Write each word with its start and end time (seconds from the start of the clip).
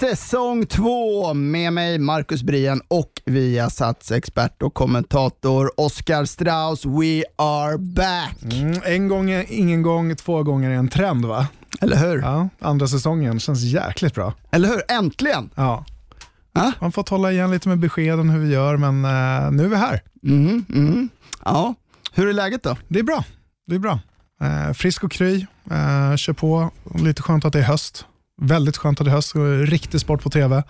säsong 0.00 0.66
2 0.66 1.34
med 1.34 1.72
mig 1.72 1.98
Marcus 1.98 2.42
Brien 2.42 2.80
och 2.88 3.10
Viasats 3.24 4.10
expert 4.12 4.62
och 4.62 4.74
kommentator 4.74 5.80
Oskar 5.80 6.24
Strauss. 6.24 6.84
We 6.84 7.24
are 7.36 7.78
back! 7.78 8.36
Mm, 8.42 8.80
en 8.84 9.08
gång 9.08 9.30
är 9.30 9.44
ingen 9.48 9.82
gång, 9.82 10.16
två 10.16 10.42
gånger 10.42 10.70
är 10.70 10.74
en 10.74 10.88
trend 10.88 11.24
va? 11.24 11.46
Eller 11.80 11.96
hur? 11.96 12.18
Ja, 12.20 12.48
andra 12.60 12.86
säsongen 12.86 13.40
känns 13.40 13.62
jäkligt 13.62 14.14
bra. 14.14 14.32
Eller 14.50 14.68
hur? 14.68 14.82
Äntligen! 14.88 15.50
Ja. 15.54 15.84
Ja. 16.52 16.72
Man 16.80 16.92
får 16.92 17.10
hålla 17.10 17.32
igen 17.32 17.50
lite 17.50 17.68
med 17.68 17.78
beskeden 17.78 18.30
hur 18.30 18.40
vi 18.40 18.52
gör, 18.52 18.76
men 18.76 19.04
eh, 19.04 19.50
nu 19.50 19.64
är 19.64 19.68
vi 19.68 19.76
här. 19.76 20.02
Mm, 20.26 20.64
mm. 20.68 21.08
Ja, 21.44 21.74
hur 22.12 22.28
är 22.28 22.32
läget 22.32 22.62
då? 22.62 22.76
Det 22.88 22.98
är 22.98 23.02
bra. 23.02 23.24
Det 23.66 23.74
är 23.74 23.78
bra. 23.78 23.98
Eh, 24.42 24.72
frisk 24.72 25.04
och 25.04 25.12
kry, 25.12 25.46
eh, 25.70 26.16
kör 26.16 26.32
på. 26.32 26.70
Lite 26.94 27.22
skönt 27.22 27.44
att 27.44 27.52
det 27.52 27.58
är 27.58 27.62
höst. 27.62 28.06
Väldigt 28.42 28.76
skönt 28.76 29.00
att 29.00 29.04
det 29.04 29.10
höst. 29.10 29.32
Riktig 29.64 30.00
sport 30.00 30.22
på 30.22 30.30
tv. 30.30 30.62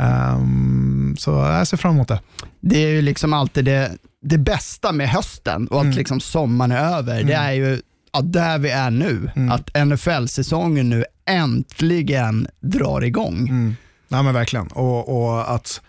Ehm, 0.00 1.16
så 1.18 1.30
jag 1.30 1.66
ser 1.66 1.76
fram 1.76 1.94
emot 1.94 2.08
det. 2.08 2.20
Det 2.60 2.84
är 2.84 2.88
ju 2.88 3.02
liksom 3.02 3.32
alltid 3.32 3.64
det, 3.64 3.92
det 4.22 4.38
bästa 4.38 4.92
med 4.92 5.08
hösten 5.08 5.68
och 5.68 5.78
att 5.78 5.84
Mm. 5.84 5.96
liksom 5.96 6.20
sommaren 6.20 6.72
är 6.72 6.96
över. 6.98 7.22
Det 7.24 7.34
är 7.34 7.52
ju 7.52 7.80
ja, 8.12 8.20
där 8.20 8.58
vi 8.58 8.70
är 8.70 8.90
nu. 8.90 9.30
Mm. 9.36 9.52
Att 9.52 9.86
NFL-säsongen 9.86 10.88
nu 10.90 11.04
äntligen 11.26 12.46
drar 12.60 13.04
igång. 13.04 13.38
Mm. 13.48 13.76
Ja, 14.08 14.22
men 14.22 14.34
verkligen. 14.34 14.66
Och, 14.66 15.22
och 15.22 15.54
att 15.54 15.80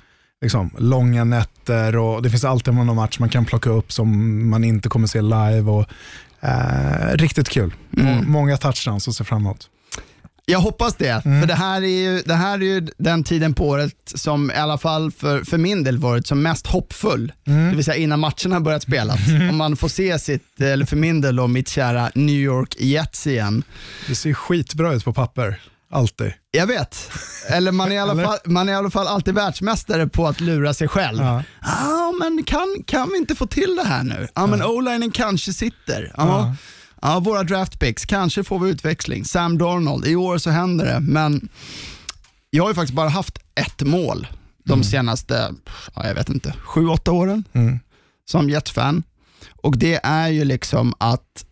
liksom, 0.41 0.71
långa 0.77 1.23
nätter 1.23 1.95
och 1.95 2.21
det 2.23 2.29
finns 2.29 2.43
alltid 2.43 2.73
någon 2.73 2.95
match 2.95 3.19
man 3.19 3.29
kan 3.29 3.45
plocka 3.45 3.69
upp 3.69 3.91
som 3.91 4.49
man 4.49 4.63
inte 4.63 4.89
kommer 4.89 5.07
se 5.07 5.21
live. 5.21 5.61
Och, 5.71 5.85
eh, 6.41 7.11
riktigt 7.17 7.49
kul. 7.49 7.73
Mm. 7.97 8.31
Många 8.31 8.57
touchdowns 8.57 9.07
att 9.07 9.13
se 9.15 9.23
fram 9.23 9.41
emot. 9.41 9.69
Jag 10.45 10.59
hoppas 10.59 10.95
det, 10.95 11.25
Mm. 11.25 11.41
för 11.41 11.47
det 11.47 11.53
här, 11.55 11.81
är 11.81 11.87
ju, 11.87 12.21
det 12.25 12.33
här 12.33 12.53
är 12.53 12.63
ju 12.63 12.87
den 12.97 13.23
tiden 13.23 13.53
på 13.53 13.67
året 13.67 13.95
som 14.05 14.51
i 14.51 14.55
alla 14.55 14.77
fall 14.77 15.11
för, 15.11 15.43
för 15.43 15.57
min 15.57 15.83
del 15.83 15.97
varit 15.97 16.27
som 16.27 16.41
mest 16.41 16.67
hoppfull. 16.67 17.31
Mm. 17.47 17.69
Det 17.69 17.75
vill 17.75 17.85
säga 17.85 17.97
innan 17.97 18.19
matcherna 18.19 18.59
börjat 18.59 18.83
spelas. 18.83 19.19
Om 19.49 19.57
man 19.57 19.75
får 19.77 19.87
se 19.87 20.19
sitt, 20.19 20.61
eller 20.61 20.85
för 20.85 20.95
min 20.95 21.21
del 21.21 21.35
då, 21.35 21.47
mitt 21.47 21.69
kära 21.69 22.11
New 22.15 22.35
York 22.35 22.75
Jets 22.79 23.27
igen. 23.27 23.63
Det 24.07 24.15
ser 24.15 24.33
skitbra 24.33 24.93
ut 24.93 25.03
på 25.05 25.13
papper. 25.13 25.61
Alltid. 25.91 26.33
Jag 26.51 26.67
vet, 26.67 27.11
eller 27.49 27.71
man 27.71 27.91
är, 27.91 27.95
i 27.95 27.99
alla 27.99 28.23
fall, 28.25 28.37
man 28.45 28.69
är 28.69 28.73
i 28.73 28.75
alla 28.75 28.89
fall 28.91 29.07
alltid 29.07 29.33
världsmästare 29.35 30.07
på 30.07 30.27
att 30.27 30.39
lura 30.39 30.73
sig 30.73 30.87
själv. 30.87 31.17
Ja, 31.23 31.43
Ja. 31.61 32.13
men 32.19 32.43
kan, 32.43 32.77
kan 32.87 33.09
vi 33.11 33.17
inte 33.17 33.35
få 33.35 33.45
till 33.47 33.75
det 33.75 33.87
här 33.87 34.03
nu? 34.03 34.27
Ja, 34.35 34.47
men 34.47 34.63
o-linen 34.63 35.11
kanske 35.11 35.53
sitter. 35.53 36.11
Ja. 36.17 36.23
Ja. 36.27 36.55
Ja, 37.05 37.19
våra 37.19 37.43
draft 37.43 37.79
picks, 37.79 38.05
kanske 38.05 38.43
får 38.43 38.59
vi 38.59 38.69
utväxling. 38.71 39.25
Sam 39.25 39.57
Darnold, 39.57 40.07
i 40.07 40.15
år 40.15 40.37
så 40.37 40.49
händer 40.49 40.85
det, 40.85 40.99
men 40.99 41.49
jag 42.49 42.63
har 42.63 42.69
ju 42.69 42.75
faktiskt 42.75 42.95
bara 42.95 43.09
haft 43.09 43.37
ett 43.55 43.81
mål 43.81 44.27
de 44.65 44.83
senaste, 44.83 45.53
ja, 45.95 46.07
jag 46.07 46.15
vet 46.15 46.29
inte, 46.29 46.53
sju, 46.65 46.87
åtta 46.87 47.11
åren 47.11 47.43
Mm. 47.53 47.79
som 48.25 48.49
Jets-fan. 48.49 49.03
Och 49.51 49.77
det 49.77 49.99
är 50.03 50.27
ju 50.27 50.43
liksom 50.45 50.93
att 50.97 51.45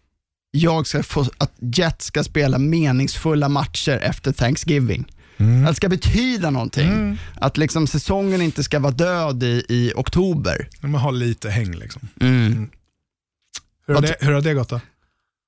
jag 0.52 0.88
ska 0.88 1.04
få, 1.04 1.26
att 1.38 1.54
Jets 1.60 2.06
ska 2.06 2.24
spela 2.24 2.58
meningsfulla 2.58 3.50
matcher 3.50 4.00
efter 4.04 4.32
Thanksgiving. 4.32 5.06
Mm. 5.38 5.64
Att 5.64 5.70
det 5.70 5.76
ska 5.76 5.90
betyda 5.90 6.50
någonting. 6.50 6.88
Mm. 6.88 7.18
Att 7.36 7.58
liksom 7.58 7.88
säsongen 7.88 8.42
inte 8.42 8.64
ska 8.64 8.80
vara 8.80 8.94
död 8.94 9.44
i, 9.44 9.66
i 9.70 9.94
oktober. 9.96 10.68
Man 10.82 10.94
har 10.94 11.12
lite 11.12 11.50
häng. 11.50 11.72
Liksom. 11.76 12.02
Mm. 12.22 12.70
Hur, 13.88 13.94
har 13.94 14.02
det, 14.02 14.16
hur 14.20 14.32
har 14.32 14.42
det 14.42 14.54
gått 14.54 14.70
då? 14.70 14.82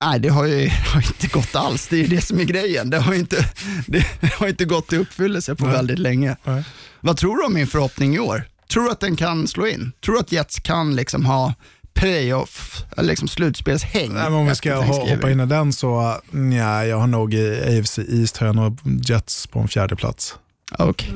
Nej, 0.06 0.20
det 0.20 0.30
har 0.30 0.46
ju 0.46 0.70
har 0.94 1.02
inte 1.02 1.28
gått 1.28 1.56
alls. 1.56 1.88
Det 1.88 1.96
är 1.96 2.02
ju 2.02 2.08
det 2.08 2.22
som 2.22 2.40
är 2.40 2.44
grejen. 2.44 2.90
Det 2.90 3.00
har 3.00 3.14
ju 3.14 3.20
inte, 3.20 3.46
det 3.88 4.06
har 4.40 4.48
inte 4.48 4.66
gått 4.66 4.94
i 4.94 4.98
uppfyllelse 4.98 5.56
på 5.56 5.66
Nej. 5.66 5.74
väldigt 5.74 6.00
länge. 6.00 6.38
Nej. 6.44 6.64
Vad 7.02 7.18
tror 7.18 7.38
du 7.38 7.44
om 7.44 7.54
min 7.54 7.68
förhoppning 7.68 8.16
i 8.16 8.20
år? 8.20 8.44
Tror 8.74 8.84
du 8.84 8.92
att 8.92 9.00
den 9.00 9.16
kan 9.16 9.48
slå 9.48 9.68
in? 9.68 9.92
Tror 10.06 10.16
du 10.16 10.20
att 10.22 10.32
Jets 10.32 10.60
kan 10.60 10.96
liksom 10.96 11.26
ha 11.26 11.54
playoff, 11.94 12.84
liksom 12.98 13.28
slutspelshäng? 13.28 14.14
Nej, 14.14 14.28
om 14.28 14.48
vi 14.48 14.56
ska 14.56 14.76
hoppa 14.76 15.32
in 15.32 15.40
i 15.40 15.46
den 15.46 15.74
så, 15.74 16.18
nja, 16.32 16.86
jag 16.86 16.98
har 16.98 17.08
nog 17.08 17.34
i 17.34 17.80
AFC 17.80 18.00
East 18.00 18.38
har 18.38 18.48
jag 18.48 18.56
nog 18.56 18.80
Jets 19.10 19.48
på 19.48 19.60
en 19.60 19.68
fjärde 19.68 19.96
plats. 19.96 20.36
Okej. 20.78 21.14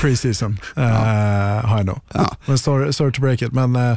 Preseason 0.00 0.58
eh, 0.76 0.82
har 1.64 1.76
jag 1.76 1.86
nog. 1.86 2.00
Ja. 2.12 2.36
Men 2.46 2.58
sorry, 2.58 2.92
sorry 2.92 3.12
to 3.12 3.20
break 3.20 3.42
it, 3.42 3.52
men, 3.52 3.76
eh, 3.76 3.96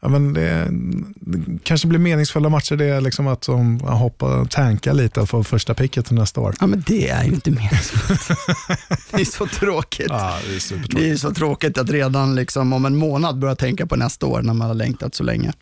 ja, 0.00 0.08
men 0.08 0.32
det, 0.32 0.68
det 1.14 1.58
kanske 1.62 1.88
blir 1.88 1.98
meningsfulla 1.98 2.48
matcher. 2.48 2.76
Det 2.76 2.84
är 2.84 3.00
liksom 3.00 3.26
att 3.26 3.42
de 3.42 3.80
hoppar 3.80 4.44
tanka 4.44 4.92
lite 4.92 5.20
och 5.20 5.28
får 5.28 5.42
första 5.42 5.74
picket 5.74 6.06
till 6.06 6.14
nästa 6.14 6.40
år. 6.40 6.54
ja, 6.60 6.66
men 6.66 6.84
det 6.86 7.08
är 7.08 7.24
ju 7.24 7.32
inte 7.32 7.50
meningsfullt. 7.50 8.28
det 9.10 9.20
är 9.20 9.24
så 9.24 9.46
tråkigt. 9.46 10.06
Ja, 10.08 10.38
det 10.46 10.54
är 10.54 10.98
Det 11.00 11.10
är 11.10 11.16
så 11.16 11.34
tråkigt 11.34 11.78
att 11.78 11.90
redan 11.90 12.34
liksom 12.34 12.72
om 12.72 12.84
en 12.84 12.96
månad 12.96 13.38
börja 13.38 13.56
tänka 13.56 13.86
på 13.86 13.96
nästa 13.96 14.26
år 14.26 14.42
när 14.42 14.54
man 14.54 14.68
har 14.68 14.74
längtat 14.74 15.14
så 15.14 15.24
länge. 15.24 15.52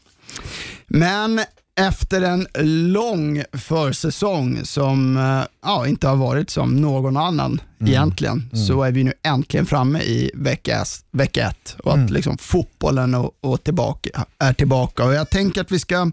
Men 0.86 1.40
efter 1.78 2.22
en 2.22 2.46
lång 2.92 3.42
försäsong 3.52 4.60
som 4.64 5.16
eh, 5.16 5.42
ja, 5.62 5.86
inte 5.86 6.08
har 6.08 6.16
varit 6.16 6.50
som 6.50 6.76
någon 6.76 7.16
annan 7.16 7.60
egentligen, 7.80 8.50
så 8.66 8.82
är 8.82 8.92
vi 8.92 9.04
nu 9.04 9.12
äntligen 9.22 9.66
framme 9.66 10.00
i 10.00 10.30
vecka, 10.34 10.84
vecka 11.10 11.48
ett 11.48 11.76
och 11.84 11.94
att 11.94 12.10
liksom 12.10 12.38
fotbollen 12.38 13.14
och, 13.14 13.30
och 13.40 13.64
tillbaka, 13.64 14.24
är 14.38 14.52
tillbaka. 14.52 15.04
Och 15.04 15.14
Jag 15.14 15.30
tänker 15.30 15.60
att 15.60 15.72
vi 15.72 15.78
ska 15.78 16.10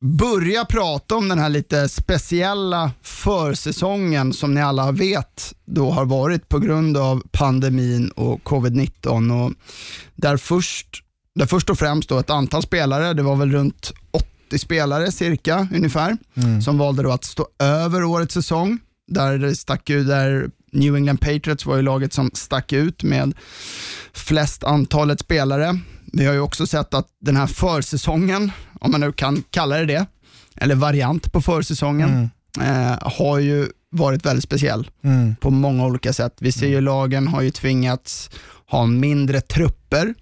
börja 0.00 0.64
prata 0.64 1.16
om 1.16 1.28
den 1.28 1.38
här 1.38 1.48
lite 1.48 1.88
speciella 1.88 2.92
försäsongen 3.02 4.32
som 4.32 4.54
ni 4.54 4.62
alla 4.62 4.92
vet 4.92 5.54
då 5.64 5.90
har 5.90 6.04
varit 6.04 6.48
på 6.48 6.58
grund 6.58 6.96
av 6.96 7.22
pandemin 7.30 8.08
och 8.08 8.40
covid-19. 8.42 9.46
Och 9.46 9.52
där, 10.14 10.36
först, 10.36 10.88
där 11.34 11.46
först 11.46 11.70
och 11.70 11.78
främst 11.78 12.08
då 12.08 12.18
ett 12.18 12.30
antal 12.30 12.62
spelare, 12.62 13.12
det 13.12 13.22
var 13.22 13.36
väl 13.36 13.52
runt 13.52 13.92
80 14.52 14.58
spelare 14.58 15.12
cirka 15.12 15.68
ungefär, 15.74 16.16
som 16.62 16.78
valde 16.78 17.02
då 17.02 17.10
att 17.12 17.24
stå 17.24 17.46
över 17.58 18.04
årets 18.04 18.34
säsong. 18.34 18.78
Där 19.08 19.54
stack 19.54 19.90
ut, 19.90 20.06
där 20.06 20.50
New 20.72 20.96
England 20.96 21.18
Patriots 21.20 21.66
var 21.66 21.76
ju 21.76 21.82
laget 21.82 22.12
som 22.12 22.30
stack 22.34 22.72
ut 22.72 23.02
med 23.02 23.34
flest 24.12 24.64
antalet 24.64 25.20
spelare. 25.20 25.78
Vi 26.12 26.24
har 26.26 26.32
ju 26.34 26.40
också 26.40 26.66
sett 26.66 26.94
att 26.94 27.06
den 27.20 27.36
här 27.36 27.46
försäsongen, 27.46 28.52
om 28.80 28.90
man 28.90 29.00
nu 29.00 29.12
kan 29.12 29.42
kalla 29.50 29.76
det 29.78 29.84
det, 29.86 30.06
eller 30.56 30.74
variant 30.74 31.32
på 31.32 31.40
försäsongen, 31.40 32.30
eh, 32.60 33.08
har 33.18 33.38
ju 33.38 33.68
varit 33.90 34.26
väldigt 34.26 34.44
speciell 34.44 34.90
Mm. 35.04 35.36
på 35.36 35.50
många 35.50 35.84
olika 35.86 36.12
sätt. 36.12 36.36
Vi 36.40 36.52
ser 36.52 36.68
ju 36.68 36.80
lagen 36.80 37.28
har 37.28 37.42
ju 37.42 37.50
tvingats 37.50 38.30
ha 38.70 38.86
mindre 38.86 39.40
trupper 39.40 40.14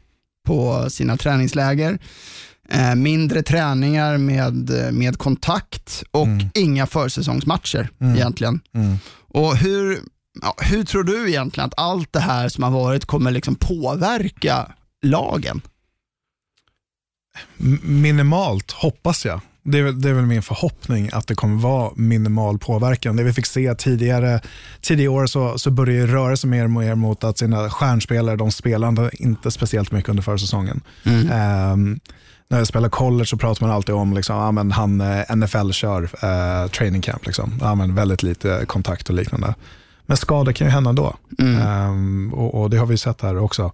på 0.46 0.90
sina 0.90 1.16
träningsläger, 1.16 1.98
eh, 2.70 2.94
mindre 2.94 3.42
träningar 3.42 4.18
med, 4.18 4.70
med 4.92 5.18
kontakt 5.18 6.02
och 6.10 6.28
inga 6.54 6.86
försäsongsmatcher 6.86 7.88
egentligen. 8.00 8.60
Mm. 8.74 8.98
Och 9.28 9.56
hur, 9.56 9.98
ja, 10.42 10.56
hur 10.58 10.84
tror 10.84 11.04
du 11.04 11.28
egentligen 11.28 11.66
att 11.66 11.74
allt 11.76 12.12
det 12.12 12.20
här 12.20 12.48
som 12.48 12.64
har 12.64 12.70
varit 12.70 13.04
kommer 13.04 13.30
liksom 13.30 13.54
påverka 13.54 14.72
lagen? 15.02 15.60
Minimalt, 17.82 18.70
hoppas 18.70 19.24
jag. 19.24 19.40
Det 19.62 19.78
är, 19.78 19.82
väl, 19.82 20.00
det 20.00 20.08
är 20.08 20.12
väl 20.12 20.26
min 20.26 20.42
förhoppning 20.42 21.10
att 21.12 21.26
det 21.26 21.34
kommer 21.34 21.62
vara 21.62 21.92
minimal 21.96 22.58
påverkan. 22.58 23.16
Det 23.16 23.22
vi 23.22 23.32
fick 23.32 23.46
se 23.46 23.74
tidigare, 23.74 24.40
tidigare 24.80 25.10
år 25.10 25.26
så, 25.26 25.58
så 25.58 25.70
börjar 25.70 25.94
ju 25.94 26.06
röra 26.06 26.36
sig 26.36 26.50
mer 26.50 26.64
och 26.64 26.70
mer 26.70 26.94
mot 26.94 27.24
att 27.24 27.38
sina 27.38 27.70
stjärnspelare, 27.70 28.36
de 28.36 28.52
spelade 28.52 29.10
inte 29.12 29.50
speciellt 29.50 29.92
mycket 29.92 30.08
under 30.08 30.22
försäsongen. 30.22 30.80
Ehm, 31.32 32.00
när 32.50 32.58
jag 32.58 32.66
spelar 32.66 32.88
college 32.88 33.26
så 33.26 33.36
pratar 33.36 33.66
man 33.66 33.76
alltid 33.76 33.94
om 33.94 34.14
liksom, 34.14 34.36
ja, 34.36 34.52
men 34.52 34.70
han 34.72 35.00
eh, 35.00 35.36
NFL 35.36 35.70
kör 35.70 36.02
eh, 36.02 36.70
training 36.70 37.00
camp. 37.02 37.26
Liksom. 37.26 37.52
Ja, 37.60 37.74
men 37.74 37.94
väldigt 37.94 38.22
lite 38.22 38.64
kontakt 38.66 39.08
och 39.08 39.14
liknande. 39.14 39.54
Men 40.06 40.16
skador 40.16 40.52
kan 40.52 40.66
ju 40.66 40.70
hända 40.70 40.92
då. 40.92 41.14
Ehm, 41.38 42.34
och, 42.34 42.60
och 42.62 42.70
det 42.70 42.76
har 42.76 42.86
vi 42.86 42.98
sett 42.98 43.20
här 43.22 43.38
också. 43.38 43.72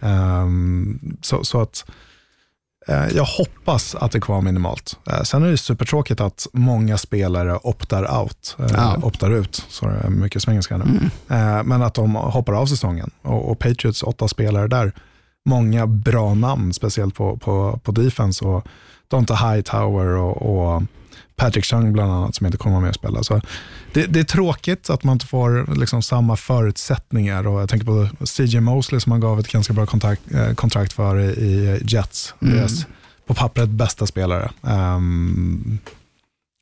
Ehm, 0.00 0.98
så, 1.22 1.44
så 1.44 1.60
att 1.60 1.84
eh, 2.88 3.06
jag 3.16 3.24
hoppas 3.24 3.94
att 3.94 4.12
det 4.12 4.20
kommer 4.20 4.40
minimalt. 4.40 4.96
Eh, 5.10 5.22
sen 5.22 5.42
är 5.42 5.50
det 5.50 5.58
supertråkigt 5.58 6.20
att 6.20 6.46
många 6.52 6.98
spelare 6.98 7.58
optar 7.62 8.20
out, 8.20 8.56
eh, 8.58 8.66
Ja. 8.74 8.96
optar 9.02 9.30
ut, 9.30 9.66
är 9.82 10.10
mycket 10.10 10.42
svengelska 10.42 10.76
nu. 10.76 10.84
Eh, 11.28 11.62
men 11.62 11.82
att 11.82 11.94
de 11.94 12.14
hoppar 12.14 12.52
av 12.52 12.66
säsongen. 12.66 13.10
Och, 13.22 13.50
och 13.50 13.58
Patriots 13.58 14.02
åtta 14.02 14.28
spelare 14.28 14.68
där, 14.68 14.92
många 15.48 15.86
bra 15.86 16.34
namn, 16.34 16.72
speciellt 16.72 17.14
på, 17.14 17.36
på, 17.36 17.80
på 17.82 17.92
defense. 17.92 18.44
Och 18.44 18.66
Donta 19.08 19.34
Hightower 19.34 20.06
och, 20.06 20.42
och 20.42 20.82
Patrick 21.36 21.64
Chung 21.64 21.92
bland 21.92 22.12
annat 22.12 22.34
som 22.34 22.46
inte 22.46 22.58
kommer 22.58 22.80
med 22.80 22.88
och 22.88 22.94
spela. 22.94 23.22
Så 23.22 23.40
det, 23.92 24.06
det 24.06 24.20
är 24.20 24.24
tråkigt 24.24 24.90
att 24.90 25.04
man 25.04 25.12
inte 25.12 25.26
får 25.26 25.74
liksom 25.80 26.02
samma 26.02 26.36
förutsättningar. 26.36 27.46
Och 27.46 27.60
jag 27.60 27.68
tänker 27.68 27.86
på 27.86 28.26
CJ 28.26 28.60
Mosley 28.60 29.00
som 29.00 29.10
man 29.10 29.20
gav 29.20 29.40
ett 29.40 29.52
ganska 29.52 29.72
bra 29.72 29.86
kontrakt, 29.86 30.22
eh, 30.34 30.54
kontrakt 30.54 30.92
för 30.92 31.18
i, 31.20 31.24
i 31.24 31.80
Jets. 31.84 32.34
Mm. 32.40 32.56
Deras 32.56 32.86
på 33.28 33.34
pappret 33.34 33.68
bästa 33.68 34.06
spelare. 34.06 34.50
Um, 34.62 35.78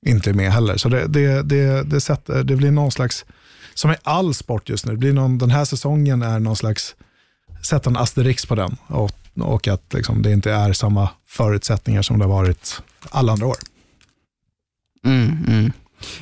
inte 0.07 0.33
med 0.33 0.53
heller. 0.53 0.77
Så 0.77 0.89
det, 0.89 1.07
det, 1.07 1.43
det, 1.43 1.83
det, 1.83 2.01
sätter, 2.01 2.45
det 2.45 2.57
blir 2.57 2.71
någon 2.71 2.91
slags, 2.91 3.25
som 3.75 3.91
i 3.91 3.97
all 4.03 4.35
sport 4.35 4.69
just 4.69 4.87
nu, 4.87 4.93
det 4.93 4.99
blir 4.99 5.13
någon, 5.13 5.39
den 5.39 5.51
här 5.51 5.65
säsongen 5.65 6.23
är 6.23 6.39
någon 6.39 6.57
slags, 6.57 6.95
sätta 7.67 7.91
en 7.91 7.97
asterix 7.97 8.47
på 8.47 8.55
den. 8.55 8.77
Och, 8.87 9.13
och 9.41 9.69
att 9.69 9.93
liksom, 9.93 10.23
det 10.23 10.33
inte 10.33 10.53
är 10.53 10.73
samma 10.73 11.09
förutsättningar 11.27 12.03
som 12.03 12.19
det 12.19 12.25
har 12.25 12.33
varit 12.33 12.83
alla 13.11 13.33
andra 13.33 13.47
år. 13.47 13.57
Mm, 15.05 15.45
mm. 15.49 15.73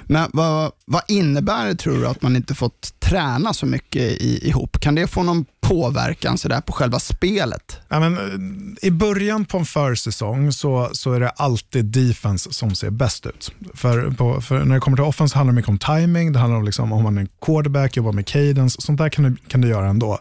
Men 0.05 0.31
vad, 0.33 0.73
vad 0.87 1.03
innebär 1.09 1.67
det 1.67 1.75
tror 1.75 1.95
du 1.95 2.07
att 2.07 2.23
man 2.23 2.37
inte 2.37 2.55
fått 2.55 3.01
träna 3.01 3.55
så 3.55 3.67
mycket 3.67 4.03
i, 4.03 4.49
ihop? 4.49 4.81
Kan 4.81 4.95
det 4.95 5.07
få 5.07 5.23
någon 5.23 5.45
påverkan 5.61 6.39
så 6.39 6.49
där 6.49 6.61
på 6.61 6.73
själva 6.73 6.99
spelet? 6.99 7.81
Ja, 7.89 8.01
men, 8.01 8.17
eh, 8.17 8.89
I 8.89 8.91
början 8.91 9.45
på 9.45 9.59
en 9.59 9.65
försäsong 9.65 10.53
så, 10.53 10.91
så 10.93 11.13
är 11.13 11.21
det 11.21 11.29
alltid 11.29 11.85
defense 11.85 12.53
som 12.53 12.75
ser 12.75 12.91
bäst 12.91 13.27
ut. 13.27 13.53
För, 13.75 14.11
på, 14.11 14.41
för 14.41 14.65
när 14.65 14.75
det 14.75 14.81
kommer 14.81 14.97
till 14.97 15.05
offense 15.05 15.37
handlar 15.37 15.53
det 15.53 15.57
mycket 15.57 15.69
om 15.69 15.79
timing, 15.79 16.33
det 16.33 16.39
handlar 16.39 16.59
om 16.59 16.65
liksom, 16.65 16.93
om 16.93 17.03
man 17.03 17.19
är 17.19 17.27
quarterback, 17.41 17.97
jobbar 17.97 18.13
med 18.13 18.27
cadence, 18.27 18.81
sånt 18.81 18.99
där 18.99 19.09
kan 19.09 19.25
du, 19.25 19.37
kan 19.49 19.61
du 19.61 19.69
göra 19.69 19.89
ändå. 19.89 20.19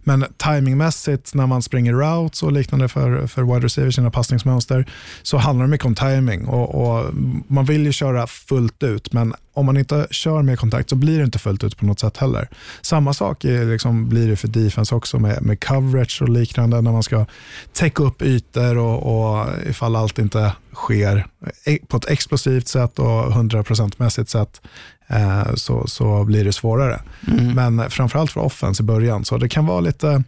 Men 0.00 0.24
timingmässigt 0.36 1.34
när 1.34 1.46
man 1.46 1.62
springer 1.62 1.92
routes 1.92 2.42
och 2.42 2.52
liknande 2.52 2.88
för, 2.88 3.26
för 3.26 3.42
wide 3.42 3.66
receivers, 3.66 3.94
sina 3.94 4.10
passningsmönster, 4.10 4.90
så 5.22 5.38
handlar 5.38 5.64
det 5.64 5.70
mycket 5.70 5.86
om 5.86 5.94
timing. 5.94 6.46
Och, 6.46 6.74
och 6.74 7.14
man 7.46 7.64
vill 7.64 7.86
ju 7.86 7.92
köra 7.92 8.26
fullt 8.26 8.82
ut, 8.82 9.12
men 9.12 9.34
om 9.56 9.66
man 9.66 9.76
inte 9.76 10.06
kör 10.10 10.42
med 10.42 10.58
kontakt 10.58 10.90
så 10.90 10.96
blir 10.96 11.18
det 11.18 11.24
inte 11.24 11.38
fullt 11.38 11.64
ut 11.64 11.76
på 11.76 11.86
något 11.86 12.00
sätt 12.00 12.16
heller. 12.16 12.48
Samma 12.82 13.14
sak 13.14 13.44
är, 13.44 13.64
liksom, 13.64 14.08
blir 14.08 14.28
det 14.28 14.36
för 14.36 14.48
defense 14.48 14.94
också 14.94 15.18
med, 15.18 15.42
med 15.42 15.64
coverage 15.64 16.22
och 16.22 16.28
liknande 16.28 16.80
när 16.80 16.92
man 16.92 17.02
ska 17.02 17.26
täcka 17.72 18.02
upp 18.02 18.22
ytor 18.22 18.78
och, 18.78 19.02
och 19.02 19.46
ifall 19.68 19.96
allt 19.96 20.18
inte 20.18 20.52
sker 20.74 21.26
på 21.88 21.96
ett 21.96 22.08
explosivt 22.08 22.68
sätt 22.68 22.98
och 22.98 23.06
100% 23.06 23.92
mässigt 23.96 24.30
sätt 24.30 24.60
eh, 25.06 25.54
så, 25.54 25.86
så 25.86 26.24
blir 26.24 26.44
det 26.44 26.52
svårare. 26.52 27.00
Mm. 27.28 27.54
Men 27.54 27.90
framförallt 27.90 28.30
för 28.30 28.40
offense 28.40 28.82
i 28.82 28.86
början, 28.86 29.24
så 29.24 29.38
det 29.38 29.48
kan 29.48 29.66
vara 29.66 29.80
lite 29.80 30.22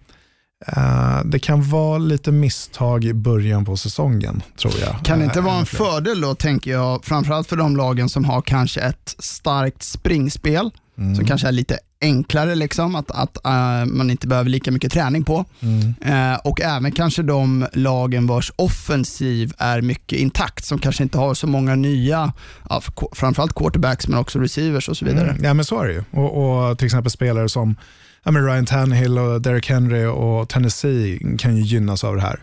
Uh, 0.77 1.25
det 1.25 1.39
kan 1.39 1.71
vara 1.71 1.99
lite 1.99 2.33
misstag 2.33 3.05
i 3.05 3.15
början 3.15 3.65
på 3.65 3.77
säsongen, 3.77 4.43
tror 4.61 4.75
jag. 4.81 5.05
Kan 5.05 5.19
det 5.19 5.25
inte 5.25 5.39
uh, 5.39 5.45
vara 5.45 5.59
en 5.59 5.67
fördel 5.67 6.21
då, 6.21 6.35
tänker 6.35 6.71
jag, 6.71 7.05
framförallt 7.05 7.49
för 7.49 7.57
de 7.57 7.77
lagen 7.77 8.09
som 8.09 8.25
har 8.25 8.43
kanske 8.43 8.81
ett 8.81 9.17
starkt 9.19 9.83
springspel, 9.83 10.71
Mm. 10.99 11.17
som 11.17 11.25
kanske 11.27 11.49
är 11.49 11.53
lite 11.53 11.79
enklare, 12.01 12.55
liksom, 12.55 12.95
att, 12.95 13.11
att 13.11 13.39
uh, 13.47 13.93
man 13.93 14.11
inte 14.11 14.27
behöver 14.27 14.51
lika 14.51 14.71
mycket 14.71 14.93
träning 14.93 15.25
på. 15.25 15.45
Mm. 15.61 15.95
Uh, 16.33 16.39
och 16.45 16.61
även 16.61 16.93
kanske 16.93 17.23
de 17.23 17.67
lagen 17.73 18.27
vars 18.27 18.53
offensiv 18.57 19.53
är 19.59 19.81
mycket 19.81 20.19
intakt, 20.19 20.65
som 20.65 20.79
kanske 20.79 21.03
inte 21.03 21.19
har 21.19 21.35
så 21.35 21.47
många 21.47 21.75
nya, 21.75 22.33
ja, 22.69 22.83
framförallt 23.13 23.55
quarterbacks, 23.55 24.09
men 24.09 24.19
också 24.19 24.39
receivers 24.39 24.89
och 24.89 24.97
så 24.97 25.05
vidare. 25.05 25.31
Mm. 25.31 25.45
Ja, 25.45 25.55
men 25.55 25.65
så 25.65 25.81
är 25.81 25.87
det 25.87 25.93
ju. 25.93 26.05
Och, 26.11 26.69
och 26.71 26.79
till 26.79 26.87
exempel 26.87 27.11
spelare 27.11 27.49
som 27.49 27.77
ja, 28.25 28.31
men 28.31 28.47
Ryan 28.47 28.67
Tannehill 28.67 29.19
och 29.19 29.43
Derek 29.43 29.69
Henry 29.69 30.05
och 30.05 30.49
Tennessee 30.49 31.37
kan 31.39 31.57
ju 31.57 31.63
gynnas 31.63 32.05
av 32.05 32.17
det 32.17 32.23
här. 32.23 32.41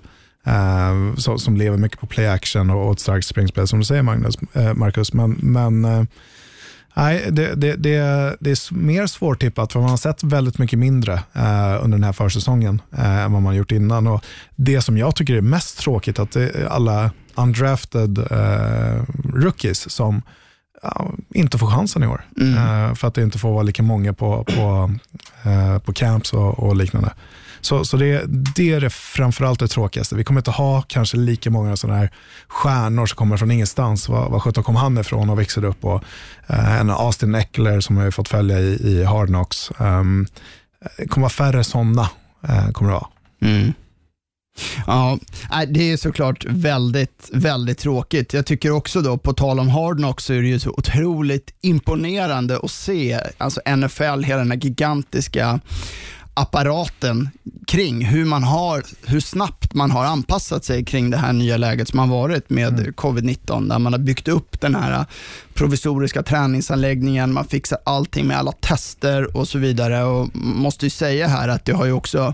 Uh, 0.48 1.16
så, 1.16 1.38
som 1.38 1.58
lever 1.58 1.78
mycket 1.78 2.00
på 2.00 2.08
play 2.08 2.28
action 2.28 2.70
och, 2.70 2.86
och 2.86 2.94
ett 2.94 3.00
starkt 3.00 3.28
springspel 3.28 3.68
som 3.68 3.80
du 3.80 3.86
säger 3.86 4.02
Magnus, 4.02 4.38
uh, 4.58 4.74
Marcus. 4.74 5.14
Men, 5.14 5.32
men 5.32 5.86
uh, 5.86 6.04
nej, 6.94 7.28
det, 7.32 7.56
det, 7.56 7.76
det, 7.76 8.36
det 8.40 8.52
är 8.52 8.74
mer 8.74 9.08
svårtippat 9.08 9.74
för 9.74 9.80
man 9.80 9.90
har 9.90 9.98
sett 9.98 10.24
väldigt 10.24 10.58
mycket 10.58 10.80
mindre 10.80 11.20
under 11.82 11.98
den 11.98 12.04
här 12.04 12.14
försäsongen 12.14 12.82
än 12.98 13.32
vad 13.32 13.42
man 13.42 13.46
har 13.46 13.54
gjort 13.54 13.72
innan. 13.72 14.08
Och 14.08 14.26
det 14.56 14.82
som 14.82 14.98
jag 14.98 15.16
tycker 15.16 15.34
är 15.34 15.42
mest 15.42 15.80
tråkigt 15.80 16.20
att 16.20 16.32
det 16.32 16.50
är 16.50 16.66
alla 16.66 17.12
undrafted 17.36 18.28
rookies 19.34 19.90
som 19.90 20.22
inte 21.34 21.58
får 21.58 21.68
chansen 21.68 22.04
i 22.04 22.08
år. 22.08 22.26
Mm. 22.42 22.54
Uh, 22.54 22.96
för 22.96 23.08
att 23.08 23.14
det 23.14 23.24
inte 23.24 23.40
får 23.40 23.54
vara 23.54 23.64
lika 23.64 23.84
många 23.84 24.14
på, 24.14 24.44
på, 24.44 24.92
uh, 25.46 25.80
på 25.80 25.94
camps 25.94 26.34
och, 26.34 26.60
och 26.60 26.76
liknande. 26.76 27.14
Så, 27.62 27.86
så 27.86 27.98
det, 27.98 28.24
det 28.28 28.74
är 28.74 28.82
det 28.82 28.90
framförallt 28.90 29.60
det 29.60 29.68
tråkigaste. 29.68 30.16
Vi 30.16 30.24
kommer 30.24 30.40
inte 30.40 30.52
ha 30.52 30.82
kanske 30.82 31.18
lika 31.18 31.50
många 31.50 31.76
sådana 31.76 32.00
här 32.00 32.12
stjärnor 32.48 33.06
som 33.06 33.16
kommer 33.16 33.38
från 33.38 33.52
ingenstans. 33.52 34.10
Vad 34.10 34.44
sjutton 34.44 34.64
kom 34.64 34.76
han 34.76 34.98
ifrån 34.98 35.30
och 35.30 35.40
växte 35.40 35.62
upp? 35.62 35.86
Och, 35.86 36.04
uh, 36.50 36.80
en 36.80 36.90
Austin 36.90 37.36
Eckler 37.36 37.80
som 37.80 37.96
vi 37.96 38.04
har 38.04 38.12
fått 38.12 38.30
följa 38.30 38.60
i, 38.60 38.74
i 38.74 39.04
Hard 39.04 39.28
Knocks. 39.28 39.72
Um, 39.78 40.28
det 40.98 41.08
kommer 41.08 41.24
vara 41.24 41.30
färre 41.30 41.64
sådana. 41.64 42.10
kommer 42.74 42.92
det 42.92 42.98
vara. 42.98 43.08
Mm. 43.42 43.74
Ja, 44.88 45.18
det 45.68 45.92
är 45.92 45.98
såklart 45.98 46.46
väldigt, 46.46 47.30
väldigt 47.34 47.78
tråkigt. 47.78 48.34
Jag 48.34 48.46
tycker 48.46 48.72
också 48.72 49.02
då, 49.02 49.18
på 49.18 49.34
tal 49.34 49.60
om 49.60 49.70
Hard 49.70 49.98
Knocks, 49.98 50.26
så 50.26 50.34
är 50.34 50.42
det 50.42 50.48
ju 50.48 50.60
så 50.60 50.70
otroligt 50.70 51.54
imponerande 51.62 52.60
att 52.64 52.72
se 52.72 53.20
alltså 53.38 53.62
NFL, 53.76 54.24
hela 54.24 54.38
den 54.38 54.52
här 54.52 54.58
gigantiska 54.58 55.60
apparaten 56.38 57.30
kring 57.68 58.06
hur, 58.06 58.26
man 58.26 58.44
har, 58.44 58.84
hur 59.06 59.20
snabbt 59.20 59.74
man 59.74 59.92
har 59.92 60.06
anpassat 60.06 60.66
sig 60.66 60.86
kring 60.86 61.10
det 61.10 61.18
här 61.18 61.34
nya 61.34 61.58
läget 61.58 61.90
som 61.90 62.00
har 62.00 62.08
varit 62.08 62.50
med 62.50 62.80
mm. 62.80 62.94
covid-19, 62.94 63.70
där 63.70 63.80
man 63.80 63.94
har 63.94 64.00
byggt 64.00 64.28
upp 64.28 64.62
den 64.62 64.76
här 64.76 65.06
provisoriska 65.54 66.24
träningsanläggningen, 66.24 67.34
man 67.34 67.46
fixar 67.46 67.78
allting 67.86 68.28
med 68.28 68.38
alla 68.38 68.52
tester 68.52 69.38
och 69.38 69.48
så 69.48 69.58
vidare. 69.58 70.04
Och 70.04 70.36
måste 70.36 70.86
ju 70.86 70.90
säga 70.90 71.28
här 71.28 71.48
att 71.48 71.66
det 71.66 71.74
har 71.74 71.86
ju 71.86 71.92
också 71.92 72.34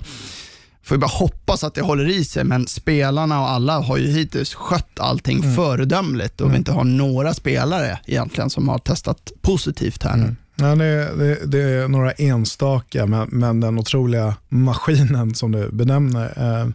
får 0.83 0.97
bara 0.97 1.07
hoppas 1.07 1.63
att 1.63 1.73
det 1.73 1.81
håller 1.81 2.09
i 2.09 2.25
sig, 2.25 2.43
men 2.43 2.67
spelarna 2.67 3.41
och 3.41 3.49
alla 3.49 3.79
har 3.79 3.97
ju 3.97 4.07
hittills 4.07 4.53
skött 4.53 4.99
allting 4.99 5.39
mm. 5.39 5.55
föredömligt 5.55 6.41
och 6.41 6.45
mm. 6.45 6.51
vi 6.51 6.57
inte 6.57 6.71
har 6.71 6.83
några 6.83 7.33
spelare 7.33 7.99
egentligen 8.05 8.49
som 8.49 8.69
har 8.69 8.77
testat 8.77 9.31
positivt 9.41 10.03
här 10.03 10.17
nu. 10.17 10.23
Mm. 10.23 10.35
Ja, 10.55 10.75
det, 10.75 11.15
det, 11.15 11.45
det, 11.45 11.61
är 11.61 11.87
några 11.87 12.11
enstaka, 12.11 13.05
men, 13.05 13.29
men, 13.31 13.59
den 13.59 13.79
otroliga 13.79 14.35
maskinen 14.49 15.35
som 15.35 15.51
du 15.51 15.69
benämner, 15.71 16.33
eh, 16.37 16.69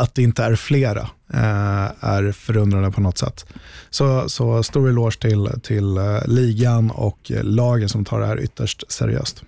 att 0.00 0.14
det 0.14 0.22
inte 0.22 0.44
är 0.44 0.56
flera 0.56 1.10
eh, 1.34 1.84
är 2.00 2.32
förundrande 2.32 2.90
på 2.90 3.00
något 3.00 3.18
sätt. 3.18 3.46
Så, 3.90 4.28
så 4.28 4.62
stor 4.62 4.88
eloge 4.88 5.18
till, 5.20 5.48
till 5.62 5.96
eh, 5.96 6.26
ligan 6.26 6.90
och 6.90 7.18
lagen 7.42 7.88
som 7.88 8.04
tar 8.04 8.20
det 8.20 8.26
här 8.26 8.40
ytterst 8.40 8.84
seriöst. 8.88 9.42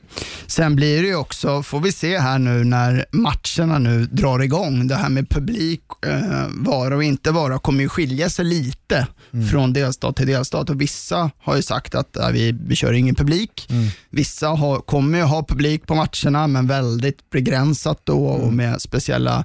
Sen 0.47 0.77
blir 0.77 1.03
det 1.03 1.09
ju 1.09 1.17
också, 1.17 1.63
får 1.63 1.81
vi 1.81 1.93
se 1.93 2.19
här 2.19 2.39
nu 2.39 2.65
när 2.65 3.07
matcherna 3.11 3.79
nu 3.79 4.07
drar 4.07 4.43
igång, 4.43 4.89
det 4.89 4.95
här 4.95 5.09
med 5.09 5.29
publik, 5.29 5.83
eh, 6.07 6.47
vara 6.51 6.97
och 6.97 7.05
inte 7.05 7.31
vara, 7.31 7.59
kommer 7.59 7.81
ju 7.81 7.89
skilja 7.89 8.31
sig 8.31 8.45
lite 8.45 9.07
mm. 9.33 9.49
från 9.49 9.73
delstat 9.73 10.17
till 10.17 10.27
delstat. 10.27 10.71
Och 10.71 10.81
vissa 10.81 11.31
har 11.39 11.57
ju 11.57 11.63
sagt 11.63 11.95
att 11.95 12.17
vi, 12.33 12.59
vi 12.67 12.77
kör 12.77 12.93
ingen 12.93 13.15
publik. 13.15 13.67
Mm. 13.71 13.89
Vissa 14.11 14.49
har, 14.49 14.79
kommer 14.79 15.19
ju 15.19 15.25
ha 15.25 15.45
publik 15.45 15.87
på 15.87 15.95
matcherna, 15.95 16.47
men 16.47 16.67
väldigt 16.67 17.31
begränsat 17.31 18.01
då 18.05 18.35
mm. 18.35 18.47
och 18.47 18.53
med 18.53 18.83
speciella 18.83 19.45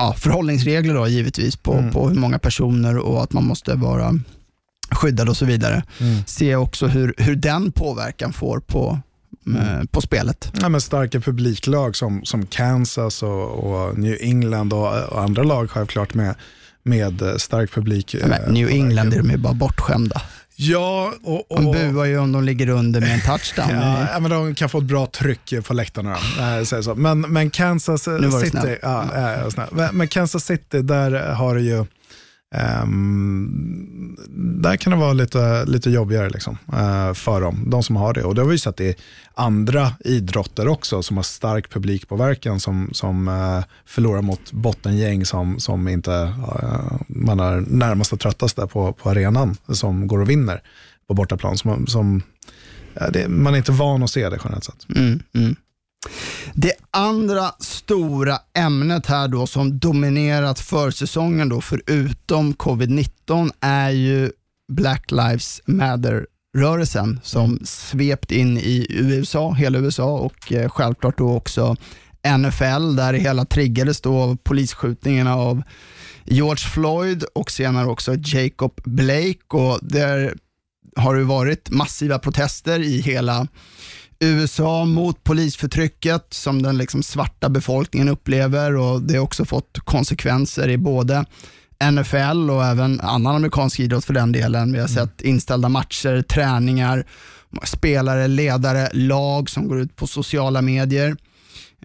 ja, 0.00 0.14
förhållningsregler 0.18 0.94
då, 0.94 1.08
givetvis 1.08 1.56
på, 1.56 1.72
mm. 1.72 1.92
på 1.92 2.08
hur 2.08 2.16
många 2.16 2.38
personer 2.38 2.98
och 2.98 3.22
att 3.22 3.32
man 3.32 3.44
måste 3.44 3.74
vara 3.74 4.14
skyddad 4.90 5.28
och 5.28 5.36
så 5.36 5.44
vidare. 5.44 5.82
Mm. 6.00 6.22
Se 6.26 6.56
också 6.56 6.86
hur, 6.86 7.14
hur 7.18 7.36
den 7.36 7.72
påverkan 7.72 8.32
får 8.32 8.60
på, 8.60 8.98
mm. 9.46 9.86
på 9.86 10.00
spelet. 10.00 10.52
Ja, 10.60 10.68
men 10.68 10.80
starka 10.80 11.20
publiklag 11.20 11.96
som, 11.96 12.24
som 12.24 12.46
Kansas 12.46 13.22
och, 13.22 13.50
och 13.50 13.98
New 13.98 14.16
England 14.20 14.72
och, 14.72 15.04
och, 15.04 15.22
andra 15.22 15.42
lag 15.42 15.70
självklart 15.70 16.14
med, 16.14 16.34
med 16.82 17.22
stark 17.36 17.72
publik. 17.74 18.14
Ja, 18.14 18.26
New 18.48 18.68
England 18.68 19.12
är 19.12 19.18
de 19.18 19.30
ju 19.30 19.36
bara 19.36 19.54
bortskämda. 19.54 20.22
Ja, 20.62 21.12
och, 21.22 21.52
och, 21.52 21.62
de 21.62 21.92
buar 21.92 22.04
ju 22.04 22.18
om 22.18 22.32
de 22.32 22.44
ligger 22.44 22.68
under 22.68 23.00
med 23.00 23.14
en 23.14 23.20
touchdown. 23.20 23.70
ja, 24.12 24.20
men 24.20 24.30
de 24.30 24.54
kan 24.54 24.68
få 24.68 24.78
ett 24.78 24.84
bra 24.84 25.06
tryck 25.06 25.54
på 25.66 25.74
läktarna. 25.74 26.16
Så. 26.64 26.94
Men, 26.94 27.20
men 27.20 27.50
Kansas 27.50 28.02
City, 28.02 28.78
ja. 28.82 29.04
Men 29.92 30.08
Kansas 30.08 30.44
City, 30.44 30.82
där 30.82 31.32
har 31.32 31.54
det 31.54 31.60
ju 31.60 31.84
Um, 32.82 34.16
där 34.60 34.76
kan 34.76 34.90
det 34.90 34.98
vara 34.98 35.12
lite, 35.12 35.64
lite 35.64 35.90
jobbigare 35.90 36.30
liksom, 36.30 36.58
uh, 36.72 37.14
för 37.14 37.40
dem, 37.40 37.64
de 37.66 37.82
som 37.82 37.96
har 37.96 38.14
det. 38.14 38.24
Och 38.24 38.34
det 38.34 38.40
har 38.40 38.48
vi 38.48 38.58
sett 38.58 38.80
i 38.80 38.94
andra 39.34 39.92
idrotter 40.00 40.68
också 40.68 41.02
som 41.02 41.16
har 41.16 41.24
stark 41.24 41.70
publikpåverkan 41.70 42.60
som, 42.60 42.88
som 42.92 43.28
uh, 43.28 43.64
förlorar 43.86 44.22
mot 44.22 44.52
bottengäng 44.52 45.24
som, 45.24 45.60
som 45.60 45.88
inte 45.88 46.10
uh, 46.10 46.92
man 47.08 47.40
är 47.40 47.60
närmast 47.60 48.12
och 48.12 48.18
där 48.18 48.66
på, 48.66 48.92
på 48.92 49.10
arenan 49.10 49.56
som 49.68 50.06
går 50.06 50.20
och 50.20 50.30
vinner 50.30 50.62
på 51.08 51.14
bortaplan. 51.14 51.58
Som, 51.58 51.86
som, 51.86 52.22
det, 53.12 53.28
man 53.28 53.54
är 53.54 53.58
inte 53.58 53.72
van 53.72 54.02
att 54.02 54.10
se 54.10 54.28
det 54.28 54.38
generellt 54.44 54.64
sett. 54.64 54.86
Mm, 54.96 55.22
mm. 55.34 55.56
Det 56.54 56.72
andra 56.90 57.50
stora 57.58 58.38
ämnet 58.54 59.06
här 59.06 59.28
då 59.28 59.46
som 59.46 59.78
dominerat 59.78 60.60
försäsongen 60.60 61.48
då 61.48 61.60
förutom 61.60 62.54
covid-19 62.54 63.50
är 63.60 63.90
ju 63.90 64.32
Black 64.72 65.10
Lives 65.10 65.60
Matter-rörelsen 65.66 67.20
som 67.22 67.58
svept 67.64 68.32
in 68.32 68.58
i 68.58 68.86
USA, 68.90 69.52
hela 69.52 69.78
USA 69.78 70.18
och 70.18 70.52
eh, 70.52 70.70
självklart 70.70 71.18
då 71.18 71.36
också 71.36 71.76
NFL 72.38 72.96
där 72.96 73.12
det 73.12 73.18
hela 73.18 73.44
triggades 73.44 74.00
då 74.00 74.18
av 74.18 74.36
polisskjutningarna 74.36 75.34
av 75.36 75.62
George 76.24 76.68
Floyd 76.68 77.24
och 77.34 77.50
senare 77.50 77.86
också 77.86 78.14
Jacob 78.14 78.80
Blake. 78.84 79.38
Och 79.48 79.78
där 79.82 80.34
har 80.96 81.14
det 81.14 81.24
varit 81.24 81.70
massiva 81.70 82.18
protester 82.18 82.80
i 82.80 83.00
hela 83.00 83.46
USA 84.20 84.84
mot 84.84 85.24
polisförtrycket 85.24 86.26
som 86.30 86.62
den 86.62 86.78
liksom 86.78 87.02
svarta 87.02 87.48
befolkningen 87.48 88.08
upplever 88.08 88.76
och 88.76 89.02
det 89.02 89.14
har 89.14 89.24
också 89.24 89.44
fått 89.44 89.78
konsekvenser 89.84 90.68
i 90.68 90.78
både 90.78 91.24
NFL 91.92 92.50
och 92.50 92.64
även 92.64 93.00
annan 93.00 93.36
amerikansk 93.36 93.80
idrott 93.80 94.04
för 94.04 94.14
den 94.14 94.32
delen. 94.32 94.72
Vi 94.72 94.80
har 94.80 94.88
sett 94.88 95.20
inställda 95.20 95.68
matcher, 95.68 96.22
träningar, 96.22 97.06
spelare, 97.64 98.28
ledare, 98.28 98.88
lag 98.92 99.50
som 99.50 99.68
går 99.68 99.80
ut 99.80 99.96
på 99.96 100.06
sociala 100.06 100.62
medier 100.62 101.16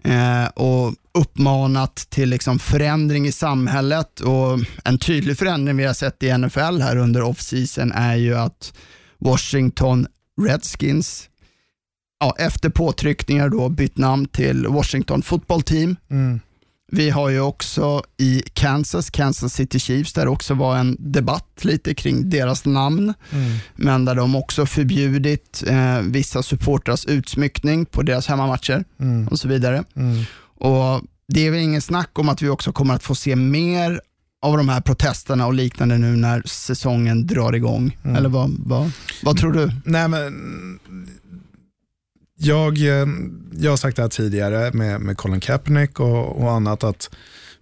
eh, 0.04 0.46
och 0.46 0.94
uppmanat 1.14 1.96
till 1.96 2.28
liksom 2.28 2.58
förändring 2.58 3.26
i 3.26 3.32
samhället. 3.32 4.20
Och 4.20 4.58
En 4.84 4.98
tydlig 4.98 5.38
förändring 5.38 5.76
vi 5.76 5.84
har 5.84 5.94
sett 5.94 6.22
i 6.22 6.38
NFL 6.38 6.80
här 6.80 6.96
under 6.96 7.22
off-season 7.22 7.92
är 7.92 8.16
ju 8.16 8.34
att 8.34 8.72
Washington 9.18 10.06
Redskins 10.42 11.28
ja, 12.20 12.34
efter 12.38 12.68
påtryckningar 12.70 13.48
då 13.48 13.68
bytt 13.68 13.98
namn 13.98 14.26
till 14.26 14.66
Washington 14.66 15.22
Football 15.22 15.62
Team. 15.62 15.96
Mm. 16.10 16.40
Vi 16.92 17.10
har 17.10 17.28
ju 17.28 17.40
också 17.40 18.02
i 18.16 18.42
Kansas, 18.52 19.10
Kansas 19.10 19.54
City 19.54 19.78
Chiefs, 19.78 20.12
där 20.12 20.24
det 20.24 20.30
också 20.30 20.54
var 20.54 20.76
en 20.78 20.96
debatt 20.98 21.64
lite 21.64 21.94
kring 21.94 22.30
deras 22.30 22.64
namn, 22.64 23.14
Mm. 23.32 23.52
men 23.76 24.04
där 24.04 24.14
de 24.14 24.36
också 24.36 24.66
förbjudit 24.66 25.64
eh, 25.66 26.00
vissa 26.00 26.42
supportrars 26.42 27.06
utsmyckning 27.06 27.86
på 27.86 28.02
deras 28.02 28.26
hemmamatcher 28.26 28.84
Mm. 29.00 29.28
och 29.28 29.38
så 29.38 29.48
vidare. 29.48 29.84
Mm. 29.96 30.24
Och 30.58 31.02
Det 31.28 31.46
är 31.46 31.50
väl 31.50 31.60
ingen 31.60 31.82
snack 31.82 32.18
om 32.18 32.28
att 32.28 32.42
vi 32.42 32.48
också 32.48 32.72
kommer 32.72 32.94
att 32.94 33.02
få 33.02 33.14
se 33.14 33.36
mer 33.36 34.00
av 34.42 34.56
de 34.56 34.68
här 34.68 34.80
protesterna 34.80 35.46
och 35.46 35.54
liknande 35.54 35.98
nu 35.98 36.16
när 36.16 36.42
säsongen 36.46 37.26
drar 37.26 37.52
igång. 37.52 37.96
Mm. 38.04 38.16
Eller 38.16 38.28
vad, 38.28 38.50
vad, 38.58 38.90
vad 39.22 39.36
tror 39.36 39.52
du? 39.52 39.72
Nej, 39.84 40.08
men 40.08 40.78
jag, 42.36 42.78
eh, 42.78 43.06
jag 43.58 43.72
har 43.72 43.76
sagt 43.76 43.96
det 43.96 44.02
här 44.02 44.08
tidigare 44.08 44.72
med, 44.72 45.00
med 45.00 45.16
Colin 45.16 45.40
Kaepernick 45.40 46.00
och, 46.00 46.42
och 46.42 46.52
annat 46.52 46.84
att 46.84 47.10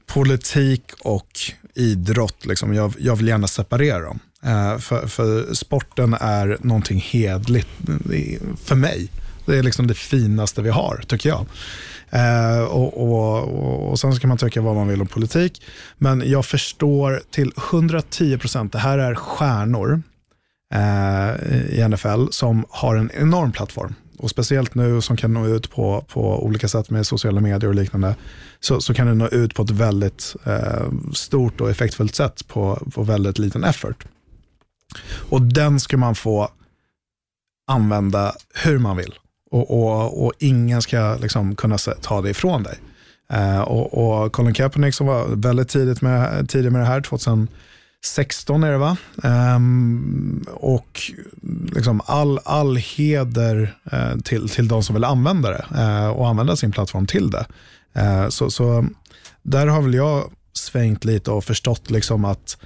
politik 0.07 0.83
och 1.01 1.29
idrott, 1.75 2.47
liksom, 2.47 2.75
jag, 2.75 2.95
jag 2.99 3.17
vill 3.17 3.29
gärna 3.29 3.47
separera 3.47 4.01
dem. 4.01 4.19
Eh, 4.45 4.79
för, 4.79 5.07
för 5.07 5.55
sporten 5.55 6.15
är 6.21 6.59
någonting 6.61 7.01
hedligt 7.01 7.69
eh, 7.89 8.41
för 8.65 8.75
mig. 8.75 9.09
Det 9.47 9.59
är 9.59 9.63
liksom 9.63 9.87
det 9.87 9.95
finaste 9.95 10.63
vi 10.63 10.71
har, 10.71 11.05
tycker 11.07 11.29
jag. 11.29 11.47
Eh, 12.11 12.63
och, 12.63 13.03
och, 13.03 13.43
och, 13.43 13.91
och 13.91 14.01
Sen 14.01 14.15
ska 14.15 14.27
man 14.27 14.39
tycka 14.39 14.61
vad 14.61 14.75
man 14.75 14.89
vill 14.89 15.01
om 15.01 15.07
politik. 15.07 15.63
Men 15.99 16.23
jag 16.27 16.47
förstår 16.47 17.23
till 17.31 17.53
110 17.71 18.39
procent, 18.39 18.73
det 18.73 18.79
här 18.79 18.99
är 18.99 19.15
stjärnor 19.15 20.03
eh, 20.75 21.35
i 21.79 21.89
NFL 21.89 22.27
som 22.31 22.65
har 22.71 22.97
en 22.97 23.11
enorm 23.15 23.53
plattform. 23.53 23.95
Och 24.19 24.31
Speciellt 24.31 24.75
nu 24.75 25.01
som 25.01 25.17
kan 25.17 25.33
nå 25.33 25.47
ut 25.47 25.71
på, 25.71 26.05
på 26.09 26.45
olika 26.45 26.69
sätt 26.69 26.91
med 26.91 27.07
sociala 27.07 27.41
medier 27.41 27.69
och 27.69 27.75
liknande, 27.75 28.17
så, 28.61 28.81
så 28.81 28.95
kan 28.95 29.07
du 29.07 29.15
nå 29.15 29.29
ut 29.29 29.55
på 29.55 29.63
ett 29.63 29.71
väldigt 29.71 30.37
eh, 30.45 30.93
stort 31.13 31.61
och 31.61 31.71
effektfullt 31.71 32.15
sätt 32.15 32.49
på, 32.49 32.89
på 32.95 33.03
väldigt 33.03 33.39
liten 33.39 33.65
effort. 33.65 34.05
Och 35.31 35.43
den 35.43 35.81
ska 35.81 35.97
man 35.97 36.15
få 36.15 36.49
använda 37.67 38.35
hur 38.55 38.79
man 38.79 38.97
vill. 38.97 39.15
Och, 39.51 39.71
och, 39.71 40.25
och 40.25 40.33
ingen 40.39 40.83
ska 40.83 41.17
liksom 41.21 41.57
kunna 41.57 41.79
ta 41.79 42.23
det 42.23 42.31
ifrån 42.31 42.63
dig. 42.63 42.79
Eh, 43.31 43.61
och, 43.61 44.25
och 44.25 44.33
Colin 44.33 44.55
Kaepernick 44.55 44.95
som 44.95 45.07
var 45.07 45.27
väldigt 45.29 45.69
tidigt 45.69 46.03
med, 46.03 46.49
tidig 46.49 46.73
med 46.73 46.81
det 46.81 46.87
här, 46.87 47.01
16 48.05 48.65
är 48.65 48.73
det 48.73 48.79
va? 48.79 48.97
Um, 49.23 50.45
och 50.53 51.13
liksom 51.73 52.01
all, 52.07 52.39
all 52.45 52.77
heder 52.77 53.77
uh, 53.93 54.21
till, 54.21 54.49
till 54.49 54.69
de 54.69 54.83
som 54.83 54.95
vill 54.95 55.05
använda 55.05 55.51
det 55.51 55.67
uh, 55.75 56.09
och 56.09 56.29
använda 56.29 56.57
sin 56.57 56.73
plattform 56.73 57.07
till 57.07 57.31
det. 57.31 57.47
Uh, 57.99 58.29
så, 58.29 58.51
så 58.51 58.87
där 59.43 59.67
har 59.67 59.83
väl 59.83 59.95
jag 59.95 60.31
svängt 60.53 61.05
lite 61.05 61.31
och 61.31 61.45
förstått 61.45 61.91
liksom 61.91 62.25
att 62.25 62.57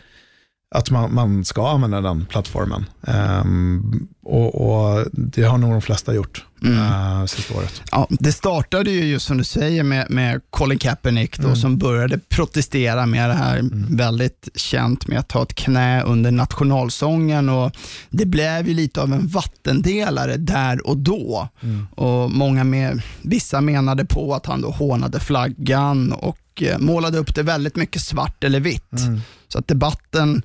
att 0.74 0.90
man, 0.90 1.14
man 1.14 1.44
ska 1.44 1.68
använda 1.68 2.00
den 2.00 2.26
plattformen. 2.26 2.84
Um, 3.00 4.08
och, 4.28 4.70
och 4.70 5.06
Det 5.12 5.42
har 5.42 5.58
nog 5.58 5.70
de 5.70 5.82
flesta 5.82 6.14
gjort 6.14 6.44
mm. 6.64 7.28
sista 7.28 7.54
året. 7.54 7.82
Ja, 7.90 8.06
det 8.10 8.32
startade 8.32 8.90
ju 8.90 9.04
just 9.04 9.26
som 9.26 9.38
du 9.38 9.44
säger 9.44 9.82
med, 9.82 10.10
med 10.10 10.40
Colin 10.50 10.78
Kaepernick 10.78 11.38
då, 11.38 11.46
Mm. 11.48 11.56
som 11.56 11.78
började 11.78 12.18
protestera 12.18 13.06
med 13.06 13.30
det 13.30 13.34
här 13.34 13.60
väldigt 13.90 14.48
känt 14.54 15.06
med 15.06 15.18
att 15.18 15.28
ta 15.28 15.42
ett 15.42 15.54
knä 15.54 16.02
under 16.02 16.30
nationalsången 16.30 17.48
och 17.48 17.72
det 18.10 18.26
blev 18.26 18.68
ju 18.68 18.74
lite 18.74 19.02
av 19.02 19.12
en 19.12 19.26
vattendelare 19.26 20.36
där 20.36 20.86
och 20.86 20.96
då. 20.96 21.48
Mm. 21.62 21.86
Och 21.94 22.30
många 22.30 22.64
med, 22.64 23.02
Vissa 23.22 23.60
menade 23.60 24.04
på 24.04 24.34
att 24.34 24.46
han 24.46 24.60
då 24.60 24.70
hånade 24.70 25.20
flaggan 25.20 26.12
och 26.12 26.62
eh, 26.62 26.78
målade 26.78 27.18
upp 27.18 27.34
det 27.34 27.42
väldigt 27.42 27.76
mycket 27.76 28.02
svart 28.02 28.44
eller 28.44 28.60
vitt. 28.60 28.92
Mm. 28.92 29.20
Så 29.48 29.58
att 29.58 29.68
debatten 29.68 30.42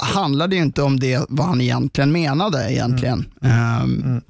handlade 0.00 0.56
ju 0.56 0.62
inte 0.62 0.82
om 0.82 1.00
det 1.00 1.26
vad 1.28 1.46
han 1.46 1.60
egentligen 1.60 2.12
menade 2.12 2.72
egentligen. 2.72 3.32
Ehm, 3.42 4.20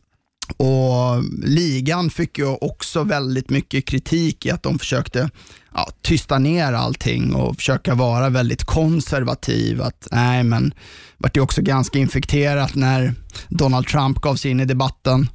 och 0.56 1.24
Ligan 1.42 2.10
fick 2.10 2.38
ju 2.38 2.46
också 2.46 3.02
väldigt 3.02 3.50
mycket 3.50 3.84
kritik 3.84 4.46
i 4.46 4.50
att 4.50 4.62
de 4.62 4.78
försökte 4.78 5.30
ja, 5.74 5.88
tysta 6.02 6.38
ner 6.38 6.72
allting 6.72 7.34
och 7.34 7.56
försöka 7.56 7.94
vara 7.94 8.28
väldigt 8.28 8.64
konservativ. 8.64 9.82
Att, 9.82 10.08
nej, 10.10 10.44
men 10.44 10.74
vart 11.18 11.34
det 11.34 11.40
också 11.40 11.62
ganska 11.62 11.98
infekterat 11.98 12.74
när 12.74 13.14
Donald 13.48 13.86
Trump 13.86 14.20
gav 14.20 14.36
sig 14.36 14.50
in 14.50 14.60
i 14.60 14.64
debatten 14.64 15.28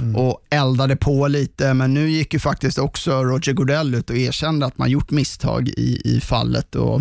ehm, 0.00 0.16
och 0.16 0.46
eldade 0.50 0.96
på 0.96 1.28
lite. 1.28 1.74
Men 1.74 1.94
nu 1.94 2.10
gick 2.10 2.34
ju 2.34 2.40
faktiskt 2.40 2.78
också 2.78 3.24
Roger 3.24 3.52
Goodell 3.52 3.94
ut 3.94 4.10
och 4.10 4.16
erkände 4.16 4.66
att 4.66 4.78
man 4.78 4.90
gjort 4.90 5.10
misstag 5.10 5.68
i, 5.68 6.00
i 6.04 6.20
fallet. 6.20 6.74
Och 6.74 7.00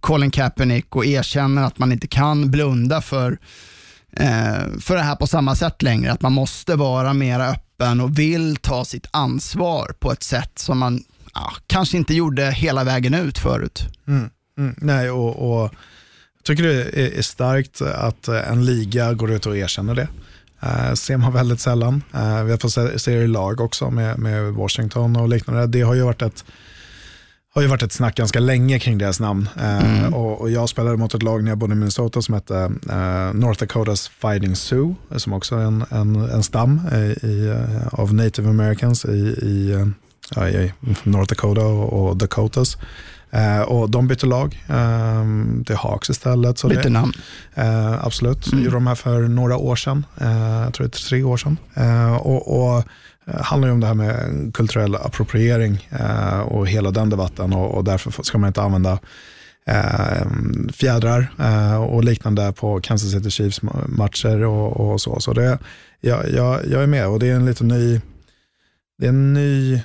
Colin 0.00 0.30
Kaepernick 0.30 0.96
och 0.96 1.06
erkänner 1.06 1.62
att 1.62 1.78
man 1.78 1.92
inte 1.92 2.06
kan 2.06 2.50
blunda 2.50 3.00
för 3.00 3.38
eh, 4.12 4.78
för 4.80 4.96
det 4.96 5.02
här 5.02 5.16
på 5.16 5.26
samma 5.26 5.54
sätt 5.54 5.82
längre. 5.82 6.12
Att 6.12 6.22
man 6.22 6.32
måste 6.32 6.74
vara 6.74 7.12
mer 7.12 7.40
öppen 7.40 8.00
och 8.00 8.18
vill 8.18 8.56
ta 8.56 8.84
sitt 8.84 9.06
ansvar 9.10 9.94
på 9.98 10.12
ett 10.12 10.22
sätt 10.22 10.58
som 10.58 10.78
man 10.78 11.04
ja, 11.34 11.52
kanske 11.66 11.96
inte 11.96 12.14
gjorde 12.14 12.50
hela 12.50 12.84
vägen 12.84 13.14
ut 13.14 13.38
förut. 13.38 13.84
Mm. 14.08 14.30
Mm. 14.58 14.74
Nej, 14.78 15.10
och, 15.10 15.50
och 15.50 15.70
jag 16.36 16.44
tycker 16.44 16.62
det 16.62 17.18
är, 17.18 17.22
starkt 17.22 17.82
att 17.82 18.28
en 18.28 18.64
liga 18.64 19.12
går 19.12 19.32
ut 19.32 19.46
och 19.46 19.56
erkänner 19.56 19.94
det. 19.94 20.08
Uh, 20.66 20.94
ser 20.94 21.16
man 21.16 21.32
väldigt 21.32 21.60
sällan. 21.60 22.02
Eh, 22.14 22.44
vi 22.44 22.50
har 22.50 22.58
fått 22.58 23.00
se, 23.02 23.10
det 23.10 23.24
i 23.24 23.26
lag 23.26 23.60
också 23.60 23.90
med, 23.90 24.18
med 24.18 24.52
Washington 24.52 25.16
och 25.16 25.28
liknande. 25.28 25.66
Det 25.66 25.80
har 25.80 25.94
ju 25.94 26.02
varit 26.02 26.22
ett 26.22 26.44
har 27.56 27.62
ju 27.62 27.68
varit 27.68 27.82
ett 27.82 27.92
snack 27.92 28.16
ganska 28.16 28.40
länge 28.40 28.78
kring 28.78 28.98
deras 28.98 29.20
namn. 29.20 29.48
Eh, 29.60 30.14
och, 30.14 30.40
och 30.40 30.50
jag 30.50 30.68
spelade 30.68 30.96
mot 30.96 31.14
ett 31.14 31.22
lag 31.22 31.44
när 31.44 31.50
jag 31.50 31.58
bodde 31.58 31.72
i 31.72 31.76
Minnesota 31.76 32.22
som 32.22 32.34
hette 32.34 32.56
eh, 32.90 33.32
North 33.34 33.60
Dakotas 33.60 34.08
Fighting 34.08 34.56
Sioux, 34.56 34.96
som 35.16 35.32
också 35.32 35.56
är 35.56 35.60
en, 35.60 35.84
en, 35.90 36.16
en 36.16 36.42
stam 36.42 36.80
eh, 36.92 37.28
i, 37.30 37.48
eh, 37.48 38.00
av 38.00 38.14
native 38.14 38.48
americans 38.48 39.04
i, 39.04 39.08
i, 39.42 39.72
eh, 40.36 40.48
i 40.48 40.72
North 41.02 41.28
Dakota 41.28 41.60
och, 41.60 42.08
och 42.08 42.16
Dakotas. 42.16 42.76
Eh, 43.30 43.60
och 43.60 43.90
de 43.90 44.08
bytte 44.08 44.26
lag 44.26 44.64
eh, 44.68 45.24
till 45.66 45.76
Hawks 45.76 46.10
istället. 46.10 46.58
Så 46.58 46.68
Bytte 46.68 46.82
det, 46.82 46.88
namn. 46.88 47.12
Eh, 47.54 48.04
absolut, 48.04 48.52
mm. 48.52 48.64
gjorde 48.64 48.76
de 48.76 48.86
här 48.86 48.94
för 48.94 49.20
några 49.20 49.56
år 49.56 49.76
sedan. 49.76 50.06
Eh, 50.20 50.62
jag 50.62 50.74
tror 50.74 50.86
det 50.86 50.96
är 50.96 51.08
tre 51.08 51.22
år 51.22 51.36
sedan. 51.36 51.56
Eh, 51.74 52.16
och, 52.16 52.60
och 52.60 52.84
eh, 53.26 53.42
handlar 53.42 53.68
ju 53.68 53.74
om 53.74 53.80
det 53.80 53.86
här 53.86 53.94
med 53.94 54.50
kulturell 54.54 54.94
appropriering 54.94 55.88
och 56.44 56.68
hela 56.68 56.90
den 56.90 57.10
debatten 57.10 57.52
och, 57.52 57.74
och 57.74 57.84
därför 57.84 58.22
ska 58.22 58.38
man 58.38 58.48
inte 58.48 58.62
använda 58.62 58.98
eh, 59.66 60.26
fjädrar 60.72 61.32
eh, 61.38 61.82
och 61.84 62.04
liknande 62.04 62.52
på 62.52 62.80
Kansas 62.80 63.10
City 63.10 63.30
Chiefs 63.30 63.60
ma- 63.60 63.88
matcher 63.88 64.44
och, 64.44 64.80
och 64.92 65.00
så. 65.00 65.20
Så 65.20 65.32
det, 65.32 65.58
jag, 66.00 66.30
jag, 66.30 66.66
jag 66.66 66.82
är 66.82 66.86
med 66.86 67.08
och 67.08 67.18
det 67.18 67.28
är 67.28 67.34
en 67.34 67.46
lite 67.46 67.64
ny, 67.64 68.00
det 68.98 69.04
är 69.04 69.08
en 69.08 69.32
ny 69.34 69.80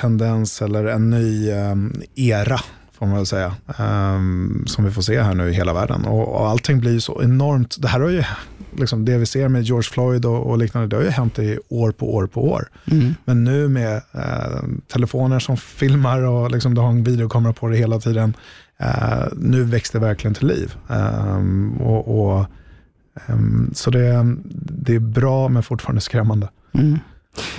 tendens 0.00 0.62
eller 0.62 0.84
en 0.84 1.10
ny 1.10 1.50
eh, 1.50 1.74
era 2.14 2.60
får 2.98 3.06
man 3.06 3.16
väl 3.16 3.26
säga, 3.26 3.54
ehm, 3.78 4.64
som 4.66 4.84
vi 4.84 4.90
får 4.90 5.02
se 5.02 5.22
här 5.22 5.34
nu 5.34 5.48
i 5.50 5.52
hela 5.52 5.74
världen. 5.74 6.04
Och, 6.04 6.28
och 6.28 6.48
allting 6.48 6.80
blir 6.80 6.92
ju 6.92 7.00
så 7.00 7.22
enormt, 7.22 7.76
det 7.82 7.88
här 7.88 8.00
har 8.00 8.08
ju 8.08 8.24
liksom 8.78 9.04
det 9.04 9.18
vi 9.18 9.26
ser 9.26 9.48
med 9.48 9.62
George 9.62 9.90
Floyd 9.90 10.24
och, 10.24 10.50
och, 10.50 10.58
liknande, 10.58 10.88
det 10.88 10.96
har 10.96 11.02
ju 11.02 11.10
hänt 11.10 11.38
i 11.38 11.58
år 11.68 11.92
på 11.92 12.14
år 12.14 12.26
på 12.26 12.50
år. 12.50 12.68
Mm. 12.84 13.14
Men 13.24 13.44
nu 13.44 13.68
med 13.68 13.96
eh, 13.96 14.62
telefoner 14.92 15.38
som 15.38 15.56
filmar 15.56 16.22
och 16.22 16.50
liksom 16.50 16.74
du 16.74 16.80
har 16.80 16.88
en 16.88 17.04
videokamera 17.04 17.52
på 17.52 17.68
det 17.68 17.76
hela 17.76 18.00
tiden, 18.00 18.34
eh, 18.78 19.26
nu 19.36 19.62
väcks 19.62 19.90
det 19.90 19.98
verkligen 19.98 20.34
till 20.34 20.46
liv. 20.46 20.74
Um, 20.88 21.76
och, 21.80 22.28
och 22.28 22.46
um, 23.28 23.70
så 23.74 23.90
det, 23.90 24.36
det 24.84 24.94
är 24.94 25.00
bra 25.00 25.48
men 25.48 25.62
fortfarande 25.62 26.00
skrämmande. 26.00 26.48
Mm. 26.74 26.98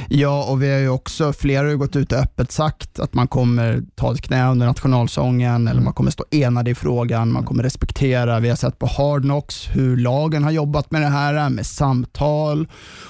Ja, 0.09 0.43
och 0.43 0.63
vi 0.63 0.71
har 0.71 0.79
ju 0.79 0.89
också, 0.89 1.33
flera 1.33 1.63
har 1.63 1.69
ju 1.69 1.77
gått 1.77 1.95
ut 1.95 2.11
och 2.11 2.17
öppet 2.17 2.51
sagt 2.51 2.99
att 2.99 3.13
man 3.13 3.27
kommer 3.27 3.81
ta 3.95 4.13
ett 4.13 4.21
knä 4.21 4.51
under 4.51 4.65
nationalsången 4.65 5.55
mm. 5.55 5.67
eller 5.67 5.81
man 5.81 5.93
kommer 5.93 6.11
stå 6.11 6.25
enade 6.31 6.71
i 6.71 6.75
frågan, 6.75 7.31
man 7.31 7.43
kommer 7.43 7.63
respektera. 7.63 8.39
Vi 8.39 8.49
har 8.49 8.55
sett 8.55 8.79
på 8.79 8.85
Hard 8.85 9.21
Knocks 9.21 9.67
hur 9.73 9.97
lagen 9.97 10.43
har 10.43 10.51
jobbat 10.51 10.91
med 10.91 11.01
det 11.01 11.07
här, 11.07 11.49
med 11.49 11.65
samtal 11.65 12.67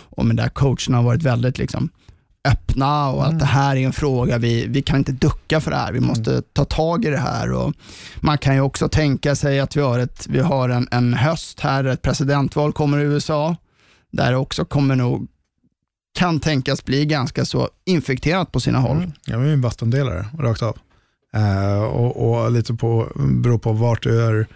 och 0.10 0.26
med 0.26 0.36
där 0.36 0.50
coacherna 0.50 0.98
har 0.98 1.04
varit 1.04 1.24
väldigt 1.24 1.58
liksom, 1.58 1.90
öppna 2.48 3.10
och 3.10 3.24
mm. 3.24 3.36
att 3.36 3.40
det 3.40 3.46
här 3.46 3.76
är 3.76 3.86
en 3.86 3.94
fråga, 3.94 4.38
vi, 4.38 4.68
vi 4.68 4.82
kan 4.82 4.98
inte 4.98 5.12
ducka 5.12 5.62
för 5.62 5.72
det 5.72 5.78
här, 5.78 5.92
vi 5.92 5.98
mm. 5.98 6.08
måste 6.08 6.42
ta 6.42 6.66
tag 6.66 7.06
i 7.06 7.10
det 7.10 7.18
här. 7.18 7.52
Och 7.52 7.74
man 8.16 8.38
kan 8.38 8.56
ju 8.56 8.62
också 8.62 8.90
tänka 8.90 9.36
sig 9.36 9.60
att 9.60 9.76
vi 9.76 9.82
har, 9.82 10.00
ett, 10.00 10.28
vi 10.30 10.40
har 10.40 10.70
en, 10.70 10.88
en 10.92 11.14
höst 11.14 11.60
här, 11.60 11.84
ett 11.84 12.02
presidentval 12.02 12.74
kommer 12.74 13.00
i 13.00 13.04
USA, 13.04 13.56
där 14.12 14.36
också 14.36 14.66
kommer 14.66 14.96
nog 14.96 15.28
kan 16.18 16.40
tänkas 16.40 16.86
bli 16.86 17.06
ganska 17.06 17.46
så 17.46 17.70
infekterat 17.86 18.52
på 18.52 18.60
sina 18.60 18.80
håll. 18.80 18.98
Mm. 18.98 19.12
Jag 19.26 19.42
är 19.42 19.48
en 19.48 19.62
vattendelare 19.62 20.26
rakt 20.40 20.62
av. 20.62 20.78
Eh, 21.36 21.84
och, 21.84 22.30
och, 22.30 22.52
lite 22.52 22.74
på, 22.74 23.12
beror 23.16 23.58
på 23.58 23.74
vart 23.74 24.04
du 24.04 24.22
är, 24.22 24.48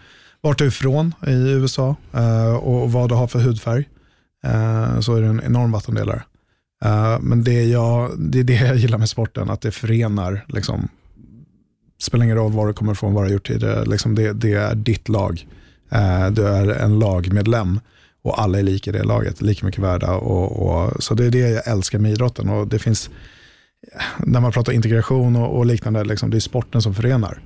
vart 0.41 0.57
du 0.57 0.63
är 0.63 0.67
ifrån 0.67 1.13
i 1.27 1.31
USA 1.31 1.95
eh, 2.13 2.55
och 2.55 2.91
vad 2.91 3.09
du 3.09 3.15
har 3.15 3.27
för 3.27 3.39
hudfärg. 3.39 3.89
Eh, 4.45 4.99
så 4.99 5.15
är 5.15 5.21
det 5.21 5.27
en 5.27 5.41
enorm 5.45 5.71
vattendelare. 5.71 6.23
Eh, 6.85 7.19
men 7.19 7.43
det, 7.43 7.63
jag, 7.63 8.11
det 8.19 8.39
är 8.39 8.43
det 8.43 8.67
jag 8.67 8.75
gillar 8.75 8.97
med 8.97 9.09
sporten, 9.09 9.49
att 9.49 9.61
det 9.61 9.71
förenar. 9.71 10.45
Liksom, 10.47 10.87
spelar 12.01 12.25
ingen 12.25 12.37
roll 12.37 12.51
var 12.51 12.67
du 12.67 12.73
kommer 12.73 12.91
ifrån, 12.91 13.13
vad 13.13 13.23
du 13.23 13.27
har 13.27 13.33
gjort 13.33 13.47
tidigare. 13.47 13.85
Liksom 13.85 14.15
det, 14.15 14.33
det 14.33 14.53
är 14.53 14.75
ditt 14.75 15.09
lag. 15.09 15.47
Eh, 15.91 16.27
du 16.27 16.47
är 16.47 16.67
en 16.67 16.99
lagmedlem 16.99 17.79
och 18.23 18.41
alla 18.41 18.59
är 18.59 18.63
lika 18.63 18.89
i 18.89 18.93
det 18.93 19.03
laget, 19.03 19.41
lika 19.41 19.65
mycket 19.65 19.83
värda. 19.83 20.11
Och, 20.11 20.67
och, 20.67 21.03
så 21.03 21.13
det 21.13 21.25
är 21.25 21.29
det 21.29 21.39
jag 21.39 21.67
älskar 21.67 21.99
med 21.99 22.11
idrotten. 22.11 22.49
Och 22.49 22.67
det 22.67 22.79
finns, 22.79 23.09
när 24.19 24.39
man 24.39 24.51
pratar 24.51 24.73
integration 24.73 25.35
och, 25.35 25.57
och 25.57 25.65
liknande, 25.65 26.03
liksom, 26.03 26.29
det 26.29 26.37
är 26.37 26.39
sporten 26.39 26.81
som 26.81 26.93
förenar. 26.93 27.41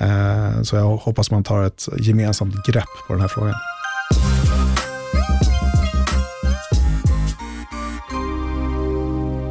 Eh, 0.00 0.62
så 0.62 0.76
jag 0.76 0.96
hoppas 0.96 1.30
man 1.30 1.44
tar 1.44 1.62
ett 1.62 1.88
gemensamt 1.98 2.66
grepp 2.66 2.88
på 3.06 3.12
den 3.12 3.20
här 3.20 3.28
frågan. 3.28 3.54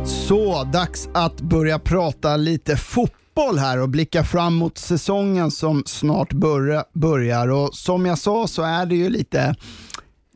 Så, 0.06 0.64
dags 0.64 1.10
att 1.14 1.42
börja 1.42 1.80
prata 1.80 2.38
lite 2.38 2.78
fotboll 2.78 3.58
här 3.58 3.82
och 3.82 3.90
blicka 3.90 4.24
fram 4.24 4.54
mot 4.56 4.78
säsongen 4.78 5.52
som 5.52 5.84
snart 5.86 6.34
börjar. 6.94 7.48
Och 7.52 7.74
som 7.74 8.06
jag 8.06 8.18
sa 8.18 8.48
så 8.48 8.62
är 8.62 8.86
det 8.86 8.96
ju 8.96 9.10
lite 9.10 9.56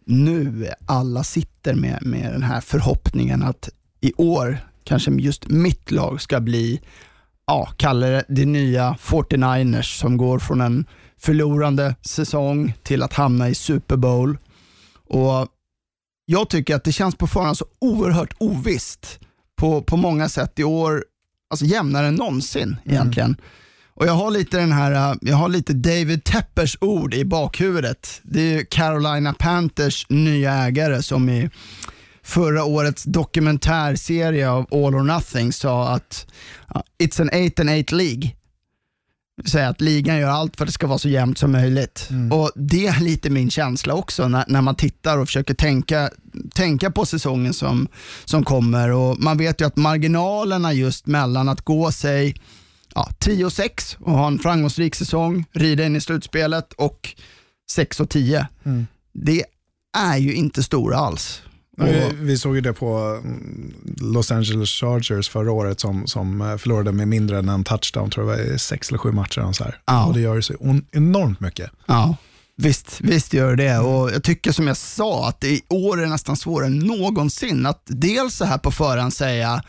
nu 0.08 0.72
alla 0.86 1.24
sitter 1.24 1.74
med, 1.74 2.06
med 2.06 2.34
den 2.34 2.44
här 2.44 2.62
förhoppningen 2.62 3.44
att 3.44 3.70
i 4.02 4.14
år 4.18 4.58
kanske 4.84 5.12
just 5.12 5.48
mitt 5.48 5.92
lag 5.92 6.22
ska 6.22 6.40
bli, 6.40 6.82
ja, 7.48 7.70
kalla 7.78 8.08
det 8.08 8.26
det 8.28 8.46
nya 8.46 8.96
49ers 9.02 10.00
som 10.00 10.18
går 10.18 10.40
från 10.40 10.62
en 10.62 10.86
förlorande 11.18 11.96
säsong 12.02 12.74
till 12.84 13.04
att 13.04 13.14
hamna 13.14 13.50
i 13.50 13.56
Super 13.56 13.96
Bowl. 13.96 14.38
Och 15.08 15.48
Jag 16.26 16.50
tycker 16.50 16.76
att 16.76 16.84
det 16.84 16.92
känns 16.92 17.16
på 17.16 17.28
förhand 17.28 17.58
så 17.58 17.66
oerhört 17.80 18.34
ovisst 18.38 19.20
på, 19.56 19.82
på 19.82 19.98
många 19.98 20.30
sätt 20.30 20.60
i 20.60 20.64
år, 20.64 21.06
alltså 21.50 21.66
jämnare 21.66 22.08
än 22.08 22.16
någonsin 22.16 22.76
mm. 22.86 23.36
Och 23.98 24.08
jag 24.08 24.14
har 24.14 24.32
lite 24.32 24.58
den 24.58 24.72
här, 24.72 25.12
äh, 25.12 25.18
jag 25.22 25.36
har 25.36 25.50
lite 25.50 25.74
David 25.74 26.24
Teppers 26.24 26.78
ord 26.82 27.14
i 27.14 27.26
bakhuvudet. 27.26 28.22
Det 28.24 28.56
är 28.56 28.64
Carolina 28.64 29.34
Panthers 29.34 30.06
nya 30.10 30.54
ägare 30.54 31.04
som 31.04 31.30
i 31.30 31.50
förra 32.24 32.64
årets 32.64 33.04
dokumentärserie 33.04 34.50
av 34.50 34.68
All 34.72 34.96
or 34.96 35.04
Nothing 35.04 35.54
sa 35.54 35.90
att 35.90 36.28
uh, 36.76 36.82
it's 37.00 37.22
an 37.22 37.48
8 37.48 37.62
and 37.62 37.70
8 37.70 37.96
League. 37.96 38.32
Säga 39.46 39.70
att 39.70 39.82
ligan 39.82 40.18
gör 40.18 40.30
allt 40.30 40.58
för 40.58 40.64
att 40.64 40.68
det 40.68 40.74
ska 40.74 40.88
vara 40.88 41.00
så 41.00 41.10
jämnt 41.10 41.38
som 41.38 41.52
möjligt. 41.52 42.08
Mm. 42.10 42.32
Och 42.32 42.52
Det 42.56 42.88
är 42.88 43.00
lite 43.00 43.30
min 43.30 43.50
känsla 43.50 43.94
också 43.94 44.28
när, 44.28 44.46
när 44.48 44.62
man 44.62 44.76
tittar 44.76 45.18
och 45.18 45.28
försöker 45.28 45.54
tänka, 45.54 46.10
tänka 46.56 46.92
på 46.92 47.06
säsongen 47.06 47.54
som, 47.54 47.88
som 48.26 48.44
kommer. 48.44 48.92
Och 48.92 49.20
Man 49.20 49.38
vet 49.38 49.62
ju 49.62 49.66
att 49.66 49.78
marginalerna 49.78 50.74
just 50.74 51.08
mellan 51.08 51.50
att 51.50 51.62
gå 51.62 51.92
sig 51.92 52.36
ja, 52.98 53.10
10 53.20 53.46
och 53.46 53.54
6 53.54 53.98
och 54.00 54.12
ha 54.12 54.28
en 54.28 54.40
framgångsrik 54.40 54.96
säsong, 54.96 55.46
rida 55.52 55.86
in 55.86 55.96
i 55.96 56.02
slutspelet 56.02 56.74
och 56.74 57.16
6 57.72 58.00
och 58.00 58.10
10. 58.10 58.48
Mm. 58.64 58.88
Det 59.14 59.44
är 59.98 60.18
ju 60.18 60.34
inte 60.34 60.64
stora 60.64 60.98
alls. 60.98 61.42
Vi, 61.78 62.12
vi, 62.14 62.38
såg 62.38 62.56
ju 62.56 62.62
det 62.62 62.74
på 62.74 62.98
mm, 63.24 63.74
Los 64.02 64.32
Angeles 64.32 64.70
Chargers 64.70 65.30
förra 65.30 65.52
året 65.52 65.80
som, 65.80 66.08
som 66.08 66.42
eh, 66.42 66.58
förlorade 66.58 66.92
med 66.92 67.08
mindre 67.08 67.40
än 67.40 67.50
en 67.50 67.64
touchdown, 67.64 68.10
tror 68.10 68.32
jag 68.32 68.40
det 68.40 68.52
var 68.52 68.58
sex 68.58 68.90
eller 68.90 68.98
sju 68.98 69.12
matcher. 69.12 69.52
Så 69.52 69.64
här. 69.64 69.80
Ja. 69.86 70.06
och 70.06 70.14
det 70.14 70.20
gör 70.20 70.36
ju 70.36 70.42
så 70.42 70.54
enormt 70.92 71.40
mycket. 71.40 71.72
Ja. 71.86 72.16
Visst, 72.56 73.02
visst 73.02 73.34
gör 73.34 73.56
det 73.56 73.78
och 73.78 74.12
jag 74.12 74.24
tycker 74.24 74.52
som 74.52 74.68
jag 74.68 74.78
sa 74.78 75.28
att 75.28 75.44
i 75.44 75.62
år 75.70 75.98
är 75.98 76.02
det 76.02 76.10
nästan 76.10 76.38
svårare 76.38 76.68
än 76.68 76.80
någonsin 76.80 77.66
att 77.66 77.82
dels 77.86 78.36
så 78.36 78.46
här 78.46 78.58
på 78.58 78.72
förhand 78.72 79.14
säga 79.14 79.64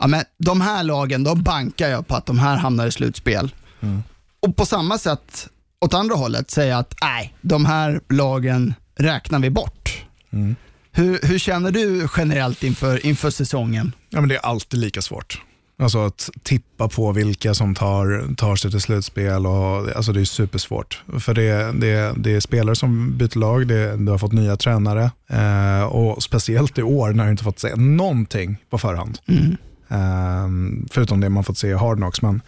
ja, 0.00 0.06
men 0.06 0.24
de 0.38 0.60
här 0.60 0.82
lagen, 0.82 1.24
de 1.24 1.42
bankar 1.42 1.88
jag 1.88 2.06
på 2.06 2.14
att 2.14 2.26
de 2.26 2.38
här 2.38 2.56
hamnar 2.56 2.86
i 2.86 2.92
slutspel. 2.92 3.54
Mm. 3.80 4.02
Och 4.40 4.56
på 4.56 4.66
samma 4.66 4.98
sätt, 4.98 5.48
åt 5.80 5.94
andra 5.94 6.14
hållet, 6.14 6.50
säga 6.50 6.78
att 6.78 6.94
nej, 7.02 7.34
de 7.40 7.64
här 7.64 8.00
lagen 8.08 8.74
räknar 8.96 9.38
vi 9.38 9.50
bort. 9.50 10.04
Mm. 10.30 10.56
Hur, 10.92 11.20
hur, 11.22 11.38
känner 11.38 11.70
du 11.70 12.08
generellt 12.16 12.62
inför, 12.62 13.06
inför 13.06 13.30
säsongen? 13.30 13.92
Ja, 14.08 14.20
men 14.20 14.28
det 14.28 14.34
är 14.34 14.40
alltid 14.40 14.80
lika 14.80 15.02
svårt. 15.02 15.42
Alltså 15.78 15.98
att 15.98 16.30
tippa 16.42 16.88
på 16.88 17.12
vilka 17.12 17.54
som 17.54 17.74
tar, 17.74 18.34
tar 18.34 18.56
sig 18.56 18.70
till 18.70 18.80
slutspel. 18.80 19.46
Och, 19.46 19.96
alltså 19.96 20.12
det 20.12 20.20
är 20.20 20.24
supersvårt. 20.24 21.02
För 21.18 21.34
det, 21.34 21.72
det, 21.80 22.14
det 22.16 22.36
är 22.36 22.40
spelare 22.40 22.76
som 22.76 23.18
byter 23.18 23.38
lag, 23.38 23.68
det, 23.68 23.96
du 23.96 24.10
har 24.10 24.18
fått 24.18 24.32
nya 24.32 24.56
tränare 24.56 25.10
eh, 25.28 25.82
och 25.82 26.22
speciellt 26.22 26.78
i 26.78 26.82
år 26.82 27.12
när 27.12 27.24
du 27.24 27.30
inte 27.30 27.44
fått 27.44 27.58
se 27.58 27.76
någonting 27.76 28.56
på 28.70 28.78
förhand. 28.78 29.18
Mm. 29.26 29.56
Um, 29.90 30.86
förutom 30.90 31.20
det 31.20 31.28
man 31.28 31.44
fått 31.44 31.58
se 31.58 31.68
i 31.68 31.74
Hard 31.74 31.96
Knocks 31.96 32.22
men 32.22 32.42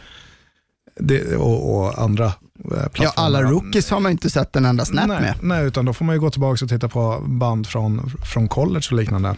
det, 1.00 1.37
och, 1.37 1.76
och, 1.76 2.02
andra 2.02 2.33
plattformar. 2.68 2.92
Ja, 3.05 3.12
alla 3.16 3.42
rookies 3.42 3.90
har 3.90 4.00
man 4.00 4.12
inte 4.12 4.31
sett 4.31 4.57
en 4.57 4.64
enda 4.64 4.85
snap 4.85 5.09
nej, 5.09 5.20
med. 5.20 5.35
Nej, 5.42 5.66
utan 5.66 5.85
då 5.85 5.92
får 5.92 6.05
man 6.05 6.14
ju 6.14 6.20
gå 6.20 6.31
tillbaka 6.31 6.64
och 6.64 6.68
titta 6.68 6.88
på 6.88 7.22
band 7.26 7.66
från, 7.66 8.11
från 8.33 8.48
college 8.48 8.87
och 8.90 8.96
liknande. 8.96 9.37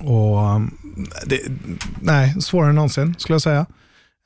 Och 0.00 0.40
ehm, 0.40 0.70
det, 1.26 1.40
Nej, 2.00 2.40
svårare 2.40 2.68
än 2.68 2.74
någonsin 2.74 3.14
skulle 3.18 3.34
jag 3.34 3.42
säga. 3.42 3.66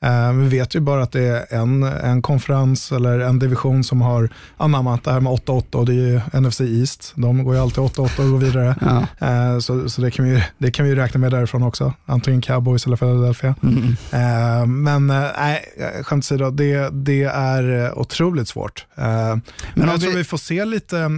Uh, 0.05 0.33
vi 0.33 0.47
vet 0.47 0.75
ju 0.75 0.79
bara 0.79 1.03
att 1.03 1.11
det 1.11 1.23
är 1.23 1.61
en, 1.61 1.83
en 1.83 2.21
konferens 2.21 2.91
eller 2.91 3.19
en 3.19 3.39
division 3.39 3.83
som 3.83 4.01
har 4.01 4.29
anammat 4.57 5.03
det 5.03 5.11
här 5.11 5.19
med 5.19 5.33
8-8 5.33 5.75
och 5.75 5.85
det 5.85 5.91
är 5.91 5.95
ju 5.95 6.41
NFC 6.41 6.61
East. 6.61 7.13
De 7.15 7.43
går 7.43 7.55
ju 7.55 7.61
alltid 7.61 7.83
8-8 7.83 8.19
och 8.19 8.31
går 8.31 8.37
vidare. 8.37 8.75
Ja. 8.81 9.53
Uh, 9.53 9.59
så 9.59 9.89
så 9.89 10.01
det, 10.01 10.11
kan 10.11 10.25
vi, 10.25 10.43
det 10.57 10.71
kan 10.71 10.85
vi 10.85 10.95
räkna 10.95 11.19
med 11.19 11.31
därifrån 11.31 11.63
också. 11.63 11.93
Antingen 12.05 12.41
Cowboys 12.41 12.85
eller 12.85 12.97
Philadelphia. 12.97 13.55
Mm. 13.63 13.77
Uh, 13.77 14.65
men 14.67 15.07
nej, 15.07 15.65
skämt 16.03 16.23
åsido, 16.23 16.49
det, 16.49 16.89
det 16.89 17.23
är 17.23 17.97
otroligt 17.99 18.47
svårt. 18.47 18.85
men 18.95 19.41
jag 19.75 19.93
vi... 19.93 19.99
tror 19.99 20.13
vi 20.13 20.23
får 20.23 20.37
se 20.37 20.65
lite 20.65 21.11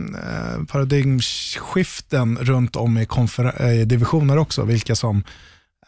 paradigmskiften 0.68 2.38
runt 2.42 2.76
om 2.76 2.98
i, 2.98 3.08
i 3.60 3.86
divisioner 3.86 4.38
också. 4.38 4.64
Vilka 4.64 4.96
som 4.96 5.24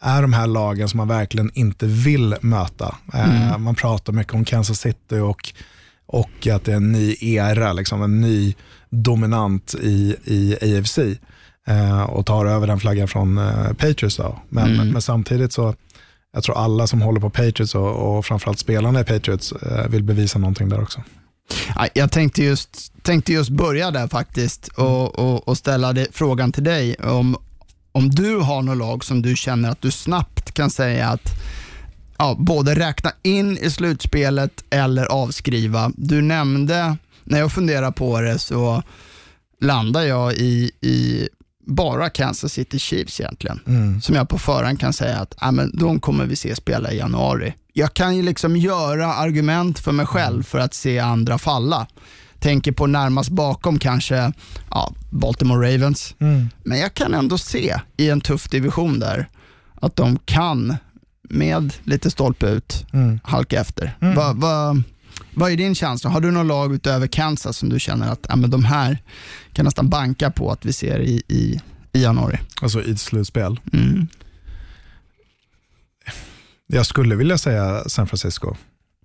är 0.03 0.21
de 0.21 0.33
här 0.33 0.47
lagen 0.47 0.89
som 0.89 0.97
man 0.97 1.07
verkligen 1.07 1.51
inte 1.53 1.85
vill 1.85 2.35
möta. 2.41 2.95
Eh, 3.13 3.47
mm. 3.47 3.63
man 3.63 3.75
pratar 3.75 4.13
mycket 4.13 4.33
om 4.33 4.45
Kansas 4.45 4.79
City 4.79 5.19
och, 5.19 5.53
och 6.05 6.47
att 6.47 6.65
det 6.65 6.71
är 6.71 6.75
en 6.75 6.91
ny 6.91 7.15
era, 7.21 7.73
liksom 7.73 8.01
en 8.01 8.21
ny 8.21 8.55
dominant 8.89 9.75
i, 9.81 10.15
i 10.23 10.77
AFC 10.77 10.97
eh, 11.67 12.03
och 12.03 12.25
tar 12.25 12.45
över 12.45 12.67
den 12.67 12.79
flaggan 12.79 13.07
från 13.07 13.37
eh, 13.37 13.73
Patriots. 13.73 14.17
Då. 14.17 14.39
Men, 14.49 14.73
mm. 14.75 14.89
men 14.89 15.01
samtidigt 15.01 15.53
så, 15.53 15.75
jag 16.33 16.43
tror 16.43 16.57
alla 16.57 16.87
som 16.87 17.01
håller 17.01 17.19
på 17.19 17.29
Patriots 17.29 17.75
och, 17.75 18.17
och 18.17 18.25
framförallt 18.25 18.59
spelarna 18.59 18.99
i 19.01 19.03
Patriots 19.03 19.53
vill 19.89 20.03
bevisa 20.03 20.39
någonting 20.39 20.69
där 20.69 20.81
också. 20.81 21.01
Jag 21.93 22.11
tänkte 22.11 22.43
just, 22.43 22.93
tänkte 23.03 23.33
just 23.33 23.49
börja 23.49 23.91
där 23.91 24.07
faktiskt 24.07 24.67
och, 24.67 25.19
och, 25.19 25.47
och 25.47 25.57
ställa 25.57 25.93
det, 25.93 26.07
frågan 26.11 26.51
till 26.51 26.63
dig 26.63 26.95
om, 26.95 27.37
om 27.93 28.09
du 28.09 28.37
har 28.37 28.61
något 28.61 28.77
lag 28.77 29.05
som 29.05 29.21
du 29.21 29.35
känner 29.35 29.69
att 29.69 29.81
du 29.81 29.91
snabbt 29.91 30.51
kan 30.51 30.69
säga 30.69 31.07
att 31.09 31.29
ja, 32.17 32.35
både 32.39 32.75
räkna 32.75 33.11
in 33.23 33.57
i 33.57 33.69
slutspelet 33.69 34.63
eller 34.69 35.05
avskriva. 35.05 35.91
Du 35.95 36.21
nämnde, 36.21 36.97
när 37.23 37.39
jag 37.39 37.51
funderar 37.51 37.91
på 37.91 38.21
det 38.21 38.39
så 38.39 38.83
landar 39.61 40.01
jag 40.01 40.33
i, 40.33 40.71
i 40.81 41.29
bara 41.65 42.09
Kansas 42.09 42.53
City 42.53 42.79
Chiefs 42.79 43.19
egentligen. 43.19 43.59
Som 44.01 44.15
jag 44.15 44.29
på 44.29 44.37
förhand 44.37 44.79
kan 44.79 44.93
säga 44.93 45.19
att 45.19 45.35
ah, 45.37 45.51
men 45.51 45.71
de 45.77 45.99
kommer 45.99 46.25
vi 46.25 46.35
se 46.35 46.55
spela 46.55 46.91
i 46.91 46.97
januari. 46.97 47.53
Jag 47.73 47.93
kan 47.93 48.15
ju 48.15 48.23
liksom 48.23 48.57
göra 48.57 49.13
argument 49.13 49.79
för 49.79 49.91
mig 49.91 50.05
själv 50.05 50.43
för 50.43 50.59
att 50.59 50.73
se 50.73 50.99
andra 50.99 51.37
falla. 51.37 51.87
Tänker 52.43 52.71
på 52.71 52.87
närmast 52.87 53.29
bakom 53.29 53.79
kanske 53.79 54.31
ja, 54.69 54.93
Baltimore 55.09 55.73
Ravens. 55.73 56.15
Men 56.63 56.79
jag 56.79 56.93
kan 56.93 57.13
ändå 57.13 57.37
se 57.37 57.75
i 57.97 58.09
en 58.09 58.21
tuff 58.21 58.49
division 58.49 58.99
där 58.99 59.27
att 59.75 59.95
de 59.95 60.19
kan 60.25 60.75
med 61.29 61.73
lite 61.83 62.11
stolpe 62.11 62.47
ut 62.47 62.85
halka 63.23 63.61
efter. 63.61 63.97
Vad 64.15 64.35
vad- 64.37 64.83
vad 65.35 65.51
är 65.51 65.57
din 65.57 65.75
känsla? 65.75 66.09
Har 66.09 66.21
du 66.21 66.31
någon 66.31 66.47
lag 66.47 66.73
utöver 66.73 67.07
Kansas 67.07 67.57
som 67.57 67.69
du 67.69 67.79
känner 67.79 68.11
att 68.11 68.25
ja, 68.29 68.35
men 68.35 68.49
de 68.49 68.65
här 68.65 68.97
kan 69.53 69.65
nästan 69.65 69.89
banka 69.89 70.31
på 70.31 70.51
att 70.51 70.65
vi 70.65 70.73
ser 70.73 70.99
i, 70.99 71.23
i, 71.27 71.61
i 71.93 72.03
januari? 72.03 72.39
Alltså 72.61 72.83
i 72.83 72.91
ett 72.91 72.99
slutspel. 72.99 73.59
Mm. 73.73 74.07
Jag 76.67 76.85
skulle 76.85 77.15
vilja 77.15 77.37
säga 77.37 77.83
San 77.89 78.07
Francisco. 78.07 78.55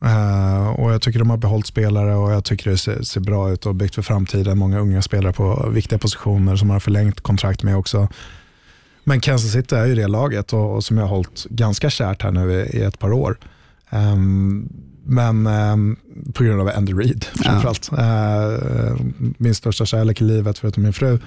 Uh, 0.04 0.68
och 0.68 0.92
Jag 0.92 1.02
tycker 1.02 1.18
de 1.18 1.30
har 1.30 1.37
behållit 1.37 1.66
spelare 1.66 2.14
och 2.14 2.32
jag 2.32 2.44
tycker 2.44 2.70
det 2.70 2.78
ser, 2.78 3.02
ser 3.02 3.20
bra 3.20 3.50
ut 3.50 3.66
och 3.66 3.74
byggt 3.74 3.94
för 3.94 4.02
framtiden. 4.02 4.58
Många 4.58 4.78
unga 4.78 5.02
spelare 5.02 5.32
på 5.32 5.68
viktiga 5.70 5.98
positioner 5.98 6.56
som 6.56 6.70
har 6.70 6.80
förlängt 6.80 7.20
kontrakt 7.20 7.62
med 7.62 7.76
också. 7.76 8.08
Men 9.04 9.20
Kansas 9.20 9.52
City 9.52 9.74
är 9.74 9.87
ju 9.87 9.94
det 9.94 10.06
laget 10.06 10.52
och, 10.52 10.74
och 10.74 10.84
som 10.84 10.96
jag 10.96 11.04
har 11.04 11.16
hållit 11.16 11.44
ganska 11.44 11.90
kärt 11.90 12.22
här 12.22 12.30
nu 12.30 12.52
i, 12.52 12.78
i 12.78 12.82
ett 12.82 12.98
par 12.98 13.12
år. 13.12 13.38
Um, 13.90 14.68
men 15.04 15.46
um, 15.46 15.96
på 16.35 16.44
grund 16.44 16.61
av 16.61 16.70
Andy 16.76 16.92
Reid 16.92 17.24
framförallt. 17.24 17.90
Eh, 17.92 18.96
min 19.38 19.54
största 19.54 19.87
kärlek 19.87 20.20
i 20.20 20.24
livet 20.24 20.59
förutom 20.59 20.83
min 20.83 20.92
fru. 20.92 21.18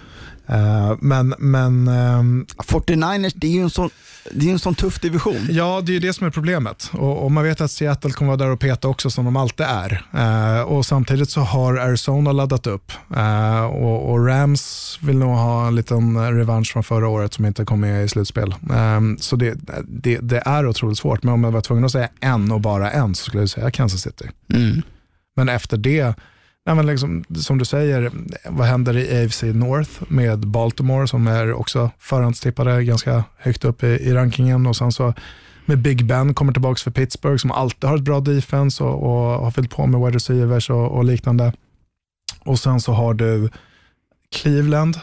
Eh, 0.47 0.95
men 0.99 1.35
men 1.39 1.87
ehm, 1.87 2.45
49ers, 2.57 3.33
det 3.35 3.47
är 3.47 3.51
ju 3.51 3.61
en 3.61 3.69
sån, 3.69 3.89
det 4.31 4.47
är 4.47 4.51
en 4.51 4.59
sån 4.59 4.75
tuff 4.75 4.99
division. 4.99 5.47
Ja, 5.49 5.81
det 5.85 5.91
är 5.91 5.93
ju 5.93 5.99
det 5.99 6.13
som 6.13 6.27
är 6.27 6.31
problemet. 6.31 6.89
Och, 6.93 7.23
och 7.23 7.31
Man 7.31 7.43
vet 7.43 7.61
att 7.61 7.71
Seattle 7.71 8.11
kommer 8.11 8.27
vara 8.37 8.37
där 8.37 8.49
och 8.49 8.59
peta 8.59 8.87
också 8.87 9.09
som 9.09 9.25
de 9.25 9.35
alltid 9.35 9.65
är. 9.69 10.05
Eh, 10.13 10.61
och 10.61 10.85
Samtidigt 10.85 11.29
så 11.29 11.41
har 11.41 11.77
Arizona 11.77 12.31
laddat 12.31 12.67
upp. 12.67 12.91
Och, 13.71 14.11
och 14.11 14.27
Rams 14.27 14.99
vill 15.01 15.17
nog 15.17 15.35
ha 15.35 15.67
en 15.67 15.75
liten 15.75 16.33
revansch 16.37 16.73
från 16.73 16.83
förra 16.83 17.07
året 17.07 17.33
som 17.33 17.45
inte 17.45 17.65
kom 17.65 17.79
med 17.79 18.05
i 18.05 18.07
slutspel. 18.07 18.55
Eh, 18.69 19.01
så 19.19 19.35
det, 19.35 19.57
det, 19.87 20.17
det 20.17 20.43
är 20.45 20.67
otroligt 20.67 20.97
svårt. 20.97 21.23
Men 21.23 21.33
om 21.33 21.43
jag 21.43 21.51
var 21.51 21.61
tvungen 21.61 21.85
att 21.85 21.91
säga 21.91 22.09
en 22.19 22.51
och 22.51 22.61
bara 22.61 22.91
en 22.91 23.15
så 23.15 23.23
skulle 23.23 23.41
jag 23.43 23.49
säga 23.49 23.71
Kansas 23.71 24.01
City. 24.01 24.29
Mm. 24.53 24.80
Men 25.35 25.49
efter 25.49 25.77
det, 25.77 26.15
nej 26.65 26.75
men 26.75 26.85
liksom, 26.85 27.23
som 27.35 27.57
du 27.57 27.65
säger, 27.65 28.11
vad 28.49 28.67
händer 28.67 28.97
i 28.97 29.25
AFC 29.25 29.43
North 29.43 29.91
med 30.07 30.47
Baltimore 30.47 31.07
som 31.07 31.27
är 31.27 31.53
också 31.53 31.91
förhandstippade 31.99 32.83
ganska 32.83 33.23
högt 33.37 33.65
upp 33.65 33.83
i, 33.83 33.87
i 33.87 34.13
rankingen 34.13 34.67
och 34.67 34.75
sen 34.75 34.91
så 34.91 35.13
med 35.65 35.77
Big 35.77 36.05
Ben 36.05 36.33
kommer 36.33 36.53
tillbaka 36.53 36.79
för 36.79 36.91
Pittsburgh 36.91 37.37
som 37.37 37.51
alltid 37.51 37.89
har 37.89 37.97
ett 37.97 38.03
bra 38.03 38.19
defense 38.19 38.83
och, 38.83 39.03
och 39.03 39.43
har 39.43 39.51
fyllt 39.51 39.69
på 39.69 39.87
med 39.87 40.01
wide 40.01 40.15
receivers 40.15 40.69
och, 40.69 40.91
och 40.91 41.03
liknande. 41.03 41.53
Och 42.39 42.59
sen 42.59 42.81
så 42.81 42.93
har 42.93 43.13
du 43.13 43.49
Cleveland, 44.35 44.99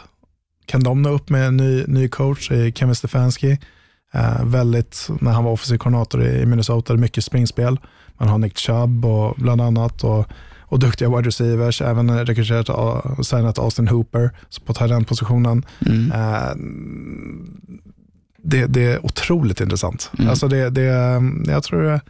kan 0.66 0.82
de 0.82 1.02
nå 1.02 1.10
upp 1.10 1.28
med 1.28 1.46
en 1.46 1.56
ny, 1.56 1.84
ny 1.86 2.08
coach 2.08 2.50
i 2.50 2.72
Kevin 2.72 2.94
Stefanski? 2.94 3.58
Eh, 4.14 4.44
väldigt, 4.44 5.08
när 5.20 5.32
han 5.32 5.44
var 5.44 5.52
offensiv 5.52 5.78
koordinator 5.78 6.24
i 6.24 6.46
Minnesota, 6.46 6.94
mycket 6.94 7.24
springspel. 7.24 7.80
Man 8.18 8.28
har 8.28 8.38
Nick 8.38 8.58
Chubb 8.58 9.04
och, 9.04 9.34
bland 9.38 9.60
annat 9.60 10.04
och, 10.04 10.26
och 10.60 10.78
duktiga 10.78 11.08
wide 11.08 11.28
receivers. 11.28 11.82
Även 11.82 12.26
rekryterat 12.26 12.68
och 12.68 13.26
signat 13.26 13.58
Austin 13.58 13.88
Hooper 13.88 14.30
på 14.64 15.04
positionen. 15.04 15.64
Mm. 15.86 16.12
Eh, 16.12 16.54
det, 18.42 18.66
det 18.66 18.84
är 18.84 19.06
otroligt 19.06 19.60
intressant. 19.60 20.10
Mm. 20.18 20.30
Alltså 20.30 20.48
det, 20.48 20.70
det, 20.70 20.82
jag 21.46 21.62
tror 21.62 21.82
det, 21.82 22.00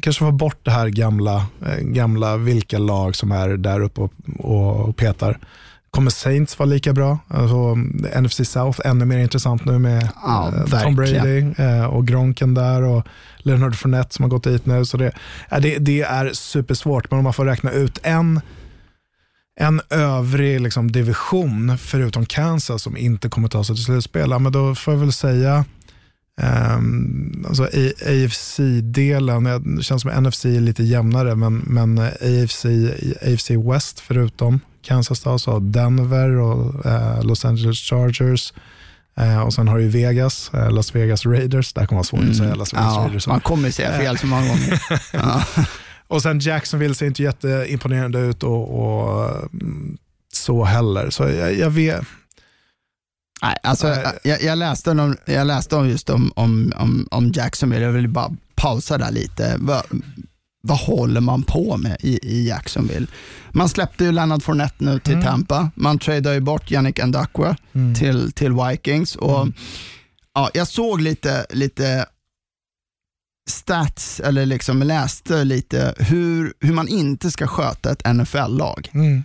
kanske 0.00 0.24
få 0.24 0.32
bort 0.32 0.64
det 0.64 0.70
här 0.70 0.88
gamla, 0.88 1.46
eh, 1.66 1.78
gamla 1.78 2.36
vilka 2.36 2.78
lag 2.78 3.16
som 3.16 3.32
är 3.32 3.48
där 3.48 3.80
uppe 3.80 4.00
och, 4.00 4.12
och 4.38 4.96
petar. 4.96 5.38
Kommer 5.96 6.10
Saints 6.10 6.58
vara 6.58 6.68
lika 6.68 6.92
bra? 6.92 7.18
Alltså, 7.28 7.74
NFC 8.20 8.50
South 8.50 8.80
ännu 8.84 9.04
mer 9.04 9.18
intressant 9.18 9.64
nu 9.64 9.78
med 9.78 10.08
Ja, 10.22 10.52
eh, 10.56 10.82
Tom. 10.82 10.96
Brady 10.96 11.54
eh, 11.58 11.84
och 11.84 12.06
Gronken 12.06 12.54
där 12.54 12.82
och 12.82 13.06
Leonard 13.38 13.76
Fournette 13.76 14.14
som 14.14 14.22
har 14.22 14.30
gått 14.30 14.44
dit 14.44 14.66
nu. 14.66 14.84
Så 14.84 14.96
det, 14.96 15.12
det, 15.60 15.78
det 15.78 16.00
är 16.00 16.32
supersvårt, 16.32 17.10
men 17.10 17.18
om 17.18 17.24
man 17.24 17.32
får 17.32 17.44
räkna 17.44 17.72
ut 17.72 17.98
en, 18.02 18.40
en 19.60 19.80
övrig 19.90 20.60
liksom, 20.60 20.92
division 20.92 21.78
förutom 21.78 22.26
Kansas 22.26 22.82
som 22.82 22.96
inte 22.96 23.28
kommer 23.28 23.48
ta 23.48 23.64
sig 23.64 23.76
till 23.76 23.84
slutspel, 23.84 24.30
ja, 24.30 24.38
men 24.38 24.52
då 24.52 24.74
får 24.74 24.94
jag 24.94 25.00
väl 25.00 25.12
säga 25.12 25.64
Um, 26.42 27.44
alltså 27.48 27.62
AFC-delen, 28.06 29.44
det 29.76 29.82
känns 29.82 30.02
som 30.02 30.22
NFC 30.22 30.44
är 30.44 30.60
lite 30.60 30.82
jämnare, 30.82 31.34
men, 31.34 31.62
men 31.66 31.98
AFC, 31.98 32.66
AFC 33.22 33.50
West 33.50 34.00
förutom 34.00 34.60
Kansas 34.82 35.20
då, 35.20 35.38
så 35.38 35.58
Denver 35.58 36.28
och 36.36 36.86
eh, 36.86 37.22
Los 37.24 37.44
Angeles 37.44 37.78
Chargers. 37.78 38.52
Eh, 39.16 39.40
och 39.40 39.54
sen 39.54 39.68
har 39.68 39.78
du 39.78 39.88
Vegas, 39.88 40.50
eh, 40.54 40.70
Las 40.70 40.94
Vegas 40.94 41.26
Raiders. 41.26 41.72
Där 41.72 41.86
kommer 41.86 41.96
vara 41.98 42.04
svårt 42.04 42.30
att 42.30 42.36
säga 42.36 42.54
Las 42.54 42.72
Vegas 42.74 42.86
Mm. 42.86 42.94
Ja, 42.94 43.04
Raiders. 43.06 43.26
man 43.26 43.40
kommer 43.40 43.70
säga 43.70 43.98
fel 43.98 44.18
så 44.18 44.26
många 44.26 44.48
gånger. 44.48 44.82
Ja. 45.12 45.44
Och 46.08 46.22
sen 46.22 46.38
Jacksonville 46.38 46.94
ser 46.94 47.06
inte 47.06 47.22
jätteimponerande 47.22 48.18
ut 48.18 48.42
och, 48.42 48.80
och 48.82 49.30
mm, 49.52 49.98
så 50.32 50.64
heller. 50.64 51.10
Så 51.10 51.22
jag, 51.28 51.54
jag 51.58 51.70
vet, 51.70 52.04
Nej, 53.42 53.56
alltså, 53.62 53.96
jag, 54.24 54.42
jag, 54.42 54.58
läste 54.58 54.90
om, 54.90 55.16
jag 55.24 55.46
läste 55.46 55.76
om 55.76 55.88
just 55.88 56.10
om, 56.10 56.32
om, 56.36 56.72
om, 56.76 57.08
om 57.10 57.32
Jacksonville, 57.34 57.84
jag 57.84 57.92
vill 57.92 58.08
bara 58.08 58.30
pausa 58.54 58.98
där 58.98 59.10
lite. 59.10 59.58
Vad, 60.64 60.78
håller 60.78 61.20
man 61.20 61.42
på 61.42 61.76
med 61.76 61.96
i, 62.00 62.18
i 62.22 62.48
Jacksonville? 62.48 63.06
Man 63.50 63.68
släppte 63.68 64.04
ju 64.04 64.12
Leonard 64.12 64.42
Fournette 64.42 64.84
nu 64.84 64.98
till 64.98 65.14
Tampa, 65.22 65.70
man 65.74 65.98
tradade 65.98 66.34
ju 66.34 66.40
bort 66.40 66.70
Yannick 66.70 67.04
Ndakwa 67.06 67.56
till, 67.98 68.32
till 68.32 68.52
Vikings. 68.52 69.16
Och, 69.16 69.48
ja, 70.34 70.50
jag 70.54 70.68
såg 70.68 71.00
lite, 71.00 71.46
lite 71.50 72.06
stats, 73.50 74.20
eller 74.20 74.46
liksom 74.46 74.82
läste 74.82 75.44
lite 75.44 75.94
hur, 75.98 76.54
hur 76.60 76.72
man 76.74 76.88
inte 76.88 77.30
ska 77.30 77.46
sköta 77.46 77.90
ett 77.92 78.02
NFL-lag. 78.14 78.90
mm, 78.94 79.24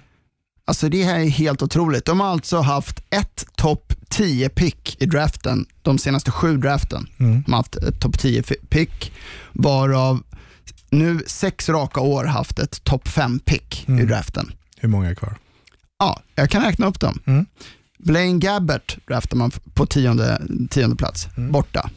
Alltså 0.65 0.89
det 0.89 1.04
här 1.04 1.19
är 1.19 1.30
helt 1.30 1.62
otroligt. 1.62 2.06
De 2.06 2.19
har 2.19 2.28
alltså 2.28 2.58
haft 2.60 3.00
ett 3.10 3.45
topp 3.56 3.93
10 4.10 4.50
pick 4.50 5.02
i 5.02 5.06
draften, 5.06 5.65
de 5.82 5.97
senaste 5.97 6.32
sju 6.32 6.58
draften. 6.58 7.08
mm, 7.19 7.43
De 7.45 7.52
har 7.52 7.58
haft 7.60 7.76
ett 7.76 8.00
topp 8.00 8.19
10 8.19 8.43
fi- 8.43 8.56
pick, 8.69 9.12
varav 9.54 10.23
nu 10.91 11.19
sex 11.28 11.69
raka 11.69 12.02
år 12.02 12.23
haft 12.26 12.60
ett 12.60 12.84
topp 12.84 13.08
5 13.08 13.39
pick 13.39 13.84
i 13.88 13.91
Mm. 13.91 14.08
draften. 14.08 14.52
hur 14.80 14.89
många 14.89 15.10
är 15.10 15.15
kvar? 15.15 15.38
Ja, 16.00 16.21
jag 16.36 16.50
kan 16.50 16.62
räkna 16.62 16.86
upp 16.88 17.00
dem. 17.00 17.19
Mm. 17.26 17.45
Blaine 18.00 18.39
Gabbert 18.39 18.97
draftar 19.08 19.38
man 19.38 19.52
på 19.73 19.86
tionde, 19.86 20.41
tionde 20.69 20.95
plats, 20.95 21.28
Mm. 21.38 21.52
borta. 21.52 21.89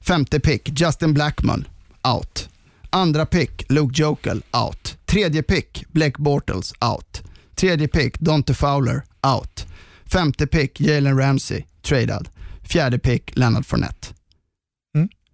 Femte 0.00 0.40
pick, 0.40 0.80
Justin 0.80 1.14
Blackman, 1.14 1.64
out. 2.02 2.48
Andra 2.90 3.26
pick, 3.26 3.62
Luke 3.68 4.02
Jokel, 4.02 4.42
out. 4.52 4.96
Tredje 5.06 5.42
pick, 5.42 5.84
Blake 5.92 6.22
Bortles, 6.22 6.72
out. 6.80 7.22
Tredje 7.54 7.88
pick, 7.88 8.18
Dante 8.20 8.54
Fowler, 8.54 9.02
out. 9.22 9.66
Femte 10.06 10.46
pick, 10.46 10.80
Jalen 10.80 11.18
Ramsey, 11.18 11.64
tradad. 11.82 12.28
Fjärde 12.62 12.98
pick, 12.98 13.36
Leonard 13.36 13.66
Fournette. 13.66 14.14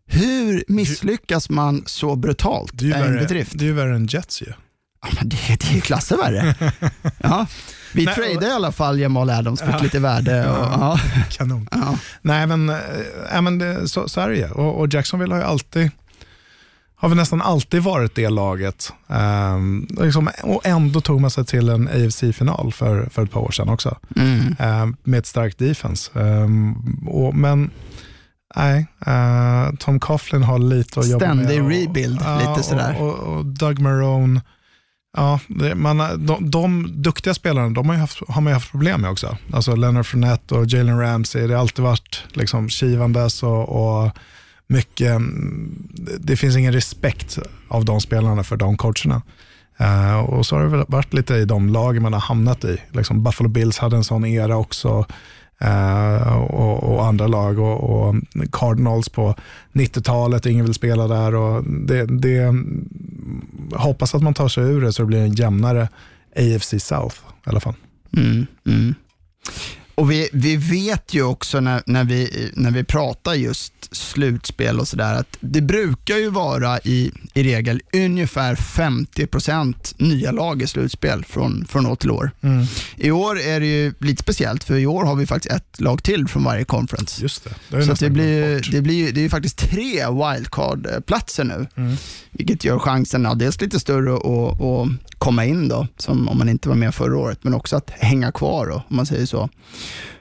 Hur 0.07 0.65
misslyckas 0.69 1.51
man 1.51 1.83
så 1.87 2.17
brutalt? 2.17 2.71
Det 2.75 2.85
är 2.93 2.99
ju 2.99 3.15
en 3.15 3.19
bedrift. 3.19 3.53
det 3.55 3.65
är 3.65 3.67
ju 3.67 3.73
värre 3.73 3.97
än 3.97 4.07
Jets 4.07 4.43
ju. 4.43 4.47
Ja, 5.03 5.09
men 5.21 5.29
det, 5.29 5.37
det 5.61 5.77
är 5.77 5.81
klasser 5.81 6.17
värre. 6.17 6.55
ja. 7.23 7.47
Vi 7.95 8.05
Nej, 8.05 8.15
tradade 8.15 8.47
i 8.47 8.51
alla 8.51 8.73
fall 8.73 9.01
Jamal 9.01 9.31
Adams, 9.31 9.61
fick 9.61 9.71
Ja. 9.75 9.79
lite 9.79 9.99
värde. 9.99 10.51
Och, 10.51 10.57
ja. 10.65 10.99
Kanon. 11.31 11.69
Ja. 11.71 11.99
Nej 12.23 12.47
men, 12.47 12.69
äh, 13.33 13.43
men 13.43 13.59
det, 13.59 13.89
så, 13.89 14.09
så 14.09 14.21
är 14.21 14.29
det 14.29 14.37
ju. 14.37 14.51
och, 14.51 14.81
och 14.81 14.95
Jacksonville 14.95 15.35
har 15.35 15.41
ju 15.41 15.47
alltid, 15.47 15.91
har 16.97 17.09
väl 17.09 17.17
nästan 17.17 17.43
alltid 17.43 17.83
varit 17.83 18.15
det 18.15 18.29
laget. 18.29 18.93
Ehm, 19.09 19.87
liksom, 20.01 20.31
och 20.43 20.67
ändå 20.67 21.01
tog 21.01 21.21
man 21.21 21.31
sig 21.31 21.45
till 21.45 21.69
en 21.69 21.89
AFC-final 21.89 22.73
för, 22.73 23.07
för 23.11 23.23
ett 23.25 23.31
par 23.31 23.41
år 23.41 23.51
sedan 23.51 23.69
också. 23.69 23.99
Mm. 24.17 24.57
Ehm, 24.59 24.97
med 25.03 25.19
ett 25.19 25.27
starkt 25.27 25.59
defense. 25.59 26.21
Ehm, 26.21 26.75
och, 27.07 27.35
men 27.35 27.71
nej, 28.57 28.87
eh, 29.07 29.75
Tom 29.79 30.01
Coughlin 30.01 30.43
har 30.43 30.59
lite 30.59 31.01
att 31.01 31.09
jobba 31.09 31.35
med. 31.35 31.45
Ständig 31.47 31.63
och- 31.65 31.71
rebuild, 31.71 32.21
lite 32.39 32.63
sådär. 32.63 32.97
Och, 33.01 33.15
och, 33.19 33.37
och 33.37 33.47
Doug 33.47 33.79
Marone, 33.81 34.41
Ja, 35.17 35.41
det, 35.49 35.75
man, 35.75 36.27
de, 36.27 36.51
de 36.51 36.89
duktiga 37.03 37.35
spelarna 37.35 37.69
de 37.69 37.89
har, 37.89 37.97
haft, 37.97 38.21
har 38.29 38.41
man 38.41 38.51
ju 38.51 38.55
haft 38.55 38.71
problem 38.71 39.01
med 39.01 39.11
också. 39.11 39.37
Alltså 39.53 39.77
Leonard 39.77 40.07
Fournette 40.07 40.55
och 40.55 40.67
Jalen 40.67 41.01
Ramsey, 41.01 41.47
det 41.47 41.55
har 41.55 41.61
alltid 41.61 41.85
varit 41.85 42.25
liksom 42.33 42.69
kivandes 42.69 43.43
och, 43.43 43.69
och 43.69 44.11
mycket, 44.67 45.11
mm, 45.11 45.89
det 46.21 46.37
finns 46.37 46.57
ingen 46.57 46.73
respekt 46.73 47.39
av 47.69 47.85
de 47.85 48.01
spelarna 48.01 48.43
för 48.45 48.57
de 48.57 48.77
coacherna. 48.77 49.23
Eh, 49.79 50.19
och 50.21 50.47
så 50.47 50.57
har 50.57 50.63
det 50.63 50.69
väl 50.69 50.85
varit 50.89 51.15
lite 51.15 51.35
i 51.35 51.45
de 51.45 51.69
lag 51.69 52.03
man 52.03 52.13
har 52.13 52.21
hamnat 52.21 52.65
i. 52.65 52.77
Liksom 52.93 53.23
Buffalo 53.23 53.49
Bills 53.49 53.79
hade 53.79 53.97
en 53.97 54.05
sån 54.05 54.25
era 54.25 54.57
också 54.57 55.07
eh, 55.61 56.37
och, 56.37 56.83
och 56.83 57.07
andra 57.07 57.27
lag 57.27 57.59
och, 57.59 57.91
och 57.91 58.15
Cardinals 58.53 59.09
på 59.09 59.35
90-talet, 59.73 60.47
ingen 60.47 60.65
vill 60.65 60.75
spela 60.75 61.09
där. 61.09 61.35
Och 61.35 61.65
det, 61.65 62.07
det, 62.07 62.55
hoppas 63.75 64.15
att 64.15 64.23
man 64.23 64.35
tar 64.35 64.49
sig 64.49 64.65
ur 64.65 64.81
det 64.81 64.93
så 64.93 65.03
det 65.03 65.07
blir 65.07 65.23
en 65.23 65.35
jämnare 65.35 65.89
AFC 66.37 66.75
South 66.79 67.17
i 67.47 67.51
alla 67.51 67.61
fall. 67.61 67.75
Mm, 68.17 68.47
mm. 68.67 68.95
Och 69.95 70.11
vi, 70.11 70.29
vi 70.33 70.57
vet 70.57 71.15
ju 71.15 71.23
också 71.23 71.61
när, 71.61 71.83
när, 71.87 72.05
vi, 72.05 72.51
när 72.55 72.71
vi 72.71 72.85
pratar 72.85 73.35
just 73.35 73.73
slutspel 73.97 74.81
och 74.81 74.89
sådär 74.89 75.15
att 75.15 75.37
det 75.41 75.61
brukar 75.61 76.17
ju 76.17 76.31
vara 76.31 76.79
i, 76.79 77.13
i 77.35 77.43
regel 77.43 77.83
ungefär 77.93 78.55
50% 78.55 79.95
nya 79.99 80.33
lag 80.33 80.63
i 80.63 80.67
slutspel 80.67 81.25
från, 81.25 81.65
från 81.69 81.87
år 81.87 81.97
till 81.97 82.11
år. 82.11 82.31
Mm. 82.41 82.67
I 82.97 83.11
år 83.11 83.41
är 83.41 83.61
det 83.61 83.67
ju 83.67 83.95
lite 83.99 84.23
speciellt 84.23 84.65
för 84.65 84.75
i 84.75 84.87
år 84.87 85.05
har 85.05 85.15
vi 85.15 85.27
faktiskt 85.27 85.55
ett 85.55 85.81
lag 85.81 86.03
till 86.03 86.29
från 86.29 86.45
varje 86.45 86.65
conference. 86.65 87.23
Just 87.23 87.45
det. 87.45 87.77
det, 87.77 87.85
Så 87.85 88.05
det, 88.05 88.11
blir, 88.11 88.73
det, 88.73 88.81
blir, 88.81 89.13
det 89.13 89.21
är 89.21 89.23
ju 89.23 89.31
faktiskt 89.31 89.59
tre 89.59 90.07
wildcard-platser 90.11 91.45
nu, 91.45 91.67
Mm. 91.77 91.97
vilket 92.31 92.65
gör 92.65 92.79
chansen 92.79 93.25
ja, 93.25 93.35
dels 93.35 93.61
lite 93.61 93.81
större 93.81 94.15
att, 94.15 94.61
att 94.61 94.89
komma 95.25 95.45
in 95.45 95.69
då, 95.69 95.87
som 95.97 96.29
om 96.29 96.39
man 96.39 96.49
inte 96.49 96.69
var 96.69 96.77
med 96.77 96.95
förra 96.95 97.17
året, 97.19 97.39
men 97.45 97.55
också 97.55 97.77
att 97.77 97.91
hänga 97.91 98.33
kvar 98.33 98.67
då, 98.67 98.75
om 98.75 98.97
man 98.97 99.07
säger 99.07 99.27
så. 99.27 99.49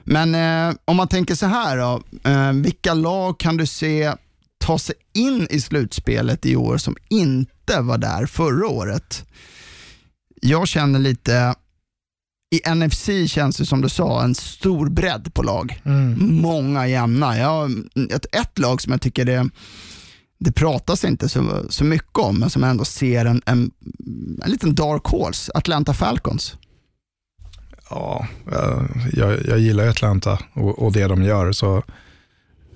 Men 0.04 0.34
eh, 0.34 0.74
om 0.84 0.96
man 0.96 1.08
tänker 1.08 1.34
så 1.34 1.46
här 1.46 1.76
då, 1.76 2.02
eh, 2.30 2.52
vilka 2.52 2.94
lag 2.94 3.38
kan 3.38 3.56
du 3.56 3.66
se 3.66 4.12
ta 4.64 4.78
sig 4.78 4.94
in 5.14 5.46
i 5.50 5.60
slutspelet 5.60 6.46
i 6.46 6.56
år 6.56 6.76
som 6.78 6.96
inte 7.08 7.80
var 7.80 7.98
där 7.98 8.26
förra 8.26 8.66
året? 8.68 9.24
Jag 10.42 10.68
känner 10.68 10.98
lite, 10.98 11.54
i 12.54 12.70
NFC 12.74 13.08
känns 13.26 13.56
det 13.56 13.66
som 13.66 13.80
du 13.80 13.88
sa, 13.88 14.22
en 14.22 14.34
stor 14.34 14.88
bredd 14.88 15.34
på 15.34 15.42
lag 15.42 15.80
Mm. 15.84 16.40
många 16.42 16.86
jämna. 16.88 17.38
Jag, 17.38 17.70
ett, 18.10 18.26
ett 18.36 18.58
lag 18.58 18.82
som 18.82 18.92
jag 18.92 19.00
tycker 19.00 19.24
det, 19.24 19.48
det 20.44 20.52
pratas 20.52 21.04
inte 21.04 21.28
så, 21.28 21.64
så 21.68 21.84
mycket 21.84 22.18
om, 22.18 22.38
men 22.38 22.50
som 22.50 22.62
jag 22.62 22.70
ändå 22.70 22.84
ser 22.84 23.24
en, 23.24 23.42
en, 23.46 23.70
en 24.44 24.50
liten 24.50 24.74
dark 24.74 25.04
horse, 25.04 25.52
Atlanta 25.54 25.94
Falcons. 25.94 26.56
Ja, 27.90 28.26
eh, 28.52 28.82
jag, 29.12 29.46
jag 29.46 29.58
gillar 29.58 29.88
Atlanta 29.88 30.38
och, 30.54 30.78
och 30.82 30.92
det 30.92 31.06
de 31.06 31.22
gör. 31.22 31.52
Så, 31.52 31.82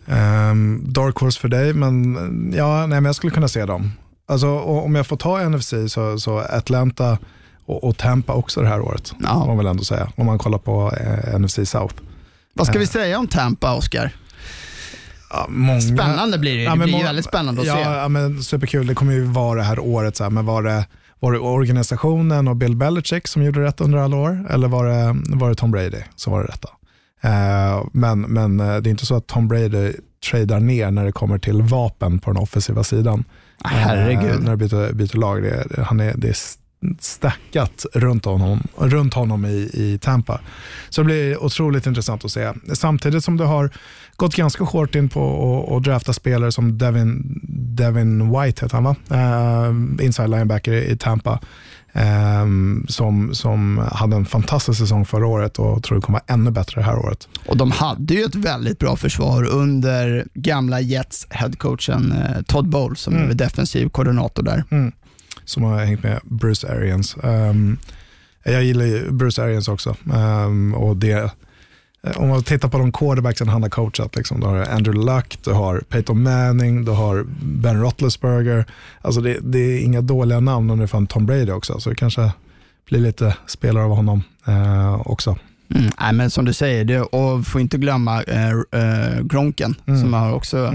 ehm, 0.06 0.82
dark 0.92 1.16
horse 1.16 1.40
för 1.40 1.48
dig, 1.48 1.74
men 1.74 2.14
ja, 2.56 2.78
nej, 2.80 2.88
men 3.00 3.04
jag 3.04 3.14
skulle 3.14 3.30
kunna 3.32 3.48
se 3.48 3.64
dem. 3.64 3.92
Alltså, 4.28 4.58
om 4.60 4.94
jag 4.94 5.06
får 5.06 5.16
ta 5.16 5.48
NFC 5.48 5.74
så, 5.88 6.18
så 6.18 6.38
Atlanta 6.38 7.18
och, 7.66 7.84
och 7.84 7.96
Tampa 7.96 8.32
också 8.34 8.60
det 8.60 8.68
här 8.68 8.80
året. 8.80 9.14
Ja. 9.22 9.46
Man 9.46 9.56
väl 9.56 9.66
ändå 9.66 9.84
säga, 9.84 10.12
om 10.16 10.26
man 10.26 10.38
kollar 10.38 10.58
på 10.58 10.92
eh, 11.00 11.38
NFC 11.38 11.54
South. 11.64 11.94
Vad 12.54 12.66
ska 12.66 12.78
vi 12.78 12.84
Eh. 12.84 12.90
säga 12.90 13.18
om 13.18 13.26
Tampa, 13.28 13.74
Oscar? 13.74 14.12
Ja, 15.30 15.46
många, 15.48 15.80
Spännande 15.80 16.38
blir 16.38 16.56
det. 16.56 16.62
Ja, 16.62 16.70
det 16.76 16.84
blir 16.84 16.92
må- 16.92 17.02
väldigt 17.02 17.24
spännande 17.24 17.60
att 17.60 17.66
ja, 17.66 17.74
se. 17.74 17.80
Ja, 17.80 18.08
men 18.08 18.42
superkul. 18.42 18.86
Det 18.86 18.94
kommer 18.94 19.12
ju 19.12 19.24
vara 19.24 19.58
det 19.58 19.64
här 19.64 19.78
året, 19.78 20.16
så 20.16 20.22
här, 20.24 20.30
men 20.30 20.46
var 20.46 20.62
det, 20.62 20.86
var 21.20 21.32
det 21.32 21.38
organisationen 21.38 22.48
och 22.48 22.56
Bill 22.56 22.76
Belichick 22.76 23.28
som 23.28 23.42
gjorde 23.42 23.60
rätt 23.64 23.80
under 23.80 23.98
alla 23.98 24.16
år? 24.16 24.46
Eller 24.50 24.68
var 24.68 24.86
det, 24.86 25.16
var 25.36 25.48
det 25.48 25.54
Tom 25.54 25.70
Brady 25.70 26.00
som 26.16 26.32
var 26.32 26.40
det 26.42 26.48
rätta? 26.48 26.68
Eh, 27.22 27.84
men, 27.92 28.20
men 28.20 28.60
eh, 28.60 28.76
det 28.76 28.88
är 28.88 28.90
inte 28.90 29.06
så 29.06 29.16
att 29.16 29.26
Tom 29.26 29.48
Brady 29.48 29.92
tradar 30.30 30.60
ner 30.60 30.90
när 30.90 31.04
det 31.04 31.12
kommer 31.12 31.38
till 31.38 31.62
vapen 31.62 32.18
på 32.18 32.30
den 32.32 32.42
offensiva 32.42 32.84
sidan. 32.84 33.24
Ah, 33.64 33.68
Herregud. 33.68 34.30
Eh, 34.30 34.38
när 34.40 34.50
det 34.50 34.56
byter, 34.56 34.92
byter 34.92 35.16
lag. 35.16 35.42
Det, 35.42 35.82
han 35.82 36.00
är, 36.00 36.14
det 36.16 36.28
är 36.28 36.36
stackat 37.00 37.86
runt 37.94 38.24
honom, 38.24 38.62
runt 38.76 39.14
honom 39.14 39.44
i, 39.46 39.70
i 39.74 39.98
Tampa. 40.02 40.40
Så 40.88 41.00
det 41.00 41.04
blir 41.04 41.44
otroligt 41.44 41.86
intressant 41.86 42.24
att 42.24 42.30
se. 42.30 42.52
Samtidigt 42.74 43.24
som 43.24 43.36
du 43.36 43.44
har 43.44 43.70
gått 44.16 44.34
ganska 44.34 44.64
hårt 44.64 44.94
in 44.94 45.08
på 45.08 45.76
att- 45.76 45.84
drafta 45.84 46.12
spelare 46.12 46.52
som 46.52 46.78
Devin, 46.78 47.40
Devin 47.76 48.30
White, 48.30 48.64
heter 48.64 48.76
han 48.80 48.84
va? 48.84 48.96
Uh, 49.12 50.04
inside 50.06 50.30
linebacker 50.30 50.72
i 50.72 50.96
Tampa. 50.96 51.40
eh, 51.92 52.46
som, 52.88 53.34
som 53.34 53.78
hade 53.92 54.16
en 54.16 54.26
fantastisk 54.26 54.78
säsong 54.78 55.04
förra 55.06 55.26
året 55.26 55.58
och 55.58 55.82
tror 55.82 55.96
det 55.96 56.02
kommer 56.02 56.18
vara 56.28 56.34
ännu 56.34 56.50
bättre 56.50 56.80
det 56.80 56.84
här 56.86 56.98
året. 56.98 57.28
Och 57.46 57.56
de 57.56 57.70
hade 57.70 58.14
ju 58.14 58.24
ett 58.24 58.34
väldigt 58.34 58.78
bra 58.78 58.96
försvar 58.96 59.44
under 59.44 60.26
gamla 60.34 60.80
Jets 60.80 61.26
headcoachen 61.30 62.12
eh, 62.12 62.42
Todd 62.42 62.68
Bowles 62.68 63.00
som 63.00 63.14
Mm. 63.16 63.30
är 63.30 63.34
defensiv 63.34 63.88
koordinator 63.88 64.42
där. 64.42 64.64
Som 65.48 65.62
har 65.62 65.84
hängt 65.84 66.02
med 66.02 66.20
Bruce 66.24 66.68
Arians. 66.68 67.16
Ehm, 67.22 67.78
jag 68.44 68.64
gillar 68.64 68.84
ju 68.84 69.10
Bruce 69.10 69.42
Arians 69.42 69.68
också. 69.68 69.96
Ehm, 70.14 70.74
och 70.74 70.96
det, 70.96 71.12
eh, 72.02 72.16
om 72.16 72.28
man 72.28 72.42
tittar 72.42 72.68
på 72.68 72.78
de 72.78 72.92
quarterbacksen 72.92 73.48
han 73.48 73.62
har 73.62 73.70
coachat, 73.70 74.16
liksom, 74.16 74.40
du 74.40 74.46
har 74.46 74.56
Andrew 74.58 75.14
Luck, 75.14 75.38
du 75.44 75.52
har 75.52 75.80
Peyton 75.88 76.22
Manning, 76.22 76.84
du 76.84 76.90
har 76.92 77.24
Ben 77.42 77.80
Roethlisberger. 77.82 78.64
Alltså 79.02 79.20
det, 79.20 79.38
det 79.42 79.58
är 79.58 79.80
inga 79.80 80.00
dåliga 80.00 80.40
namn 80.40 80.70
och 80.70 80.78
nu 80.78 80.86
fan 80.86 81.06
Tom 81.06 81.26
Brady 81.26 81.50
också, 81.52 81.80
så 81.80 81.90
det 81.90 81.96
kanske 81.96 82.32
blir 82.88 83.00
lite 83.00 83.36
spelare 83.46 83.84
av 83.84 83.90
honom 83.96 84.22
eh, 84.46 85.00
också. 85.10 85.38
Mm. 85.74 85.90
Nej, 86.00 86.12
men 86.12 86.30
som 86.30 86.44
du 86.44 86.52
säger, 86.52 86.84
det, 86.84 87.00
och 87.00 87.46
får 87.46 87.60
inte 87.60 87.78
glömma 87.78 88.22
eh, 88.22 88.50
eh, 88.50 89.20
Gronken 89.22 89.74
Mm. 89.86 90.00
som 90.00 90.12
har 90.14 90.32
också 90.32 90.72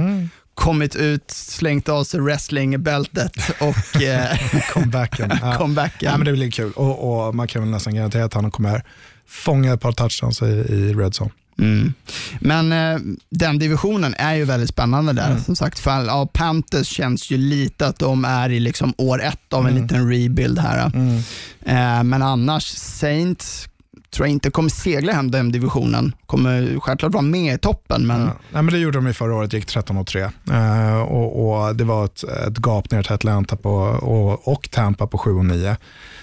kommit 0.56 0.96
ut, 0.96 1.32
slängt 1.32 1.90
av 1.90 2.04
sig 2.04 2.20
wrestlingbältet 2.20 3.36
och 3.60 4.02
eh, 4.02 4.38
Comebacken. 4.74 5.32
Ja. 5.42 5.56
comebacken. 5.58 6.10
Ja, 6.12 6.18
men 6.18 6.26
det 6.26 6.32
blir 6.34 6.52
kul 6.52 6.72
och, 6.72 7.28
och 7.28 7.36
man 7.36 7.48
kan 7.48 7.62
väl 7.62 7.72
nästan 7.72 7.96
garantera 7.96 8.26
att 8.26 8.34
han 8.34 8.52
kommer 8.52 8.84
fånga 9.28 9.74
ett 9.74 9.82
par 9.82 9.92
touchdowns 9.92 10.42
i, 10.42 10.46
i 10.46 10.94
red 10.94 11.14
zone. 11.22 11.32
Mm. 11.60 11.94
Men 12.40 12.72
eh, 12.72 13.00
den 13.30 13.60
divisionen 13.60 14.16
är 14.18 14.34
ju 14.36 14.46
väldigt 14.46 14.70
spännande 14.70 15.14
där. 15.14 15.30
Mm. 15.32 15.44
Som 15.44 15.56
sagt, 15.56 15.80
för, 15.80 16.06
ja, 16.06 16.30
Panthers 16.34 16.88
känns 16.88 17.32
ju 17.32 17.38
lite 17.38 17.88
att 17.88 18.00
de 18.00 18.26
är 18.26 18.50
i 18.50 18.60
liksom 18.60 18.94
år 18.98 19.22
ett 19.24 19.54
av 19.54 19.66
en 19.68 19.72
Mm. 19.72 19.84
liten 19.84 20.10
rebuild 20.10 20.60
här. 20.60 20.92
Mm. 20.96 21.18
Eh, 21.66 22.04
men 22.04 22.22
annars, 22.22 22.64
Saints 22.78 23.68
tror 24.14 24.28
jag 24.28 24.32
inte 24.32 24.52
kommer 24.52 24.70
segla 24.70 25.14
hem 25.14 25.32
den 25.32 25.52
divisionen. 25.52 26.16
Kommer 26.26 26.80
självklart 26.80 27.14
vara 27.14 27.24
med 27.24 27.56
i 27.56 27.58
toppen, 27.58 28.08
men 28.08 28.22
Ja. 28.22 28.26
Nej, 28.26 28.64
men 28.64 28.74
det 28.74 28.80
gjorde 28.80 28.98
de 28.98 29.08
ju 29.08 29.14
förra 29.14 29.36
året, 29.36 29.54
gick 29.54 29.66
13 29.66 29.98
och 29.98 30.08
3. 30.08 30.22
Eh, 30.52 31.02
och, 31.02 31.68
och 31.68 31.76
det 31.76 31.84
var 31.84 32.06
ett, 32.06 32.24
ett 32.24 32.58
gap 32.66 32.92
ner 32.92 33.04
till 33.04 33.14
Atlanta 33.14 33.56
på, 33.56 33.74
och, 33.82 34.48
och 34.48 34.70
Tampa 34.72 35.08
på 35.08 35.18
7 35.18 35.32
och 35.32 35.46
9. 35.46 35.78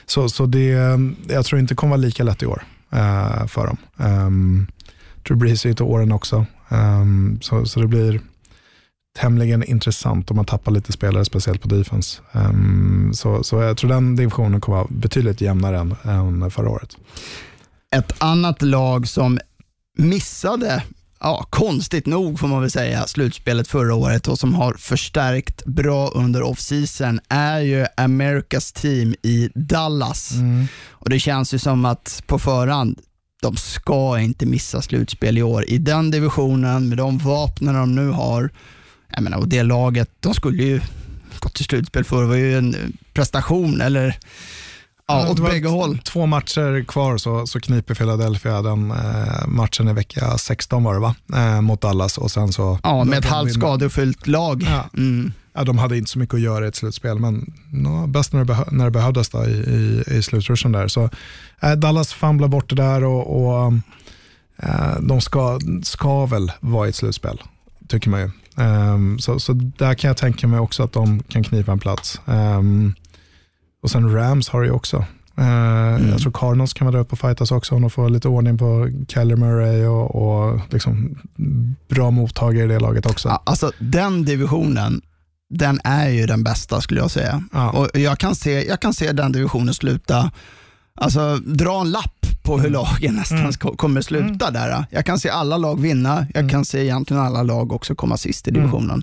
Så, 0.07 0.29
så 0.29 0.47
det, 0.47 0.99
jag 1.29 1.45
tror 1.45 1.61
inte 1.61 1.75
det 1.75 1.77
kommer 1.77 1.91
vara 1.91 2.01
lika 2.01 2.25
lätt 2.25 2.43
i 2.43 2.47
år 2.47 2.63
eh, 2.93 3.47
för 3.47 3.67
dem. 3.67 3.77
Um, 3.97 4.67
Drew 5.23 5.39
Brees 5.39 5.65
är 5.65 5.71
ute 5.71 5.83
åren 5.83 6.13
också, 6.13 6.47
um, 6.69 7.39
så, 7.43 7.67
så 7.67 7.81
det 7.81 7.87
blir 7.87 8.21
tämligen 9.19 9.65
intressant 9.65 10.31
om 10.31 10.37
man 10.37 10.45
tappar 10.45 10.73
lite 10.73 10.93
spelare, 10.93 11.25
speciellt 11.25 11.63
på 11.63 11.69
defense. 11.69 12.21
Um, 12.33 13.11
så, 13.15 13.45
så 13.45 13.63
jag 13.63 13.77
tror 13.77 13.91
den 13.91 14.17
divisionen 14.17 14.61
kommer 14.61 14.79
vara 14.79 14.89
betydligt 14.91 15.41
jämnare 15.41 15.79
än, 15.79 15.95
än 16.03 16.51
förra 16.51 16.71
året 16.71 16.97
ett 17.97 18.23
annat 18.23 18.63
lag 18.63 19.09
som 19.09 19.39
missade, 19.99 20.83
ja, 21.21 21.47
konstigt 21.51 22.07
nog 22.07 22.41
får 22.41 22.49
man 22.49 22.61
väl 22.61 22.71
säga, 22.71 23.07
slutspelet 23.07 23.69
förra 23.69 23.95
året 23.95 24.29
och 24.29 24.39
som 24.39 24.55
har 24.55 24.75
förstärkt 24.75 25.65
bra 25.65 26.09
under 26.09 26.43
off-season 26.43 27.21
är 27.29 27.61
ju 27.61 27.87
Americas 27.97 28.73
team 28.73 29.15
i 29.23 29.51
Dallas. 29.55 30.33
Och 30.89 31.11
Det 31.11 31.21
känns 31.21 31.55
ju 31.55 31.59
som 31.59 31.85
att 31.85 32.23
på 32.27 32.39
förhand, 32.39 33.01
de 33.43 33.57
ska 33.57 34.19
inte 34.19 34.47
missa 34.47 34.83
slutspel 34.83 35.39
i 35.39 35.43
år. 35.43 35.65
I 35.69 35.79
den 35.79 36.11
divisionen, 36.11 36.89
med 36.89 36.99
de 36.99 37.19
vapnen 37.19 37.75
de 37.75 37.95
nu 37.95 38.09
har, 38.09 38.51
jag 39.13 39.23
menar, 39.23 39.39
och 39.39 39.49
det 39.49 39.63
laget, 39.63 40.11
de 40.21 40.35
skulle 40.35 40.63
ju 40.63 40.81
gått 41.39 41.55
till 41.55 41.65
slutspel 41.65 42.05
för 42.05 42.21
det 42.23 42.29
var 42.29 42.37
ju 42.37 42.59
en 42.59 42.97
prestation, 43.15 43.81
eller 43.81 44.19
ja, 45.11 45.25
Ja, 45.25 45.31
åt 45.31 45.51
bägge 45.51 45.69
håll. 45.69 45.99
Två 45.99 46.27
matcher 46.27 46.85
kvar 46.85 47.17
så, 47.17 47.47
så 47.47 47.61
kniper 47.61 47.95
Philadelphia 47.95 48.63
den 48.63 48.91
eh, 48.91 49.47
matchen 49.47 49.89
i 49.89 49.93
vecka 49.93 50.39
16 50.39 50.85
var 50.85 50.95
det 50.95 51.01
va? 51.01 51.15
Eh, 51.35 51.61
mot 51.61 51.81
Dallas 51.81 52.19
och 52.19 52.31
sen 52.31 52.53
så... 52.53 52.79
Ja, 52.83 53.05
med 53.05 53.19
ett 53.19 53.25
halvt 53.25 53.53
skadefyllt 53.53 54.27
lag. 54.27 54.63
Ja. 54.63 54.85
Mm. 54.97 55.33
Ja, 55.53 55.65
de 55.65 55.79
hade 55.79 55.99
inte 55.99 56.11
så 56.11 56.19
mycket 56.19 56.35
att 56.35 56.41
göra 56.41 56.65
i 56.65 56.69
ett 56.69 56.77
slutspel, 56.77 57.19
men 57.19 57.53
no, 57.71 58.07
bäst 58.07 58.33
när 58.33 58.45
det, 58.45 58.65
när 58.71 58.85
det 58.85 58.91
behövdes 58.91 59.29
då, 59.29 59.45
i, 59.45 59.51
i, 59.51 60.05
i 60.17 60.23
slutruschen 60.23 60.73
där. 60.73 60.89
Så, 60.89 61.11
eh, 61.61 61.73
Dallas 61.73 62.13
famlar 62.13 62.49
bort 62.49 62.69
det 62.69 62.77
där 62.77 63.05
och, 63.05 63.43
och 63.43 63.73
eh, 64.57 65.01
de 65.01 65.21
ska, 65.21 65.59
ska 65.83 66.27
väl 66.27 66.53
vara 66.61 66.87
i 66.87 66.89
ett 66.89 66.97
slutspel, 66.97 67.43
tycker 67.89 68.11
man 68.11 68.21
ju. 68.21 68.31
Ehm, 68.57 69.19
så, 69.19 69.41
så 69.41 69.53
där 69.53 69.95
kan 69.95 70.09
jag 70.09 70.17
tänka 70.17 70.47
mig 70.47 70.61
också 70.61 70.83
att 70.83 70.93
de 70.93 71.23
kan 71.23 71.43
knipa 71.43 71.73
en 71.73 71.79
plats. 71.79 72.21
Ehm, 72.27 72.95
och 73.83 73.91
sen 73.91 74.15
Rams 74.15 74.49
har 74.49 74.63
ju 74.63 74.71
också. 74.71 75.05
Eh, 75.39 76.11
Jag 76.11 76.19
tror 76.21 76.33
Cardinals 76.33 76.73
kan 76.73 76.87
vara 76.87 76.93
där 76.97 77.01
uppe 77.03 77.13
och 77.13 77.19
fightas 77.19 77.51
också 77.53 77.75
om 77.75 77.81
de 77.81 77.91
får 77.91 78.09
lite 78.09 78.29
ordning 78.29 78.59
på 78.59 78.91
Keller 79.09 79.37
Murray 79.37 79.87
och, 79.87 80.15
och 80.15 80.61
liksom 80.71 81.19
bra 81.89 82.11
mottagare 82.11 82.65
i 82.65 82.69
det 82.69 82.79
laget 82.81 83.07
också. 83.07 83.29
Alltså 83.29 83.73
den 83.79 84.25
divisionen, 84.25 85.01
den 85.51 85.81
är 85.85 86.09
ju 86.09 86.27
den 86.27 86.43
bästa 86.45 86.81
skulle 86.81 87.01
jag 87.01 87.11
säga. 87.11 87.43
Ja. 87.53 87.71
Och 87.71 88.01
jag, 88.01 88.19
kan 88.19 88.35
se, 88.35 88.69
jag 88.69 88.81
kan 88.81 88.95
se 88.95 89.13
den 89.13 89.33
divisionen 89.33 89.75
sluta, 89.75 90.31
alltså 90.95 91.37
dra 91.37 91.81
en 91.81 91.91
lapp 91.91 92.20
på 92.51 92.59
hur 92.59 92.71
lagen 92.71 93.15
nästan 93.15 93.53
ska, 93.53 93.77
kommer 93.77 94.03
sluta 94.03 94.51
där. 94.51 94.85
Jag 94.91 95.07
kan 95.07 95.19
se 95.19 95.29
alla 95.29 95.57
lag 95.57 95.81
vinna, 95.81 96.27
jag 96.35 96.51
kan 96.51 96.65
se 96.65 96.83
egentligen 96.83 97.23
alla 97.23 97.43
lag 97.43 97.73
också 97.73 97.95
komma 97.95 98.17
sist 98.17 98.49
i 98.49 98.51
divisionen. 98.51 99.03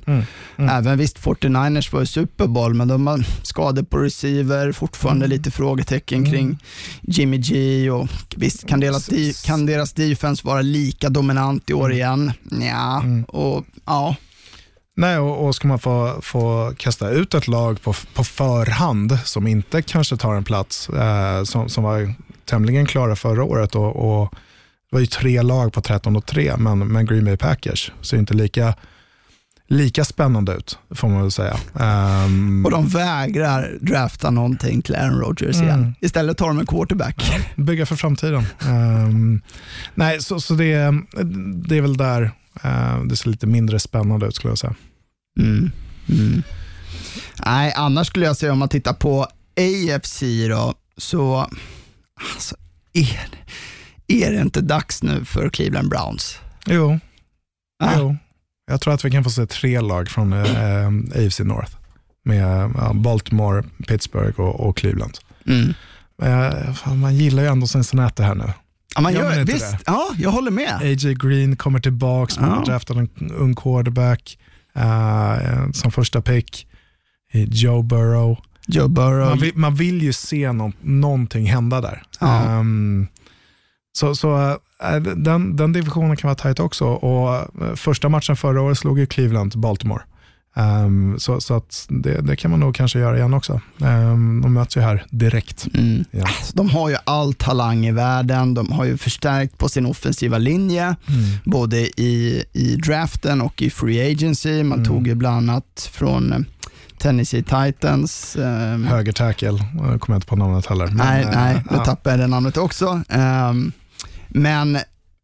Även 0.57 0.97
visst, 0.97 1.19
49ers 1.19 1.93
var 1.93 2.01
i 2.01 2.05
Super 2.05 2.47
Bowl, 2.47 2.73
men 2.73 2.87
de 2.87 3.07
har 3.07 3.25
skador 3.43 3.83
på 3.83 3.97
receiver, 3.97 4.71
fortfarande 4.71 5.27
lite 5.27 5.51
frågetecken 5.51 6.31
kring 6.31 6.57
Jimmy 7.01 7.37
G 7.37 7.89
och 7.89 8.07
visst, 8.35 8.67
kan 8.67 8.79
deras, 8.79 9.09
kan 9.45 9.65
deras 9.65 9.93
defense 9.93 10.47
vara 10.47 10.61
lika 10.61 11.09
dominant 11.09 11.69
i 11.69 11.73
år 11.73 11.93
igen? 11.93 12.31
Ja, 12.51 13.03
och 13.27 13.65
ja. 13.85 14.15
Nej, 14.95 15.17
och, 15.17 15.45
och 15.45 15.55
ska 15.55 15.67
man 15.67 15.79
få, 15.79 16.19
få 16.21 16.73
kasta 16.77 17.09
ut 17.09 17.33
ett 17.33 17.47
lag 17.47 17.81
på, 17.81 17.93
på 18.13 18.23
förhand 18.23 19.19
som 19.25 19.47
inte 19.47 19.81
kanske 19.81 20.17
tar 20.17 20.35
en 20.35 20.43
plats, 20.43 20.89
eh, 20.89 21.43
som, 21.43 21.69
som 21.69 21.83
var 21.83 22.13
tämligen 22.47 22.85
klara 22.85 23.15
förra 23.15 23.43
året 23.43 23.75
och, 23.75 24.21
och 24.21 24.33
det 24.89 24.95
var 24.95 24.99
ju 24.99 25.05
tre 25.05 25.41
lag 25.41 25.73
på 25.73 25.81
13 25.81 26.15
och 26.15 26.25
3, 26.25 26.57
men, 26.57 26.79
men 26.87 27.05
Green 27.05 27.25
Bay 27.25 27.37
Packers 27.37 27.91
ser 28.01 28.17
inte 28.17 28.33
lika, 28.33 28.73
lika 29.67 30.05
spännande 30.05 30.53
ut, 30.53 30.79
får 30.89 31.07
man 31.09 31.21
väl 31.21 31.31
säga. 31.31 31.57
Ehm, 31.79 32.65
Och 32.65 32.71
de 32.71 32.87
vägrar 32.87 33.77
drafta 33.81 34.29
någonting 34.29 34.81
till 34.81 34.95
Aaron 34.95 35.19
Rodgers 35.19 35.55
igen. 35.61 35.95
Istället 36.01 36.37
tar 36.37 36.47
de 36.47 36.59
en 36.59 36.65
quarterback. 36.65 37.31
bygga 37.55 37.85
för 37.85 37.95
framtiden. 37.95 38.43
Ehm, 38.67 39.41
nej, 39.95 40.21
så, 40.21 40.39
så 40.39 40.53
det, 40.53 40.93
det 41.67 41.77
är 41.77 41.81
väl 41.81 41.97
där 41.97 42.31
eh, 42.63 43.03
det 43.03 43.15
ser 43.15 43.29
lite 43.29 43.47
mindre 43.47 43.79
spännande 43.79 44.25
ut 44.27 44.35
skulle 44.35 44.51
jag 44.51 44.57
säga. 44.57 44.75
Mm. 45.39 45.71
Mm. 46.09 46.43
Nej, 47.45 47.73
annars 47.75 48.07
skulle 48.07 48.25
jag 48.25 48.37
säga 48.37 48.51
om 48.51 48.59
man 48.59 48.69
tittar 48.69 48.93
på 48.93 49.27
AFC 49.57 50.23
då, 50.49 50.73
så 50.97 51.49
alltså, 52.33 52.55
är, 52.93 53.27
är 54.07 54.31
det 54.31 54.41
inte 54.41 54.61
dags 54.61 55.03
nu 55.03 55.25
för 55.25 55.49
Cleveland 55.49 55.89
Browns? 55.89 56.39
Jo, 56.65 56.99
Ah, 57.83 57.93
Jo, 57.97 58.17
jag 58.71 58.81
tror 58.81 58.93
att 58.93 59.05
vi 59.05 59.11
kan 59.11 59.23
få 59.23 59.29
se 59.29 59.45
tre 59.45 59.81
lag 59.81 60.09
från 60.09 60.33
eh, 60.33 60.87
AFC 61.25 61.39
North 61.39 61.71
med 62.25 62.61
eh, 62.63 62.93
Baltimore, 62.93 63.63
Pittsburgh 63.87 64.39
och, 64.39 64.67
och 64.67 64.77
Cleveland. 64.77 65.17
Mm. 65.47 65.73
Eh, 66.21 66.73
fan, 66.73 66.99
man 66.99 67.15
gillar 67.15 67.43
ju 67.43 67.49
ändå 67.49 67.67
Cincinnati 67.67 68.23
här 68.23 68.35
nu. 68.35 68.53
Ja, 68.95 69.01
man 69.01 69.13
Gör 69.13 69.35
man 69.35 69.45
visst, 69.45 69.71
det? 69.71 69.79
ja, 69.85 70.09
jag 70.17 70.29
håller 70.31 70.51
med. 70.51 70.73
A.J. 70.81 71.13
Green 71.13 71.55
kommer 71.55 71.79
tillbaka, 71.79 72.41
man 72.41 72.49
Ja. 72.49 72.55
har 72.55 72.65
draftat 72.65 72.97
en 72.97 73.31
ung 73.31 73.55
quarterback 73.55 74.37
eh, 74.75 75.71
som 75.73 75.91
första 75.91 76.21
pick. 76.21 76.67
Eh, 77.33 77.43
Joe 77.43 77.81
Burrow. 77.83 78.37
Joe 78.67 78.87
Burrow. 78.87 79.29
Man 79.29 79.39
vill, 79.39 79.51
man 79.55 79.75
vill 79.75 80.01
ju 80.01 80.13
se 80.13 80.51
nå- 80.51 80.71
någonting 80.81 81.45
hända 81.45 81.81
där. 81.81 82.03
Ja. 82.19 82.43
Ehm, 82.45 83.07
så 83.97 84.15
så 84.15 84.49
eh, 84.83 84.95
den, 85.15 85.55
den 85.55 85.73
divisionen 85.73 86.17
kan 86.17 86.27
vara 86.27 86.35
tajt 86.35 86.59
också. 86.59 86.85
Och 86.85 87.35
eh, 87.35 87.75
första 87.75 88.09
matchen 88.09 88.35
förra 88.35 88.61
året 88.61 88.77
slog 88.77 88.99
ju 88.99 89.05
Cleveland 89.05 89.59
Baltimore. 89.59 90.01
Ehm, 90.55 91.15
så 91.19 91.41
så 91.41 91.53
att 91.53 91.85
det, 91.89 92.21
det 92.21 92.35
kan 92.35 92.51
man 92.51 92.59
nog 92.59 92.75
kanske 92.75 92.99
göra 92.99 93.17
igen 93.17 93.33
också. 93.33 93.61
Um, 93.77 94.41
de 94.41 94.53
möts 94.53 94.77
ju 94.77 94.81
här 94.81 95.05
direkt. 95.09 95.67
Mm. 95.73 96.05
Ja. 96.11 96.21
Alltså, 96.21 96.55
De 96.57 96.69
har 96.69 96.89
ju 96.89 96.95
all 97.03 97.33
talang 97.33 97.85
i 97.85 97.91
världen, 97.91 98.53
de 98.53 98.71
har 98.71 98.85
ju 98.85 98.97
förstärkt 98.97 99.57
på 99.57 99.69
sin 99.69 99.85
offensiva 99.85 100.37
linje, 100.37 100.95
både 101.43 101.77
i, 102.01 102.43
i 102.53 102.75
draften 102.75 103.41
och 103.41 103.61
i 103.61 103.69
free 103.69 104.11
agency. 104.11 104.63
Man 104.63 104.85
tog 104.85 105.07
ju 105.07 105.15
bland 105.15 105.49
annat 105.49 105.89
från 105.93 106.33
eh, 106.33 106.39
Tennessee 106.97 107.43
Titans. 107.43 108.35
ehm, 108.35 108.87
Höger 108.87 109.11
tackle, 109.11 109.59
jag 109.91 110.01
kommer 110.01 110.15
inte 110.15 110.27
på 110.27 110.35
namnet 110.35 110.65
heller. 110.65 110.87
Men, 110.87 110.97
nej, 110.97 111.23
eh, 111.23 111.29
nej, 111.31 111.63
då 111.69 111.75
ja. 111.75 111.85
tappade 111.85 112.13
jag 112.15 112.19
det 112.19 112.27
namnet 112.27 112.57
också. 112.57 113.01
Ehm, 113.09 113.71
men, 114.27 114.77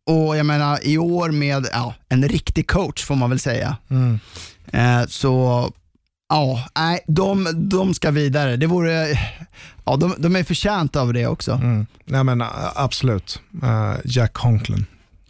och 0.09 0.38
jag 0.38 0.45
menar 0.45 0.79
i 0.88 0.97
år 0.97 1.31
med 1.31 1.67
ja, 1.73 1.93
en 2.09 2.23
riktig 2.27 2.67
coach 2.69 3.05
får 3.05 3.15
man 3.15 3.29
väl 3.29 3.39
säga. 3.39 3.77
Mm. 3.89 4.19
Eh, 4.67 5.05
så 5.07 5.71
ja, 6.29 6.63
nej, 6.75 6.99
de, 7.07 7.47
de 7.69 7.93
ska 7.93 8.12
vidare. 8.12 8.55
Det 8.57 8.67
vore, 8.67 9.19
ja, 9.86 9.95
de, 9.95 10.15
de 10.17 10.36
är 10.36 10.43
förtjänta 10.43 11.01
av 11.01 11.13
det 11.13 11.27
också. 11.27 11.51
Mm. 11.51 11.86
Nej, 12.05 12.23
men, 12.23 12.41
eh, 12.41 12.47
absolut. 12.75 13.41
Eh, 13.63 13.93
Jack 14.05 14.33
Conklin. 14.33 14.86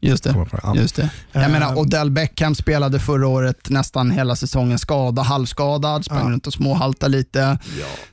Just 0.10 0.24
det. 0.24 0.36
Ja. 0.64 0.76
Just 0.76 0.96
det. 0.96 1.10
Jag 1.32 1.52
menar, 1.52 1.78
Odell 1.80 2.12
Beckham 2.12 2.56
spelade 2.56 3.00
förra 3.00 3.28
året 3.28 3.70
nästan 3.70 4.12
hela 4.12 4.36
säsongen 4.36 4.80
skada, 4.80 5.22
halvskadad, 5.22 6.06
sprang 6.06 6.26
Ja. 6.26 6.32
runt 6.32 6.48
och 6.48 6.54
småhalta 6.54 7.08
lite. 7.08 7.58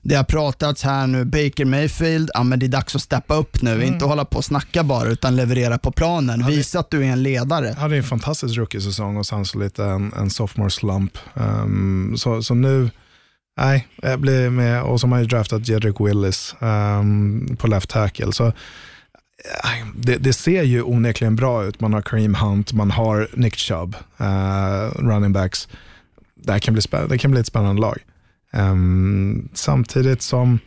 Det 0.03 0.15
har 0.15 0.25
pratats 0.25 0.83
här 0.83 1.07
nu, 1.07 1.25
Baker 1.25 1.65
Mayfield, 1.65 2.31
ja 2.35 2.43
men 2.43 2.59
det 2.59 2.67
är 2.67 2.69
dags 2.69 2.97
att 2.97 3.03
steppa 3.03 3.35
upp 3.35 3.63
nu, 3.63 3.85
inte 3.85 4.05
hålla 4.05 4.25
på 4.25 4.37
och 4.39 4.45
snacka 4.45 4.83
bara 4.85 5.09
utan 5.09 5.37
leverera 5.37 5.79
på 5.79 5.93
planen. 5.93 6.47
Visa 6.47 6.79
att 6.81 6.91
du 6.91 7.05
är 7.07 7.13
en 7.13 7.23
ledare. 7.23 7.75
hade 7.79 7.97
en 7.97 8.03
fantastisk 8.03 8.57
rookie-säsong 8.57 9.17
och 9.17 9.27
sen 9.27 9.45
så 9.45 9.59
lite 9.59 9.85
en, 9.85 10.13
en 10.13 10.31
sophomore 10.31 10.71
slump. 10.71 11.19
Ehm, 11.35 12.15
så, 12.17 12.43
så 12.43 12.55
nu, 12.55 12.91
nej, 13.61 13.89
jag 14.03 14.21
blir 14.21 14.51
med 14.51 14.83
och 14.83 15.01
så 15.01 15.07
har 15.07 15.11
man 15.11 15.21
ju 15.21 15.27
draftat 15.27 15.69
Jedrick 15.69 16.01
Willis 16.01 16.55
ehm, 16.61 17.57
på 17.59 17.67
left 17.67 17.91
tackle. 17.91 18.33
Så, 18.33 18.53
det, 19.95 20.17
det 20.17 20.33
ser 20.33 20.63
ju 20.63 20.83
onekligen 20.83 21.37
bra 21.37 21.65
ut. 21.65 21.81
Man 21.81 21.93
har 21.93 22.03
Kareem 22.03 22.35
Hunt, 22.35 22.73
man 22.73 22.91
har 22.91 23.29
Nick 23.35 23.57
Chubb, 23.57 23.97
eh, 24.19 24.91
running 24.99 25.33
backs. 25.33 25.69
Det, 26.35 26.53
här 26.53 26.59
kan 26.59 26.75
bli 26.75 26.83
det 27.09 27.19
kan 27.19 27.31
bli 27.31 27.41
ett 27.41 27.47
spännande 27.47 27.81
lag. 27.81 27.99
Ehm, 28.53 29.49
samtidigt 29.55 30.23
som 30.23 30.59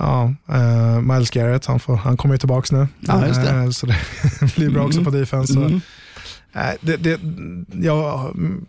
Ja, 0.00 0.34
eh, 0.48 1.00
Miles 1.00 1.30
Garrett, 1.30 1.66
han, 1.66 1.80
får, 1.80 1.96
han 1.96 2.16
kommer 2.16 2.34
ju 2.34 2.38
tillbaka 2.38 2.76
nu. 2.76 2.88
Ja, 3.00 3.26
just 3.26 3.42
det. 3.42 3.50
Eh, 3.50 3.70
så 3.70 3.86
det 3.86 3.96
blir 4.56 4.70
bra 4.70 4.84
också 4.84 5.04
på 5.04 5.10
defense. 5.10 5.52
Så. 5.52 5.60
Mm. 5.60 5.80
Det, 6.80 6.96
det, 6.96 7.20
ja, 7.72 8.30
mm, 8.34 8.66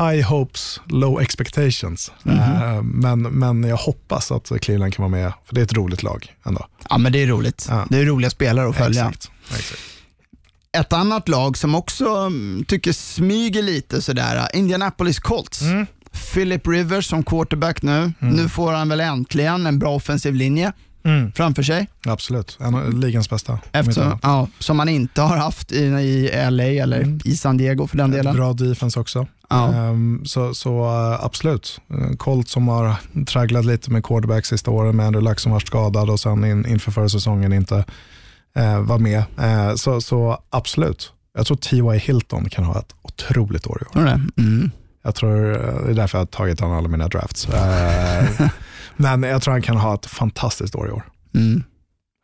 high 0.00 0.28
hopes, 0.28 0.80
low 0.86 1.20
expectations. 1.20 2.12
Mhm. 2.22 2.38
Eh, 2.38 2.82
men, 2.82 3.22
men 3.22 3.64
jag 3.64 3.76
hoppas 3.76 4.32
att 4.32 4.52
Cleveland 4.60 4.94
kan 4.94 5.02
vara 5.02 5.22
med, 5.22 5.32
för 5.44 5.54
det 5.54 5.60
är 5.60 5.64
ett 5.64 5.72
roligt 5.72 6.02
lag 6.02 6.34
ändå. 6.46 6.66
Ja 6.90 6.98
men 6.98 7.12
det 7.12 7.22
är 7.22 7.26
roligt. 7.26 7.66
Ja. 7.70 7.86
Det 7.90 7.98
är 7.98 8.04
roliga 8.04 8.30
spelare 8.30 8.68
att 8.68 8.76
följa. 8.76 9.08
Exakt. 9.08 9.30
Exakt. 9.58 9.80
Ett 10.72 10.92
annat 10.92 11.28
lag 11.28 11.56
som 11.56 11.74
också 11.74 12.08
mm, 12.08 12.64
tycker 12.68 12.92
smyger 12.92 13.62
lite 13.62 14.02
sådär, 14.02 14.48
Indianapolis 14.54 15.18
Colts. 15.18 15.62
Mm. 15.62 15.86
Philip 16.34 16.66
Rivers 16.66 17.06
som 17.06 17.22
quarterback 17.22 17.82
nu. 17.82 18.12
Nu 18.18 18.48
får 18.48 18.72
han 18.72 18.88
väl 18.88 19.00
äntligen 19.00 19.66
en 19.66 19.78
bra 19.78 19.94
offensiv 19.94 20.34
linje 20.34 20.72
Mm. 21.04 21.32
framför 21.32 21.62
sig. 21.62 21.88
Absolut, 22.06 22.58
en 22.60 22.74
av 22.74 22.94
ligans 22.94 23.30
bästa. 23.30 23.58
Eftersom, 23.72 24.18
ja, 24.22 24.48
som 24.58 24.76
man 24.76 24.88
inte 24.88 25.22
har 25.22 25.36
haft 25.36 25.72
i, 25.72 25.84
i 25.84 26.50
LA 26.50 26.64
eller 26.64 27.26
i 27.28 27.36
San 27.36 27.56
Diego 27.56 27.86
för 27.86 27.96
den 27.96 28.10
delen. 28.10 28.36
Bra 28.36 28.52
defense 28.52 29.00
också. 29.00 29.26
Ja. 29.50 29.74
Ehm, 29.74 30.22
så 30.24 30.54
så 30.54 30.84
eh, 30.84 31.24
absolut. 31.24 31.80
Uh, 31.94 32.16
Colt 32.16 32.48
som 32.48 32.68
har 32.68 32.94
tragglat 33.26 33.64
lite 33.64 33.90
med 33.90 34.04
quarterback 34.04 34.46
sista 34.46 34.70
åren 34.70 34.96
med 34.96 35.06
Andrew 35.06 35.30
Luck 35.30 35.40
som 35.40 35.52
var 35.52 35.60
skadad 35.60 36.10
och 36.10 36.20
sen 36.20 36.44
in, 36.44 36.66
inför 36.66 36.92
förra 36.92 37.08
säsongen 37.08 37.52
inte 37.52 37.84
uh, 38.58 38.80
var 38.80 38.98
med. 38.98 39.22
Eh, 39.38 39.74
så, 39.74 40.00
så 40.00 40.38
absolut. 40.50 41.12
Jag 41.34 41.46
tror 41.46 41.56
T.Y. 41.56 41.98
Hilton 41.98 42.50
kan 42.50 42.64
ha 42.64 42.78
ett 42.78 42.94
otroligt 43.02 43.66
år 43.66 43.82
i 43.82 43.98
år. 43.98 44.02
Mm. 44.02 44.70
Jag 45.02 45.14
tror, 45.14 45.50
eh, 45.50 45.84
det 45.84 45.90
är 45.90 45.94
därför 45.94 46.18
jag 46.18 46.20
har 46.20 46.26
tagit 46.26 46.60
han 46.60 46.72
alla 46.72 46.88
mina 46.88 47.08
drafts. 47.08 47.48
Men 48.98 49.22
jag 49.22 49.42
tror 49.42 49.52
han 49.52 49.62
kan 49.62 49.76
ha 49.76 49.94
ett 49.94 50.06
fantastiskt 50.06 50.74
år 50.74 50.88
i 50.88 50.90
år. 50.90 51.02
Mm. 51.34 51.64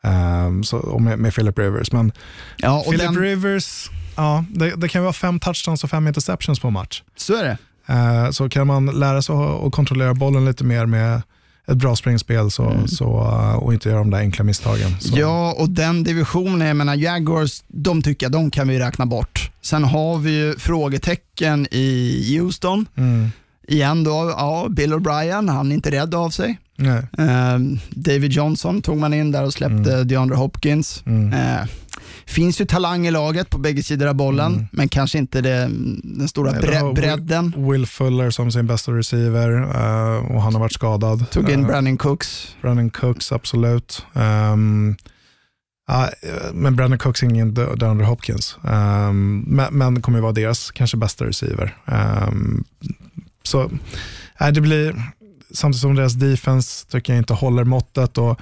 Ehm, 0.05 0.65
så, 0.65 0.99
med, 0.99 1.19
med 1.19 1.35
Philip 1.35 1.59
Rivers. 1.59 1.93
Men 1.93 2.13
Ja, 2.57 2.83
Philip 2.83 3.01
den, 3.01 3.19
Rivers, 3.19 3.91
ja, 4.17 4.45
det, 4.49 4.71
det 4.77 4.89
kan 4.89 5.03
vara 5.03 5.13
fem 5.13 5.41
touchdowns 5.41 5.85
och 5.85 5.91
fem 5.91 6.09
interceptions 6.09 6.61
på 6.61 6.71
match. 6.71 7.03
så 7.17 7.35
är 7.37 7.45
det. 7.45 7.59
Eh, 7.87 8.31
så 8.31 8.49
kan 8.49 8.67
man 8.67 8.87
lära 8.87 9.23
sig 9.23 9.35
att 9.35 9.73
kontrollera 9.73 10.15
bollen 10.15 10.45
lite 10.45 10.65
mer 10.65 10.87
med 10.87 11.23
ett 11.67 11.77
bra 11.77 11.97
springspel 11.97 12.51
så, 12.51 12.83
så, 12.87 13.21
eh, 13.21 13.55
och 13.55 13.73
inte 13.73 13.89
göra 13.89 13.99
de 13.99 14.11
där 14.11 14.19
enkla 14.19 14.45
misstagen. 14.45 15.01
Så. 15.01 15.09
Mm. 15.09 15.21
Ja, 15.21 15.53
och 15.59 15.71
den 15.71 16.05
divisionen, 16.05 16.69
jag 16.69 16.77
menar 16.77 16.95
Jaguars, 16.95 17.63
de 17.69 18.03
tycker 18.03 18.27
jag 18.27 18.33
de 18.33 18.51
kan 18.51 18.69
vi 18.69 18.79
räkna 18.79 19.07
bort. 19.07 19.51
Sen 19.63 19.85
har 19.85 20.19
vi 20.19 20.31
ju 20.31 20.59
frågetecken 20.59 21.67
i 21.71 22.39
Houston. 22.39 22.87
Mm. 22.97 23.31
Igen 23.69 24.05
då, 24.05 24.35
ja, 24.37 24.67
Bill 24.71 24.95
O'Brien, 24.95 25.53
han 25.53 25.71
är 25.71 25.75
inte 25.75 25.91
rädd 25.91 26.15
av 26.15 26.31
sig. 26.31 26.59
Nej. 26.77 27.03
Eh, 27.19 27.59
David 27.91 28.33
Johnson 28.33 28.83
tog 28.83 28.97
man 28.99 29.15
in 29.15 29.31
där 29.33 29.45
och 29.45 29.53
släppte 29.53 30.05
DeAndre 30.05 30.37
Hopkins. 30.37 31.03
Mm. 31.07 31.33
Eh, 31.33 31.67
finns 32.27 32.61
ju 32.61 32.65
talang 32.65 33.07
i 33.07 33.11
laget 33.11 33.51
på 33.51 33.59
bägge 33.59 33.83
sidor 33.83 34.07
av 34.07 34.15
bollen, 34.15 34.69
men 34.73 34.89
kanske 34.89 35.19
inte 35.19 35.41
det, 35.41 35.71
den 36.03 36.29
stora 36.29 36.53
bre- 36.53 36.83
Will- 36.83 36.95
bredden. 36.95 37.53
Will 37.71 37.87
Fuller 37.87 38.31
som 38.31 38.53
sin 38.53 38.67
bästa 38.67 38.93
receiver 38.93 39.51
eh, 39.63 40.33
och 40.37 40.43
han 40.43 40.53
har 40.55 40.61
varit 40.61 40.73
skadad. 40.73 41.31
Tog 41.31 41.51
in 41.51 41.61
Eh, 41.61 41.67
Brandon 41.67 41.97
Cooks. 41.97 42.57
Brandon 42.63 42.91
Cooks, 42.91 43.33
absolut. 43.33 44.03
Um, 44.13 44.97
eh, 45.91 46.07
men 46.53 46.77
Brandon 46.77 46.99
Cooks 46.99 47.23
är 47.23 47.27
ingen 47.27 47.55
DeAndre 47.55 48.07
Hopkins. 48.07 48.57
Um, 48.63 49.41
men, 49.41 49.75
men 49.79 50.03
kommer 50.03 50.19
ju 50.19 50.23
vara 50.23 50.33
deras 50.33 50.71
kanske 50.71 50.97
bästa 50.97 51.25
receiver. 51.25 51.77
Um, 52.29 52.65
så 53.43 53.71
Nej, 54.41 54.53
det 54.53 54.61
blir, 54.61 55.03
samtidigt 55.55 55.81
som 55.81 55.95
deras 55.95 56.13
defense 56.15 56.87
tycker 56.89 57.13
jag 57.13 57.21
inte 57.21 57.35
håller 57.35 57.65
måttet. 57.65 58.19
Och 58.19 58.41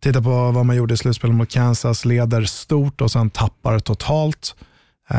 titta 0.00 0.22
på 0.22 0.50
vad 0.50 0.66
man 0.66 0.76
gjorde 0.76 0.94
i 0.94 0.96
slutspelet 0.96 1.36
mot 1.36 1.50
Kansas, 1.50 2.04
leder 2.04 2.44
stort 2.44 3.00
och 3.00 3.10
sen 3.10 3.30
tappar 3.30 3.78
totalt. 3.78 4.54
Uh, 5.14 5.18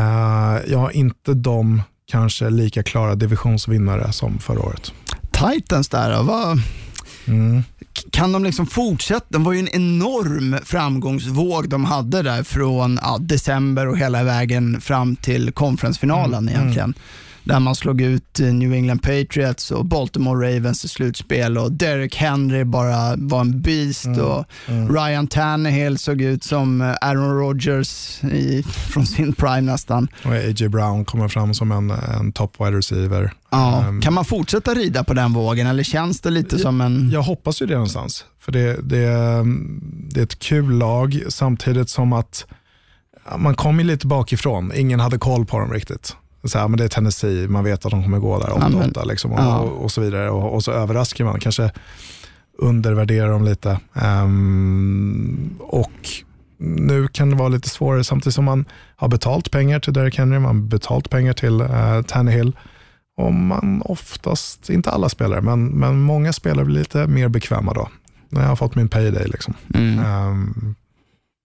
jag 0.72 0.80
har 0.80 0.91
inte 0.91 1.34
de 1.34 1.82
kanske 2.12 2.50
lika 2.50 2.84
klara 2.84 3.16
divisionsvinnare 3.16 4.12
som 4.14 4.39
förra 4.39 4.60
året. 4.60 4.94
Titans 5.32 5.89
där 5.89 6.24
vad, 6.24 6.60
Mm. 7.28 7.64
kan 8.12 8.32
de 8.32 8.44
liksom 8.44 8.68
fortsätta? 8.68 9.26
Det 9.30 9.38
var 9.38 9.54
ju 9.54 9.60
en 9.60 9.68
enorm 9.68 10.58
framgångsvåg 10.64 11.70
de 11.70 11.86
hade 11.86 12.22
där 12.22 12.44
från 12.44 13.00
ja, 13.02 13.18
december 13.22 13.88
och 13.88 13.98
hela 13.98 14.24
vägen 14.24 14.82
fram 14.82 15.16
till 15.16 15.52
konferensfinalen 15.52 16.48
Mm. 16.50 16.62
egentligen. 16.62 16.94
Där 17.46 17.60
man 17.60 17.76
slog 17.76 18.02
ut 18.02 18.39
eh, 18.39 18.46
New 18.54 18.74
England 18.74 19.00
Patriots 19.00 19.72
och 19.72 19.86
Baltimore 19.86 20.56
Ravens 20.56 20.86
i 20.86 20.88
slutspel 20.88 21.58
och 21.58 21.72
Derek 21.72 22.16
Henry 22.16 22.64
bara 22.64 23.16
var 23.18 23.41
en 23.41 23.62
beast 23.62 24.06
Mm. 24.06 24.20
och 24.22 24.46
Ryan 24.96 25.28
Tannehill 25.28 25.98
såg 25.98 26.22
ut 26.22 26.44
som 26.44 26.82
eh, 26.82 26.96
Aaron 27.02 27.38
Rodgers 27.39 28.24
i, 28.24 28.64
från 28.89 29.06
sin 29.06 29.34
prime 29.34 29.62
nästan. 29.62 30.08
Och 30.26 30.32
A.J. 30.32 30.68
Brown 30.70 31.06
kommer 31.06 31.28
fram 31.28 31.54
som 31.54 31.72
en, 31.72 31.91
en 31.91 32.32
top 32.32 32.56
wide 32.60 32.78
receiver. 32.78 33.34
Ja. 33.50 33.84
Ehm, 33.84 34.02
Kan 34.02 34.14
man 34.14 34.26
fortsätta 34.26 34.74
rida 34.74 35.04
på 35.04 35.14
den 35.14 35.34
vågen 35.34 35.68
eller 35.68 35.84
känns 35.84 36.22
det 36.22 36.30
lite 36.30 36.60
som 36.60 36.82
en... 36.82 37.10
Jag 37.12 37.22
hoppas 37.22 37.62
ju 37.62 37.66
det 37.66 37.74
någonstans. 37.74 38.26
För 38.39 38.52
det, 38.52 38.74
det, 38.84 39.06
det 40.12 40.20
är 40.20 40.24
ett 40.24 40.39
kul 40.39 40.78
lag 40.78 41.24
samtidigt 41.30 41.89
som 41.89 42.14
att 42.14 42.46
man 43.38 43.56
kom 43.56 43.80
ju 43.80 43.86
lite 43.86 44.08
bakifrån. 44.08 44.72
Ingen 44.76 45.00
hade 45.00 45.18
koll 45.18 45.46
på 45.46 45.60
dem 45.60 45.72
riktigt. 45.74 46.16
Så 46.46 46.60
här, 46.60 46.68
men 46.68 46.78
det 46.78 46.84
är 46.84 46.88
Tennessee, 46.88 47.48
man 47.48 47.64
vet 47.64 47.86
att 47.86 47.91
de 47.91 48.04
kommer 48.04 48.20
gå 48.20 48.39
där 48.39 48.48
8-8 48.48 48.91
men- 48.96 49.08
liksom, 49.08 49.32
och, 49.32 49.39
ja. 49.39 49.58
och, 49.58 49.84
och 49.84 49.91
så 49.91 50.02
vidare. 50.02 50.30
Och, 50.30 50.54
och 50.54 50.64
så 50.64 50.72
överraskar 50.72 51.26
man, 51.26 51.39
kanske 51.39 51.72
undervärderar 52.58 53.30
dem 53.30 53.44
lite. 53.44 53.80
Ehm, 53.94 55.60
och 55.60 56.10
nu 56.58 57.08
kan 57.08 57.30
det 57.30 57.36
vara 57.36 57.50
lite 57.50 57.70
svårare 57.70 58.04
samtidigt 58.04 58.36
som 58.36 58.46
man 58.46 58.66
har 58.96 59.08
betalt 59.08 59.52
pengar 59.52 59.80
till 59.80 59.94
Derek 59.94 60.18
Henry, 60.18 60.39
man 60.39 60.56
har 60.56 60.64
betalt 60.64 61.10
pengar 61.10 61.34
till 61.34 61.62
uh, 61.62 62.02
Tannehill. 62.02 62.56
Och 63.18 63.34
man 63.34 63.82
oftast, 63.86 64.70
inte 64.70 64.91
alla 64.91 65.10
spelare, 65.10 65.41
men, 65.41 65.66
men 65.66 66.02
många 66.02 66.34
spelare 66.34 66.66
blir 66.66 66.80
lite 66.80 67.08
mer 67.08 67.28
bekväma 67.28 67.74
då. 67.74 67.89
När 68.30 68.41
jag 68.41 68.50
har 68.50 68.56
fått 68.56 68.76
min 68.76 68.89
payday. 68.89 69.26
Liksom. 69.28 69.54
Mm. 69.74 70.00
Ehm, 70.00 70.76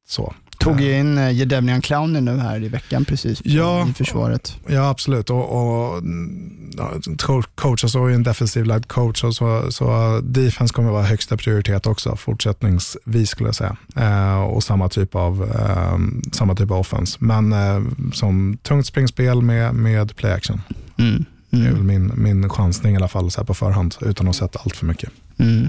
så. 0.08 0.34
Tog 0.58 0.80
ju 0.80 0.98
in 0.98 1.18
uh, 1.18 1.32
Jedevnian 1.32 1.80
Clowny 1.82 2.20
nu 2.20 2.38
här 2.38 2.64
i 2.64 2.68
veckan 2.68 3.04
precis 3.04 3.40
Ja. 3.44 3.88
i 3.88 3.92
försvaret. 3.92 4.56
Ja, 4.66 4.88
absolut. 4.90 5.30
Och, 5.30 5.50
och 5.50 5.98
mm, 5.98 6.70
ja, 6.76 6.90
co- 7.18 7.42
coach, 7.54 7.84
och 7.84 7.90
så 7.90 8.06
är 8.06 8.10
en 8.10 8.22
defensiv 8.22 8.64
led 8.64 8.88
coach, 8.88 9.24
och 9.24 9.34
så, 9.34 9.72
så 9.72 10.20
defense 10.24 10.74
kommer 10.74 10.90
vara 10.90 11.02
högsta 11.02 11.36
prioritet 11.36 11.86
också, 11.86 12.16
fortsättningsvis 12.16 13.30
skulle 13.30 13.48
jag 13.48 13.54
säga. 13.54 13.76
Eh, 13.96 14.40
och 14.42 14.62
samma 14.62 14.88
typ 14.88 15.14
av, 15.14 15.42
eh, 15.54 15.98
samma 16.32 16.54
typ 16.54 16.70
av 16.70 16.78
offense. 16.78 17.16
Men 17.20 17.52
eh, 17.52 17.82
som 18.12 18.58
tungt 18.62 18.86
springspel 18.86 19.42
med, 19.42 19.74
med 19.74 20.16
play 20.16 20.32
action. 20.32 20.60
Mm. 20.98 21.24
Det 21.50 21.56
är 21.56 21.62
väl 21.62 21.72
Mm. 21.80 21.86
min, 21.86 22.12
min 22.14 22.48
chansning 22.50 22.92
i 22.94 22.96
alla 22.96 23.08
fall 23.08 23.30
så 23.30 23.40
här 23.40 23.46
på 23.46 23.54
förhand, 23.54 23.94
utan 24.00 24.28
att 24.28 24.38
ha 24.38 24.46
sett 24.48 24.56
allt 24.64 24.76
för 24.76 24.86
mycket. 24.86 25.10
Mm. 25.38 25.68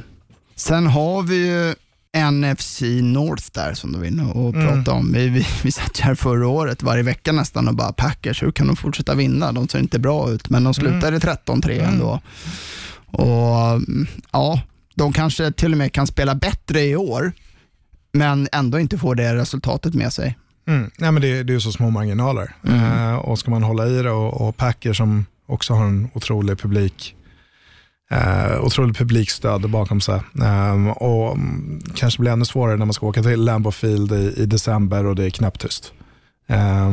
Sen 0.56 0.88
har 0.88 1.22
vi 1.22 1.48
ju 1.48 1.76
NFC 2.18 2.82
North 3.02 3.44
där 3.54 3.74
som 3.74 3.92
du 3.92 3.98
var 4.00 4.06
inne 4.06 4.24
och 4.24 4.54
Mm. 4.56 4.68
pratade 4.68 4.92
om. 5.00 5.14
Vi, 5.14 5.30
vi, 5.30 5.48
vi 5.64 5.72
satt 5.72 5.98
här 6.00 6.16
förra 6.16 6.48
året 6.48 6.84
varje 6.84 7.04
vecka 7.04 7.32
nästan 7.32 7.68
och 7.68 7.76
bara 7.76 7.94
Packers, 7.94 8.44
hur 8.44 8.52
kan 8.52 8.68
de 8.68 8.76
fortsätta 8.76 9.16
vinna? 9.16 9.52
De 9.52 9.68
ser 9.68 9.80
inte 9.80 10.00
bra 10.00 10.30
ut, 10.32 10.50
men 10.50 10.64
de 10.64 10.74
slutade 10.74 11.20
13-3 11.20 11.72
Mm. 11.72 11.86
ändå. 11.94 12.22
Och 13.06 13.70
mm, 13.72 14.08
ja, 14.32 14.62
de 14.96 15.14
kanske 15.14 15.52
till 15.52 15.72
och 15.72 15.78
med 15.78 15.94
kan 15.94 16.08
spela 16.08 16.36
bättre 16.36 16.82
i 16.82 16.96
år, 16.96 17.32
men 18.12 18.48
ändå 18.52 18.80
inte 18.80 18.98
få 18.98 19.14
det 19.14 19.36
resultatet 19.36 19.94
med 19.94 20.14
sig. 20.14 20.38
Mm. 20.68 20.92
Nej, 20.98 21.12
men 21.12 21.22
det, 21.22 21.44
det 21.44 21.54
är 21.54 21.60
så 21.60 21.72
små 21.72 21.90
marginaler. 21.90 22.56
Mm. 22.68 22.84
Eh, 23.10 23.16
och 23.16 23.40
ska 23.40 23.52
man 23.52 23.64
hålla 23.64 23.88
i 23.88 24.02
det 24.02 24.12
och, 24.12 24.48
och 24.48 24.58
Packers 24.58 24.98
som 24.98 25.26
också 25.46 25.74
har 25.74 25.86
en 25.86 26.10
otrolig 26.14 26.60
publik 26.60 27.16
eh, 28.12 28.64
otroligt 28.64 28.98
publikstöd 28.98 29.70
bakom 29.70 30.02
sig. 30.02 30.22
Eh, 30.42 30.88
och 30.88 31.32
mm, 31.36 31.82
kanske 31.96 32.22
blir 32.22 32.32
ännu 32.32 32.46
svårare 32.46 32.78
när 32.78 32.86
man 32.86 32.94
ska 32.94 33.06
åka 33.06 33.24
till 33.24 33.42
Lambeau 33.46 33.72
Field 33.72 34.12
i, 34.12 34.34
i 34.38 34.46
december 34.46 35.06
och 35.06 35.16
det 35.16 35.26
är 35.26 35.30
knäpptyst. 35.30 35.94
Eh, 36.48 36.90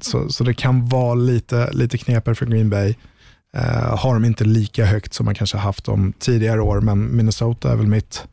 så, 0.00 0.28
så 0.28 0.44
det 0.44 0.54
kan 0.54 0.88
vara 0.88 1.14
lite, 1.14 1.70
lite 1.72 1.98
knepigare 1.98 2.34
för 2.34 2.46
Green 2.46 2.70
Bay. 2.70 2.94
Eh, 3.56 3.96
har 3.98 4.14
de 4.14 4.24
inte 4.24 4.44
lika 4.44 4.84
högt 4.84 5.14
som 5.14 5.26
man 5.26 5.34
kanske 5.34 5.56
haft 5.58 5.84
de 5.84 6.12
tidigare 6.18 6.60
år, 6.60 6.80
men 6.80 7.16
Minnesota 7.16 7.72
är 7.72 7.76
väl 7.76 7.86
mitt, 7.86 8.24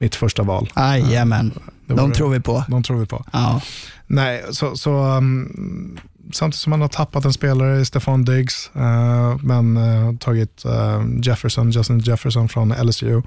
mitt 0.00 0.14
första 0.14 0.42
val. 0.42 0.68
Jajamän, 0.76 1.52
Det 1.86 1.94
de 1.94 2.12
tror 2.12 2.30
vi 2.30 2.40
på. 2.40 2.64
de 2.68 2.82
tror 2.82 2.96
vi 2.98 3.06
på. 3.06 3.24
Ja. 3.32 3.60
Nej, 4.06 4.44
så, 4.50 4.76
så 4.76 5.16
um, 5.16 5.98
samtidigt 6.32 6.60
som 6.60 6.70
man 6.70 6.80
har 6.80 6.88
tappat 6.88 7.24
en 7.24 7.32
spelare 7.32 7.80
i 7.80 7.84
Stefan 7.84 8.24
Diggs, 8.24 8.70
eh, 8.74 9.36
men 9.42 9.76
uh, 9.76 10.16
tagit 10.16 10.64
eh, 10.64 11.02
Jefferson, 11.22 11.70
Justin 11.70 11.98
Jefferson 11.98 12.48
från 12.48 12.74
LSU, 12.82 13.22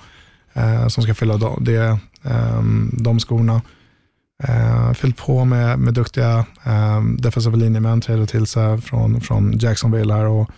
som 0.90 1.04
ska 1.04 1.14
fylla 1.14 1.38
de, 1.38 1.64
det, 1.64 2.00
um, 2.24 2.92
de 2.94 3.20
skorna. 3.20 3.62
Uh, 4.50 4.94
fyllt 4.94 5.18
på 5.18 5.46
med, 5.46 5.80
med 5.80 5.94
duktiga 5.94 6.46
um, 6.66 7.18
defensiva 7.18 7.56
linjemän, 7.56 8.02
trädde 8.02 8.28
till 8.28 8.48
sig 8.48 8.82
från, 8.82 9.22
från 9.22 9.58
Jacksonville 9.58 10.14
här. 10.14 10.26
Och, 10.26 10.50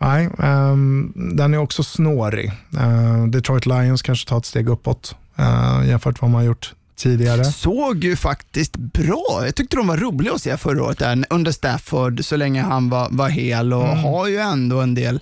nej, 0.00 0.30
um, 0.38 1.12
den 1.36 1.54
är 1.54 1.58
också 1.58 1.82
snårig. 1.82 2.52
Uh, 2.74 3.26
Detroit 3.26 3.66
Lions 3.66 4.02
kanske 4.02 4.28
tar 4.28 4.38
ett 4.38 4.44
steg 4.44 4.68
uppåt 4.68 5.16
uh, 5.38 5.88
jämfört 5.88 6.14
med 6.14 6.22
vad 6.22 6.30
man 6.30 6.40
har 6.40 6.46
gjort 6.46 6.74
tidigare. 6.96 7.44
såg 7.44 8.04
ju 8.04 8.16
faktiskt 8.16 8.76
bra. 8.76 9.40
Jag 9.44 9.54
tyckte 9.54 9.76
de 9.76 9.86
var 9.86 9.96
roliga 9.96 10.32
att 10.32 10.42
se 10.42 10.56
förra 10.56 10.82
året 10.84 10.98
där, 10.98 11.24
under 11.30 11.52
Stafford 11.52 12.24
så 12.24 12.36
länge 12.36 12.62
han 12.62 12.90
var, 12.90 13.08
var 13.10 13.28
hel 13.28 13.72
och 13.72 13.84
Mm. 13.88 13.98
har 13.98 14.26
ju 14.28 14.36
ändå 14.38 14.80
en 14.80 14.94
del 14.94 15.20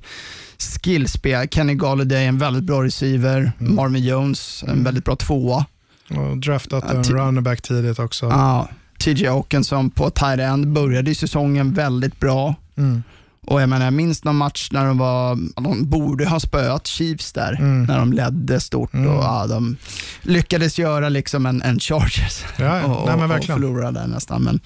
skillspel. 0.82 1.48
Kenny 1.48 1.74
Galladay 1.74 2.24
är 2.24 2.28
en 2.28 2.38
väldigt 2.38 2.64
bra 2.64 2.84
receiver. 2.84 3.52
Mm. 3.60 3.74
Marvin 3.74 4.04
Jones 4.04 4.64
en 4.68 4.84
väldigt 4.84 5.04
bra 5.04 5.16
tvåa. 5.16 5.66
Och 6.10 6.38
draftat 6.38 6.90
en 6.90 7.02
ti- 7.02 7.12
running 7.12 7.42
back 7.42 7.62
tidigt 7.62 7.98
också. 7.98 8.26
Ja. 8.26 8.68
TJ 8.98 9.26
Hawkinson 9.26 9.90
på 9.90 10.10
tight 10.10 10.40
end 10.40 10.72
började 10.72 11.10
ju 11.10 11.14
säsongen 11.14 11.74
väldigt 11.74 12.20
bra. 12.20 12.54
Mm. 12.76 13.02
Och 13.47 13.62
jag 13.62 13.68
menar, 13.68 13.84
jag 13.86 13.95
minns 13.95 14.24
någon 14.24 14.36
match 14.36 14.68
när 14.72 14.86
de 14.86 14.99
var, 14.99 15.38
de 15.62 15.88
borde 15.90 16.28
ha 16.28 16.40
spöat 16.40 16.86
Chiefs 16.86 17.32
där, 17.32 17.53
Mm. 17.59 17.84
när 17.84 17.99
de 17.99 18.12
ledde 18.12 18.61
stort 18.61 18.95
Mm. 18.95 19.09
och 19.11 19.24
ja, 19.24 19.47
de 19.47 19.76
lyckades 20.22 20.78
göra 20.78 21.09
liksom 21.09 21.47
en, 21.47 21.62
en 21.62 21.80
Chargers 21.80 22.45
Ja, 22.57 22.64
ja. 22.80 22.84
och, 22.97 23.18
Nej, 23.18 23.38
och, 23.38 23.45
förlora 23.45 23.93
där 23.93 24.07
nästan. 24.07 24.43
Men, 24.43 24.61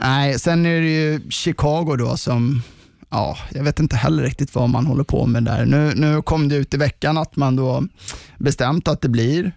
nej, 0.00 0.38
sen 0.38 0.66
är 0.66 0.80
det 0.80 0.88
ju 1.02 1.30
Chicago 1.30 1.96
då 1.98 2.16
som, 2.16 2.62
ja, 3.10 3.38
jag 3.50 3.64
vet 3.64 3.80
inte 3.80 3.96
heller 3.96 4.22
riktigt 4.22 4.54
vad 4.54 4.68
man 4.70 4.86
håller 4.86 5.04
på 5.04 5.26
med 5.26 5.44
där. 5.44 5.64
Nu, 5.66 5.92
nu 5.96 6.22
kom 6.22 6.48
det 6.48 6.56
ut 6.56 6.74
i 6.74 6.76
veckan 6.76 7.18
att 7.18 7.36
man 7.36 7.56
då 7.56 7.84
bestämt 8.38 8.88
att 8.88 9.00
det 9.00 9.08
blir 9.08 9.52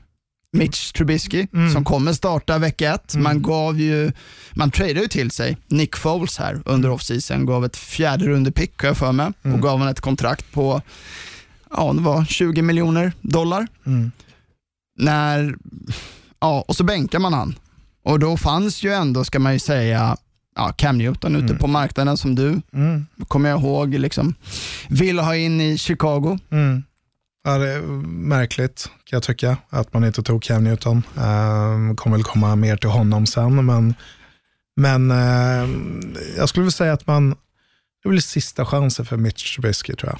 Mitch 0.53 0.91
Trubisky 0.91 1.47
Mm. 1.53 1.73
som 1.73 1.85
kommer 1.85 2.13
starta 2.13 2.57
vecka 2.57 2.93
ett. 2.93 3.13
Mm. 3.13 3.23
Man 3.23 3.41
gav 3.41 3.79
ju, 3.79 4.11
man 4.53 4.71
tradade 4.71 4.99
ju 5.01 5.07
till 5.07 5.31
sig 5.31 5.57
Nick 5.67 5.95
Foles 5.95 6.37
här 6.37 6.61
under 6.65 6.89
offseason, 6.89 7.45
gav 7.45 7.65
ett 7.65 7.77
fjärde 7.77 8.25
runde 8.27 8.51
pick 8.51 8.81
har 8.81 8.87
jag 8.87 8.97
för 8.97 9.11
mig 9.11 9.31
Mm. 9.43 9.55
och 9.55 9.61
gav 9.61 9.71
honom 9.71 9.87
ett 9.87 10.01
kontrakt 10.01 10.51
på, 10.51 10.81
ja 11.77 11.93
det 11.93 12.01
var 12.01 12.25
20 12.25 12.61
miljoner 12.61 13.13
dollar. 13.21 13.67
Mm. 13.85 14.11
När, 14.97 15.55
ja 16.39 16.65
och 16.67 16.75
så 16.75 16.83
bänkar 16.83 17.19
man 17.19 17.33
han. 17.33 17.55
Och 18.05 18.19
då 18.19 18.37
fanns 18.37 18.83
ju 18.83 18.93
ändå, 18.93 19.23
ska 19.23 19.39
man 19.39 19.53
ju 19.53 19.59
säga, 19.59 20.17
ja, 20.55 20.69
Cam 20.77 20.97
Newton 20.97 21.35
ute 21.35 21.45
Mm. 21.45 21.57
på 21.57 21.67
marknaden 21.67 22.17
som 22.17 22.35
du, 22.35 22.61
Mm. 22.73 23.05
kommer 23.27 23.49
jag 23.49 23.59
ihåg, 23.59 23.93
liksom, 23.95 24.35
vill 24.89 25.19
ha 25.19 25.35
in 25.35 25.61
i 25.61 25.77
Chicago. 25.77 26.39
Ja, 27.43 27.57
det 27.57 27.69
är 27.73 27.81
märkligt 28.07 28.89
kan 29.03 29.17
jag 29.17 29.23
tycka 29.23 29.57
att 29.69 29.93
man 29.93 30.03
inte 30.03 30.23
tog 30.23 30.43
Cam 30.43 30.63
Newton. 30.63 30.97
Uh, 31.17 31.95
kommer 31.95 32.17
väl 32.17 32.23
komma 32.23 32.55
mer 32.55 32.77
till 32.77 32.89
honom 32.89 33.25
sen, 33.25 33.65
men, 33.65 33.95
men 34.75 35.11
eh, 35.11 35.69
jag 36.37 36.49
skulle 36.49 36.61
vilja 36.63 36.71
säga 36.71 36.93
att 36.93 37.07
man, 37.07 37.29
det 38.03 38.09
blir 38.09 38.21
sista 38.21 38.65
chansen 38.65 39.05
för 39.05 39.17
Mitch 39.17 39.55
Trubisky 39.55 39.93
tror 39.95 40.11
jag. 40.11 40.19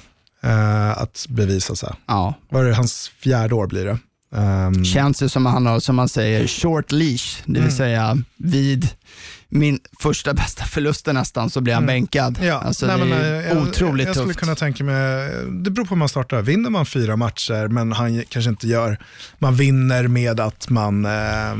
eh, 0.52 0.98
att 1.02 1.26
bevisa 1.28 1.76
sig. 1.76 1.94
Ja, 2.06 2.34
Vad 2.48 2.62
är 2.64 2.68
det, 2.68 2.74
hans 2.74 3.08
fjärde 3.08 3.54
år 3.54 3.66
blir 3.66 3.84
det? 3.84 3.98
Ehm, 4.36 4.84
känns 4.84 5.18
det 5.18 5.28
som 5.28 5.46
att 5.46 5.52
han 5.52 5.66
har, 5.66 5.80
som 5.80 5.96
man 5.96 6.08
säger, 6.08 6.46
short 6.46 6.92
leash, 6.92 7.42
det 7.44 7.52
vill 7.52 7.62
Mm. 7.62 7.70
säga 7.76 8.18
vid 8.36 8.88
min 9.54 9.78
första 10.00 10.34
bästa 10.34 10.64
förluster 10.64 11.12
nästan 11.12 11.50
så 11.50 11.60
blir 11.60 11.74
han 11.74 11.82
Mm. 11.82 11.94
bänkad. 11.94 12.38
Ja, 12.42 12.54
alltså, 12.54 12.86
nej, 12.86 12.98
det 13.08 13.14
är 13.16 13.40
eh, 13.40 13.48
jag, 13.48 13.62
otroligt 13.62 14.06
jag 14.06 14.16
skulle 14.16 14.28
tufft. 14.28 14.40
kunna 14.40 14.54
tänka 14.54 14.84
mig, 14.84 15.30
det 15.50 15.70
beror 15.70 15.84
på 15.86 15.94
hur 15.94 15.98
man 15.98 16.08
startar. 16.08 16.42
Vinner 16.42 16.70
man 16.70 16.86
fyra 16.86 17.16
matcher, 17.16 17.68
men 17.68 17.92
han 17.92 18.22
kanske 18.28 18.50
inte 18.50 18.68
gör, 18.68 18.98
man 19.38 19.54
vinner 19.54 20.08
med 20.08 20.40
att 20.40 20.70
man 20.70 21.04
eh, 21.04 21.54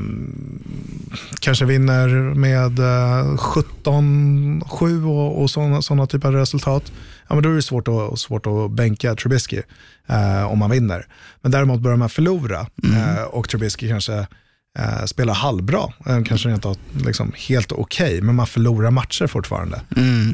kanske 1.41 1.65
vinner 1.65 2.09
med 2.35 2.79
eh, 2.79 3.37
17-7 3.37 5.05
och, 5.07 5.43
och 5.43 5.51
sådana 5.51 5.83
såna 5.83 6.07
typer 6.07 6.29
av 6.29 6.35
resultat. 6.35 6.93
Ja, 7.29 7.35
men 7.35 7.43
då 7.45 7.51
är 7.51 7.55
det 7.55 7.63
svårt 7.63 7.89
att, 7.89 8.19
svårt 8.19 8.47
att 8.47 8.71
bänka 8.71 9.15
Trubisky 9.15 9.63
eh, 10.09 10.45
om 10.53 10.59
man 10.59 10.71
vinner. 10.71 11.07
Men 11.43 11.53
däremot 11.53 11.81
börjar 11.81 11.97
man 11.97 12.09
förlora 12.09 12.61
eh, 12.83 13.23
och 13.23 13.49
Trubisky 13.49 13.89
kanske 13.89 14.27
eh, 14.79 15.05
spelar 15.05 15.35
halvbra, 15.35 15.93
eh, 16.07 16.22
kanske 16.22 16.49
rent 16.49 16.66
av 16.66 16.77
liksom 17.05 17.33
helt 17.49 17.72
okej, 17.72 18.20
men 18.20 18.35
man 18.35 18.47
förlorar 18.47 18.91
matcher 18.91 19.27
fortfarande. 19.27 19.81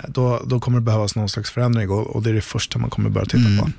Då, 0.08 0.42
då 0.46 0.60
kommer 0.60 0.78
det 0.78 0.84
behövas 0.84 1.16
någon 1.16 1.28
slags 1.28 1.50
förändring 1.50 1.90
och, 1.90 2.06
och 2.06 2.22
det 2.22 2.30
är 2.30 2.34
det 2.34 2.40
första 2.40 2.78
man 2.78 2.90
kommer 2.90 3.10
börja 3.10 3.26
titta 3.26 3.62
på. 3.62 3.70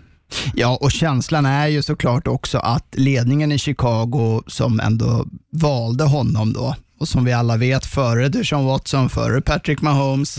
Ja, 0.53 0.77
och 0.81 0.91
känslan 0.91 1.45
är 1.45 1.67
ju 1.67 1.81
såklart 1.81 2.27
också 2.27 2.57
att 2.57 2.85
ledningen 2.91 3.51
i 3.51 3.57
Chicago 3.57 4.43
som 4.47 4.79
ändå 4.79 5.25
valde 5.51 6.03
honom 6.03 6.53
då, 6.53 6.75
och 6.99 7.07
som 7.07 7.25
vi 7.25 7.33
alla 7.33 7.57
vet 7.57 7.85
före 7.85 8.29
Deshaun 8.29 8.65
Watson, 8.65 9.09
före 9.09 9.41
Patrick 9.41 9.81
Mahomes, 9.81 10.37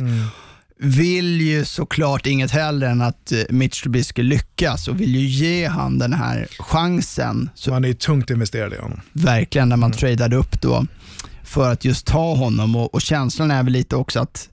vill 0.83 1.41
ju 1.41 1.65
såklart 1.65 2.27
inget 2.27 2.51
hellre 2.51 2.89
än 2.89 3.03
att 3.03 3.33
eh, 3.33 3.39
Mitch 3.49 3.83
Trubisky 3.83 4.23
lyckas 4.23 4.89
och 4.89 5.01
vill 5.01 5.15
ju 5.15 5.27
ge 5.27 5.67
han 5.69 5.99
den 5.99 6.13
här 6.13 6.49
chansen. 6.59 7.51
Så 7.55 7.71
man 7.71 7.85
är 7.85 7.89
ju 7.89 7.95
tungt 7.95 8.31
investerad 8.31 8.73
i 8.73 8.77
honom. 8.77 9.01
verkligen 9.13 9.69
när 9.69 9.77
man 9.77 9.93
tradade 9.93 10.37
upp 10.37 10.63
då 10.63 10.87
för 11.43 11.73
att 11.73 11.85
just 11.85 12.07
ta 12.07 12.35
honom 12.35 12.77
och, 12.77 12.95
och 12.95 13.01
känslan 13.01 13.51
är 13.51 13.63
väl 13.63 13.73
lite 13.73 13.97
också 13.97 14.21
att 14.21 14.49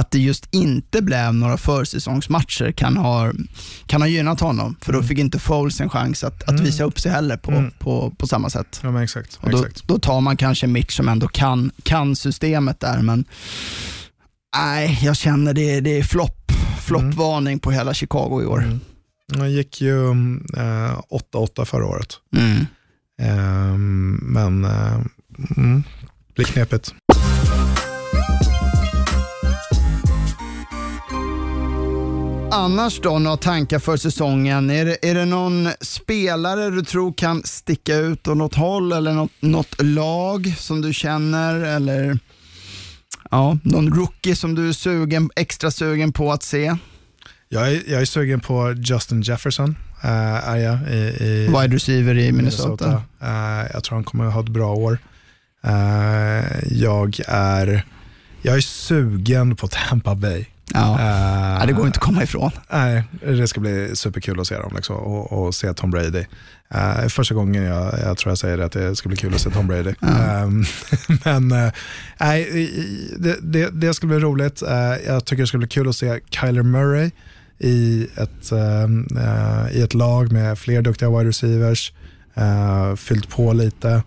att 0.00 0.10
det 0.10 0.18
just 0.18 0.48
inte 0.50 1.02
blev 1.02 1.34
några 1.34 1.56
försäsongsmatcher 1.56 2.72
kan 2.72 2.96
ha, 2.96 3.32
kan 3.86 4.02
ha 4.02 4.08
gynnat 4.08 4.40
honom, 4.40 4.76
för 4.80 4.92
då 4.92 5.02
fick 5.02 5.18
inte 5.18 5.38
Foles 5.38 5.80
en 5.80 5.88
chans 5.88 6.24
att, 6.24 6.48
att 6.48 6.60
visa 6.60 6.84
upp 6.84 7.00
sig 7.00 7.12
heller 7.12 7.36
på, 7.36 7.70
på, 7.78 8.14
på 8.18 8.26
samma 8.26 8.50
sätt. 8.50 8.80
Ja, 8.82 9.02
exakt. 9.02 9.38
Och 9.42 9.50
då, 9.50 9.58
exakt. 9.58 9.88
då 9.88 9.98
tar 9.98 10.20
man 10.20 10.36
kanske 10.36 10.66
Mitch 10.66 10.96
som 10.96 11.08
ändå 11.08 11.28
kan, 11.28 11.70
kan 11.82 12.16
systemet 12.16 12.80
där, 12.80 13.02
men 13.02 13.24
nej, 14.56 14.98
jag 15.02 15.16
känner 15.16 15.54
det, 15.54 15.80
det 15.80 15.98
är 15.98 16.02
flopp, 16.02 16.52
floppvarning 16.80 17.58
på 17.58 17.70
hela 17.70 17.94
Chicago 17.94 18.42
i 18.42 18.46
år. 18.46 18.78
Han 19.38 19.52
gick 19.52 19.80
ju 19.80 20.10
eh, 20.56 21.00
8-8 21.34 21.64
förra 21.64 21.86
året. 21.86 22.14
Mm. 22.36 22.66
Ehm, 23.22 24.18
men 24.22 24.64
eh, 24.64 25.00
mm, 25.56 25.82
blir 26.34 26.44
knepigt. 26.44 26.94
Annars 32.52 33.00
då, 33.00 33.18
några 33.18 33.36
tankar 33.36 33.78
för 33.78 33.96
säsongen? 33.96 34.70
Är 34.70 34.84
det, 34.84 35.08
är 35.08 35.14
det 35.14 35.24
någon 35.24 35.68
spelare 35.80 36.70
du 36.70 36.82
tror 36.82 37.12
kan 37.12 37.42
sticka 37.44 37.96
ut 37.96 38.28
åt 38.28 38.36
något 38.36 38.54
håll 38.54 38.92
eller 38.92 39.12
något, 39.12 39.30
något 39.40 39.82
lag 39.82 40.54
som 40.58 40.80
du 40.80 40.92
känner? 40.92 41.54
Eller 41.54 42.18
ja, 43.30 43.58
någon 43.62 43.94
rookie 43.94 44.36
som 44.36 44.54
du 44.54 44.68
är 44.68 44.72
sugen, 44.72 45.30
extra 45.36 45.70
sugen 45.70 46.12
på 46.12 46.32
att 46.32 46.42
se? 46.42 46.76
Jag 47.48 47.72
är, 47.72 47.82
jag 47.86 48.00
är 48.00 48.04
sugen 48.04 48.40
på 48.40 48.72
Justin 48.72 49.22
Jefferson, 49.22 49.76
eh, 50.02 50.48
är 50.48 50.56
jag, 50.56 50.78
i, 50.90 51.24
i 51.24 51.46
Wide 51.46 51.74
receiver 51.76 52.18
i 52.18 52.32
Minnesota. 52.32 53.02
Eh, 53.22 53.66
jag 53.72 53.84
tror 53.84 53.94
han 53.96 54.04
kommer 54.04 54.26
att 54.26 54.34
ha 54.34 54.40
ett 54.40 54.48
bra 54.48 54.74
år. 54.74 54.98
Eh, 55.64 56.44
jag, 56.70 57.20
är, 57.26 57.84
jag 58.42 58.56
är 58.56 58.60
sugen 58.60 59.56
på 59.56 59.68
Tampa 59.68 60.14
Bay. 60.14 60.46
Ja. 60.74 61.00
Ja, 61.60 61.66
det 61.66 61.72
går 61.72 61.86
inte 61.86 61.96
att 61.96 62.04
komma 62.04 62.22
ifrån. 62.22 62.50
Nej, 62.70 63.04
det 63.26 63.48
ska 63.48 63.60
bli 63.60 63.96
superkul 63.96 64.40
att 64.40 64.46
se 64.46 64.54
dem 64.54 64.72
liksom, 64.76 64.96
och, 64.96 65.32
och 65.32 65.54
se 65.54 65.74
Tom 65.74 65.90
Brady. 65.90 66.24
Uh, 66.74 67.08
första 67.08 67.34
gången 67.34 67.64
jag, 67.64 67.94
jag 68.04 68.18
tror 68.18 68.30
jag 68.30 68.38
säger 68.38 68.56
det, 68.56 68.64
att 68.64 68.72
det 68.72 68.96
ska 68.96 69.08
bli 69.08 69.16
kul 69.16 69.34
att 69.34 69.40
se 69.40 69.50
Tom 69.50 69.66
Brady. 69.66 69.94
Ehm, 70.02 70.64
men 71.24 71.52
uh, 71.52 71.72
nej, 72.20 72.70
det, 73.18 73.36
det, 73.42 73.70
det 73.70 73.94
ska 73.94 74.06
bli 74.06 74.18
roligt. 74.18 74.62
Uh, 74.62 74.96
jag 75.06 75.24
tycker 75.24 75.42
det 75.42 75.46
ska 75.46 75.58
bli 75.58 75.68
kul 75.68 75.88
att 75.88 75.96
se 75.96 76.20
Kyler 76.30 76.62
Murray 76.62 77.10
i 77.58 78.08
ett, 78.16 78.52
ehm, 78.52 79.06
eh, 79.16 79.76
i 79.76 79.82
ett 79.82 79.94
lag 79.94 80.32
med 80.32 80.58
fler 80.58 80.82
duktiga 80.82 81.10
wide 81.10 81.28
receivers, 81.28 81.92
uh, 82.38 82.96
fyllt 82.96 83.28
på 83.28 83.52
lite 83.52 84.02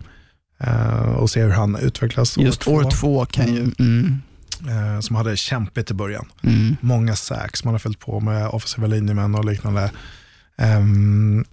och 1.16 1.30
se 1.30 1.42
hur 1.42 1.50
han 1.50 1.76
utvecklas. 1.76 2.38
Just 2.38 2.68
år 2.68 2.90
två 2.90 3.26
kan 3.26 3.54
ju... 3.54 3.60
Mm, 3.78 4.22
eh, 4.60 5.00
som 5.00 5.16
hade 5.16 5.36
kämpigt 5.36 5.90
i 5.90 5.94
början. 5.94 6.26
mm. 6.42 6.76
Många 6.80 7.16
sacks, 7.16 7.64
man 7.64 7.74
har 7.74 7.78
fyllt 7.78 7.98
på 8.00 8.20
med 8.20 8.48
offensiva 8.48 8.86
linjemän 8.86 9.34
och 9.34 9.44
liknande. 9.44 9.90
Ehm, 10.58 11.44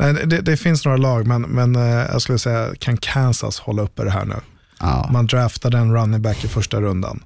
nej, 0.00 0.12
det, 0.26 0.40
det 0.40 0.56
finns 0.56 0.84
några 0.84 0.96
lag, 0.98 1.26
men, 1.26 1.42
men 1.42 1.76
eh, 1.76 1.82
jag 1.82 2.22
skulle 2.22 2.38
säga, 2.38 2.68
kan 2.78 2.96
Kansas 2.96 3.58
hålla 3.60 3.82
uppe 3.82 4.04
det 4.04 4.10
här 4.10 4.24
nu? 4.24 4.36
Ja. 4.80 5.08
Man 5.12 5.26
draftade 5.26 5.78
en 5.78 5.92
running 5.94 6.22
back 6.22 6.44
i 6.44 6.48
första 6.48 6.80
rundan. 6.80 7.24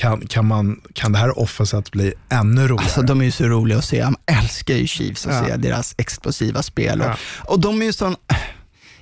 Kan, 0.00 0.26
kan, 0.26 0.46
man, 0.46 0.80
kan 0.94 1.12
det 1.12 1.18
här 1.18 1.38
offenset 1.38 1.90
bli 1.90 2.12
ännu 2.28 2.62
roligare? 2.68 2.84
Alltså 2.84 3.02
de 3.02 3.20
är 3.20 3.24
ju 3.24 3.30
så 3.30 3.44
roliga 3.44 3.78
att 3.78 3.84
se. 3.84 3.96
Jag 3.96 4.14
älskar 4.26 4.74
ju 4.74 4.86
Chiefs 4.86 5.26
att 5.26 5.34
Ja. 5.34 5.44
se 5.46 5.56
deras 5.56 5.94
explosiva 5.98 6.62
spel. 6.62 7.02
Ja. 7.04 7.16
Och, 7.44 7.52
och 7.52 7.60
de 7.60 7.82
är 7.82 7.86
ju 7.86 7.92
sån, 7.92 8.16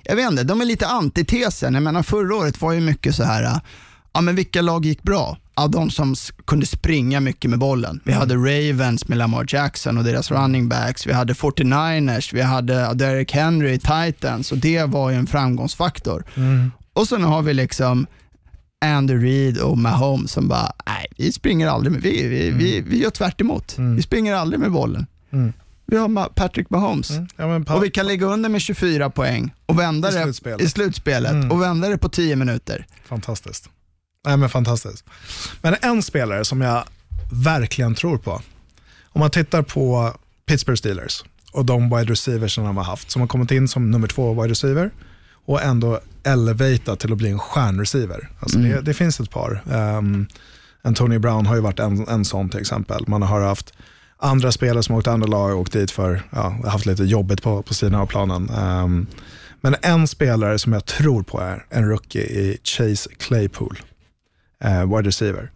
jag 0.03 0.17
vet 0.17 0.31
inte, 0.31 0.45
de 0.45 0.61
är 0.61 0.65
lite 0.65 0.87
antitesen. 0.87 1.75
Jag 1.75 1.83
menar 1.83 2.03
förra 2.03 2.35
året 2.37 2.61
var 2.61 2.73
ju 2.73 2.81
mycket 2.81 3.15
så 3.15 3.25
här, 3.25 3.61
ja 4.17 4.21
men 4.21 4.35
vilka 4.35 4.63
lag 4.63 4.85
gick 4.85 5.03
bra? 5.03 5.39
Ja, 5.57 5.67
de 5.67 5.91
som 5.91 6.15
kunde 6.47 6.67
springa 6.67 7.21
mycket 7.21 7.51
med 7.51 7.59
bollen. 7.59 8.01
Vi 8.05 8.13
hade 8.13 8.35
Ravens 8.35 9.09
med 9.09 9.19
Lamar 9.19 9.45
Jackson 9.49 9.99
och 9.99 10.05
deras 10.05 10.31
running 10.31 10.69
backs. 10.69 11.07
Vi 11.07 11.13
hade 11.13 11.33
49ers, 11.33 12.35
vi 12.35 12.43
hade 12.43 12.75
ja, 12.75 12.95
Derrick 12.95 13.33
Henry, 13.33 13.79
Titans 13.79 14.53
och 14.53 14.59
det 14.59 14.85
var 14.85 15.11
ju 15.11 15.17
en 15.17 15.27
framgångsfaktor. 15.27 16.25
Och 16.93 17.09
sen 17.09 17.23
har 17.25 17.43
vi 17.43 17.55
liksom 17.55 18.07
Andy 18.85 19.15
Reid 19.15 19.59
och 19.59 19.79
Mahomes 19.79 20.33
som 20.33 20.49
bara, 20.49 20.73
nej, 20.87 21.07
vi 21.17 21.33
springer 21.33 21.69
aldrig 21.69 21.93
med, 21.93 22.03
vi, 22.03 22.29
vi, 22.29 22.51
vi, 22.51 22.81
vi 22.81 23.03
gör 23.03 23.11
tvärt 23.11 23.41
emot. 23.41 23.75
Vi 23.97 24.03
springer 24.03 24.35
aldrig 24.35 24.61
med 24.61 24.73
bollen. 24.73 25.07
Mm. 25.33 25.53
Vi 25.87 25.97
har 25.97 26.29
Patrick 26.29 26.71
Mahomes. 26.71 27.11
Ja, 27.37 27.47
men 27.47 27.65
pa- 27.65 27.75
Och 27.75 27.85
vi 27.85 27.91
kan 27.91 28.07
ligga 28.07 28.27
under 28.27 28.49
med 28.49 28.61
24 28.61 29.11
poäng 29.11 29.55
och 29.67 29.79
vända 29.79 30.11
I 30.11 30.15
det 30.15 30.23
slutspelet. 30.23 30.61
i 30.61 30.69
slutspelet 30.69 31.33
Mm. 31.33 31.51
och 31.51 31.63
vända 31.63 31.89
det 31.89 31.99
på 31.99 32.09
10 32.09 32.37
minuter. 32.37 32.87
Fantastiskt. 33.09 33.69
Nej, 34.27 34.37
men 34.37 34.49
fantastiskt. 34.49 35.05
Men 35.63 35.77
en 35.83 36.03
spelare 36.03 36.45
som 36.45 36.61
jag 36.61 36.85
verkligen 37.33 37.95
tror 37.95 38.19
på, 38.19 38.43
om 39.09 39.21
man 39.21 39.31
tittar 39.31 39.63
på 39.63 40.13
Pittsburgh 40.47 40.79
Steelers 40.79 41.25
och 41.53 41.65
de 41.65 41.91
wide 41.91 42.13
receivers 42.13 42.55
som 42.55 42.65
de 42.65 42.77
har 42.77 42.85
haft, 42.85 43.11
som 43.11 43.23
har 43.23 43.29
kommit 43.29 43.51
in 43.51 43.69
som 43.69 43.91
nummer 43.91 44.09
två 44.09 44.35
wide 44.35 44.51
receiver 44.51 44.91
och 45.47 45.63
ändå 45.63 46.01
elevatat 46.25 47.01
till 47.01 47.13
att 47.13 47.19
bli 47.19 47.31
en 47.31 47.39
stjärnreceiver. 47.39 48.29
Alltså 48.41 48.59
det, 48.59 48.81
det 48.81 48.95
finns 48.95 49.21
ett 49.21 49.31
par. 49.31 49.63
Um, 49.67 50.27
Antonio 50.83 51.19
Brown 51.19 51.47
har 51.47 51.55
ju 51.55 51.61
varit 51.61 51.79
en, 51.79 52.09
en 52.09 52.25
sån 52.25 52.49
till 52.49 52.61
exempel. 52.61 53.05
Man 53.07 53.23
har 53.23 53.41
haft 53.41 53.73
andra 54.19 54.53
spelare 54.53 54.83
som 54.83 54.93
har 54.93 54.99
åkt 54.99 55.09
andra 55.09 55.27
lag 55.27 55.53
och 55.53 55.61
åkt 55.61 55.73
dit 55.73 55.91
för, 55.91 56.23
ja, 56.31 56.57
haft 56.67 56.87
lite 56.87 57.05
jobbigt 57.05 57.43
på, 57.43 57.63
på 57.63 57.75
sidan 57.75 58.01
av 58.01 58.07
planen. 58.07 58.51
Um, 58.51 59.07
men 59.61 59.77
en 59.83 60.09
spelare 60.09 60.59
som 60.59 60.73
jag 60.73 60.85
tror 60.85 61.23
på 61.23 61.41
är 61.41 61.67
en 61.71 61.89
rookie 61.89 62.23
i 62.23 62.59
Chase 62.65 63.11
Claypool, 63.19 63.79
eh, 64.65 64.97
wide 64.97 65.09
receiver. 65.09 65.51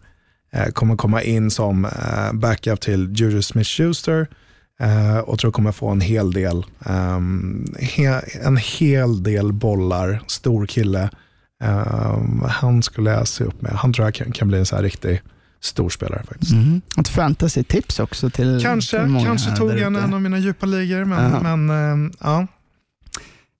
Eh, 0.53 0.67
kommer 0.67 0.95
komma 0.95 1.21
in 1.21 1.51
som 1.51 1.85
eh, 1.85 2.33
backup 2.33 2.81
till 2.81 3.11
Juju 3.15 3.41
Smith-Schuster 3.41 4.27
eh, 4.79 5.17
och 5.17 5.39
tror 5.39 5.51
kommer 5.51 5.71
få 5.71 5.89
en 5.89 6.01
hel 6.01 6.31
del, 6.33 6.65
ehm, 6.85 7.65
he, 7.79 8.21
en 8.43 8.57
hel 8.57 9.23
del 9.23 9.53
bollar, 9.53 10.21
stor 10.27 10.65
kille. 10.65 11.09
Ehm, 11.63 12.41
han 12.49 12.83
skulle 12.83 13.09
jag 13.11 13.27
se 13.27 13.43
upp 13.43 13.61
med. 13.61 13.71
Han 13.71 13.93
tror 13.93 14.07
jag 14.07 14.13
kan, 14.13 14.31
kan 14.31 14.47
bli 14.47 14.59
en 14.59 14.65
så 14.65 14.75
här 14.75 14.83
riktig 14.83 15.21
stor 15.61 15.89
spelare 15.89 16.23
faktiskt. 16.27 16.51
Mm. 16.51 16.81
Ett 16.99 17.09
fantasy-tips 17.09 17.99
också 17.99 18.29
till 18.29 18.59
Kanske, 18.63 18.97
till 18.99 19.07
många 19.07 19.25
kanske 19.25 19.55
tog 19.55 19.79
han 19.79 19.95
en 19.95 20.13
av 20.13 20.21
mina 20.21 20.37
djupa 20.39 20.65
ligor, 20.65 21.05
men, 21.05 21.31
Ja. 21.31 21.55
men 21.55 21.69
ehm, 21.69 22.11
ja. 22.21 22.47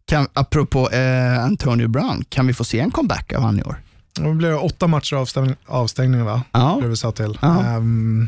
Kan, 0.06 0.28
apropå 0.34 0.90
eh, 0.90 1.44
Antonio 1.44 1.88
Brown, 1.88 2.24
kan 2.30 2.48
vi 2.48 2.54
få 2.54 2.64
se 2.64 2.80
en 2.80 2.92
comeback 2.92 3.34
av 3.34 3.42
han 3.42 3.60
i 3.60 3.64
år? 3.64 3.76
Det 4.16 4.34
blir 4.34 4.64
åtta 4.64 4.88
matcher 4.88 5.16
avstäng, 5.16 5.56
avstängning 5.66 6.26
va? 6.26 6.44
Ja. 6.52 6.80
Det 6.82 6.88
vi 6.88 6.96
sa 6.96 7.12
till. 7.12 7.38
Ja. 7.42 7.64
Ehm, 7.64 8.28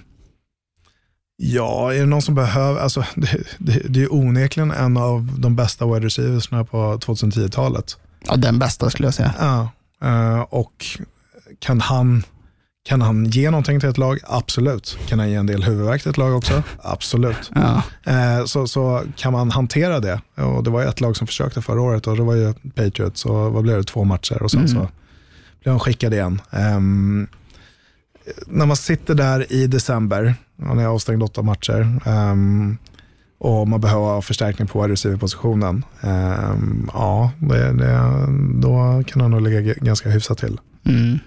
ja, 1.37 1.93
är 1.93 1.99
det 1.99 2.05
någon 2.05 2.21
som 2.21 2.35
behöver, 2.35 2.81
alltså 2.81 3.05
det, 3.15 3.37
det, 3.57 3.81
det 3.89 4.03
är 4.03 4.13
onekligen 4.13 4.71
en 4.71 4.97
av 4.97 5.29
de 5.37 5.55
bästa 5.55 5.85
wide 5.85 6.05
receiversna 6.05 6.65
på 6.65 6.77
2010-talet. 6.97 7.97
ja, 8.27 8.35
den 8.35 8.59
bästa 8.59 8.89
skulle 8.89 9.07
jag 9.07 9.13
säga. 9.13 9.33
Ja, 9.39 9.69
eh, 10.07 10.39
och 10.39 10.85
kan 11.59 11.81
han, 11.81 12.23
kan 12.85 13.01
han 13.01 13.25
ge 13.25 13.51
någonting 13.51 13.79
till 13.79 13.89
ett 13.89 13.97
lag? 13.97 14.19
Absolut. 14.27 14.97
Kan 15.07 15.19
han 15.19 15.29
ge 15.29 15.35
en 15.35 15.45
del 15.45 15.63
huvudvärk 15.63 16.01
till 16.01 16.11
ett 16.11 16.17
lag 16.17 16.37
också? 16.37 16.63
Absolut. 16.81 17.51
Ja. 17.55 17.83
Eh, 18.05 18.45
så, 18.45 18.67
så 18.67 19.01
kan 19.15 19.31
man 19.31 19.51
hantera 19.51 19.99
det. 19.99 20.21
Och 20.35 20.63
det 20.63 20.69
var 20.69 20.83
ett 20.83 21.01
lag 21.01 21.17
som 21.17 21.27
försökte 21.27 21.61
förra 21.61 21.81
året 21.81 22.07
och 22.07 22.17
det 22.17 22.23
var 22.23 22.35
ju 22.35 22.53
Patriots 22.53 23.25
och 23.25 23.53
vad 23.53 23.63
blev 23.63 23.77
det, 23.77 23.83
två 23.83 24.03
matcher 24.03 24.43
och 24.43 24.51
sen 24.51 24.67
så 24.67 24.87
blev 25.63 25.73
han 25.73 25.79
skickad 25.79 26.13
igen. 26.13 26.41
Ehm, 26.51 27.27
när 28.47 28.65
man 28.65 28.77
sitter 28.77 29.15
där 29.15 29.53
i 29.53 29.67
december, 29.67 30.35
han 30.63 30.79
är 30.79 30.85
avstängd 30.85 31.23
åtta 31.23 31.41
matcher 31.41 31.99
ehm, 32.05 32.77
och 33.39 33.67
man 33.67 33.81
behöver 33.81 34.21
förstärkning 34.21 34.67
på 34.67 34.87
receiver-positionen, 34.87 35.85
ehm, 36.01 36.89
ja, 36.93 37.31
det, 37.39 37.73
det, 37.73 37.99
då 38.61 39.03
kan 39.07 39.21
han 39.21 39.31
nog 39.31 39.41
ligga 39.41 39.73
ganska 39.73 40.09
hyfsat 40.09 40.37
till. 40.37 40.59
Mm. 40.85 41.19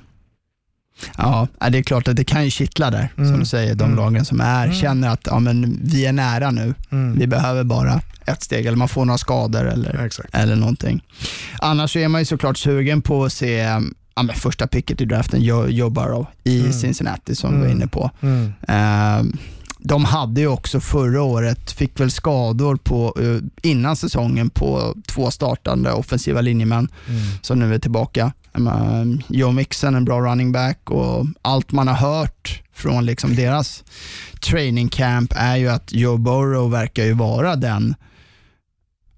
Ja, 1.17 1.49
det 1.71 1.79
är 1.79 1.83
klart 1.83 2.09
att 2.09 2.17
det 2.17 2.25
kan 2.25 2.45
ju 2.45 2.51
kittla 2.51 2.91
där, 2.91 3.13
som 3.17 3.39
du 3.39 3.47
säger, 3.47 3.75
de 3.75 3.97
lagen 3.97 4.25
som 4.25 4.41
är, 4.41 4.73
känner 4.73 5.09
att 5.09 5.27
ja, 5.27 5.39
men 5.39 5.81
vi 5.85 6.07
är 6.07 6.13
nära 6.13 6.51
nu. 6.51 6.75
Vi 7.17 7.27
behöver 7.27 7.65
bara 7.65 8.01
ett 8.27 8.43
steg, 8.43 8.67
eller 8.67 8.77
man 8.77 8.89
får 8.89 9.05
några 9.05 9.19
skador 9.19 9.69
eller, 9.69 10.05
Exakt. 10.05 10.35
eller 10.35 10.57
någonting. 10.57 11.03
Annars 11.59 11.97
är 11.97 12.09
man 12.09 12.21
ju 12.21 12.25
såklart 12.25 12.59
sugen 12.59 13.03
på 13.03 13.25
att 13.25 13.33
se 13.33 13.81
ja, 14.17 14.23
men 14.23 14.37
första 14.37 14.67
picket 14.67 15.01
i 15.01 15.05
draften, 15.05 15.43
Joe, 15.43 15.69
Joe 15.69 15.91
Burrow 15.91 16.27
i 16.45 16.73
Cincinnati 16.73 17.35
som 17.35 17.55
vi 17.55 17.61
var 17.61 17.73
inne 17.73 17.87
på. 17.87 18.11
Eh, 18.69 19.23
de 19.79 20.05
hade 20.05 20.41
ju 20.41 20.47
också 20.47 20.81
förra 20.81 21.23
året, 21.23 21.73
fick 21.73 22.01
väl 22.01 22.11
skador 22.11 22.77
på, 22.77 23.15
eh, 23.21 23.71
innan 23.71 23.97
säsongen 23.97 24.51
på 24.51 24.95
två 25.07 25.31
startande 25.31 25.93
offensiva 25.93 26.41
linjemän 26.41 26.89
som 27.43 27.59
nu 27.59 27.75
är 27.75 27.79
tillbaka. 27.79 28.33
Um, 28.53 29.23
Joe 29.29 29.53
Mixon, 29.53 29.95
en 29.95 30.05
bra 30.05 30.21
running 30.21 30.53
back 30.53 30.91
och 30.91 31.27
allt 31.43 31.73
man 31.73 31.89
har 31.89 31.95
hört 31.95 32.63
från 32.73 33.07
liksom 33.07 33.37
deras 33.37 33.85
training 34.41 34.89
camp 34.89 35.33
är 35.37 35.57
ju 35.57 35.69
att 35.69 35.93
Joe 35.93 36.17
Burrow 36.17 36.71
verkar 36.71 37.05
ju 37.05 37.13
vara 37.13 37.57
den 37.57 37.95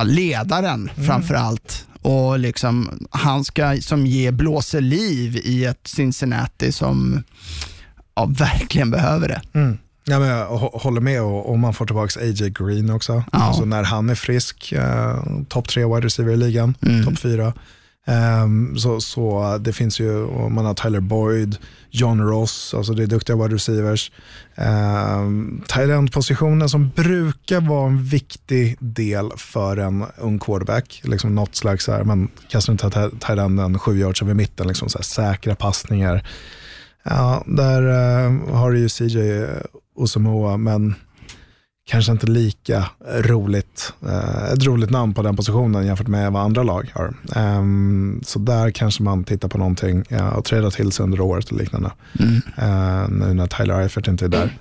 ledaren 0.04 0.90
framför 1.06 1.34
allt. 1.34 1.87
Och 2.08 2.38
liksom, 2.38 3.06
han 3.10 3.44
ska 3.44 3.76
som 3.80 4.06
ge 4.06 4.30
blåser 4.30 4.80
liv 4.80 5.36
i 5.44 5.64
ett 5.64 5.80
Cincinnati 5.84 6.72
som 6.72 7.22
ja, 8.14 8.24
verkligen 8.24 8.90
behöver 8.90 9.28
det. 9.28 9.40
Mm. 9.54 9.78
Ja, 10.04 10.18
men 10.18 10.28
jag 10.28 10.48
hå- 10.48 10.78
håller 10.80 11.00
med 11.00 11.22
och 11.22 11.50
om 11.52 11.60
man 11.60 11.74
får 11.74 11.86
tillbaka 11.86 12.20
AJ 12.20 12.50
Green 12.50 12.90
också. 12.90 13.12
Ja. 13.32 13.38
Alltså 13.38 13.64
när 13.64 13.82
han 13.82 14.10
är 14.10 14.14
frisk, 14.14 14.72
eh, 14.72 15.22
topp 15.48 15.68
tre 15.68 15.84
wide 15.84 16.00
receiver 16.06 16.32
i 16.32 16.36
ligan, 16.36 16.74
Mm. 16.82 17.04
topp 17.04 17.18
fyra. 17.18 17.52
Ehm, 18.08 18.78
så, 18.78 19.00
så 19.00 19.58
det 19.58 19.72
finns 19.72 20.00
ju, 20.00 20.26
man 20.48 20.64
har 20.64 20.74
Tyler 20.74 21.00
Boyd, 21.00 21.56
John 21.90 22.20
Ross, 22.20 22.74
alltså 22.74 22.92
det 22.92 23.02
är 23.02 23.06
duktiga 23.06 23.36
wide 23.36 23.54
receivers. 23.54 24.12
Ehm, 24.54 25.18
um, 25.18 25.62
tight 25.68 25.90
end-positionen 25.90 26.68
som 26.68 26.90
brukar 26.90 27.60
vara 27.60 27.86
en 27.86 28.04
viktig 28.04 28.76
del 28.80 29.30
för 29.36 29.76
en 29.76 30.04
ung 30.16 30.38
quarterback. 30.38 31.00
Liksom 31.04 31.34
något 31.34 31.54
slags, 31.54 31.84
så 31.84 31.92
här, 31.92 32.04
man 32.04 32.28
kastar 32.48 32.72
inte 32.72 32.90
tight 32.90 33.38
enden 33.38 33.78
sju 33.78 33.98
yards 33.98 34.22
över 34.22 34.34
mitten, 34.34 34.68
liksom 34.68 34.88
så 34.88 34.98
här, 34.98 35.02
säkra 35.02 35.54
passningar. 35.54 36.28
Ja, 37.02 37.44
där 37.46 37.82
eh, 37.82 38.54
har 38.54 38.70
du 38.70 38.78
ju 38.78 38.88
CJ 38.88 39.46
Osamoa, 39.96 40.56
men 40.56 40.94
kanske 41.88 42.12
inte 42.12 42.26
lika 42.26 42.84
roligt, 43.18 43.92
eh, 44.06 44.52
ett 44.52 44.64
roligt 44.64 44.90
namn 44.90 45.14
på 45.14 45.22
den 45.22 45.36
positionen 45.36 45.86
jämfört 45.86 46.08
med 46.08 46.32
vad 46.32 46.42
andra 46.42 46.62
lag 46.62 46.92
har. 46.94 47.14
Ehm, 47.36 48.20
så 48.24 48.38
där 48.38 48.70
kanske 48.70 49.02
man 49.02 49.24
tittar 49.24 49.48
på 49.48 49.58
någonting 49.58 50.04
och 50.36 50.44
träda 50.44 50.70
till 50.70 50.92
sig 50.92 51.04
under 51.04 51.20
året 51.20 51.50
och 51.50 51.58
liknande. 51.58 51.90
Eh, 52.58 53.08
nu 53.08 53.34
när 53.34 53.46
Tyler 53.46 53.80
Eifert 53.80 54.08
inte 54.08 54.24
är 54.24 54.28
där. 54.28 54.58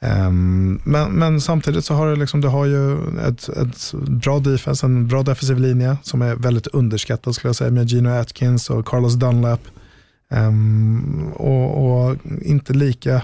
Ehm, 0.00 0.80
men, 0.84 1.12
men 1.12 1.40
samtidigt 1.40 1.84
så 1.84 1.94
har 1.94 2.06
du, 2.06 2.16
liksom, 2.16 2.40
du 2.40 2.48
har 2.48 2.66
ju 2.66 2.92
ett, 3.18 3.48
ett 3.48 3.92
bra 3.94 4.38
defense, 4.38 4.86
en 4.86 5.08
bra 5.08 5.22
defensiv 5.22 5.58
linje 5.58 5.96
som 6.02 6.22
är 6.22 6.34
väldigt 6.34 6.66
underskattad 6.66 7.34
skulle 7.34 7.48
jag 7.48 7.56
säga 7.56 7.70
med 7.70 7.88
Gino 7.88 8.10
Atkins 8.10 8.70
och 8.70 8.86
Carlos 8.86 9.14
Dunlap. 9.14 9.60
Ehm, 10.30 11.32
och, 11.32 12.06
och 12.08 12.16
inte 12.42 12.72
lika 12.72 13.22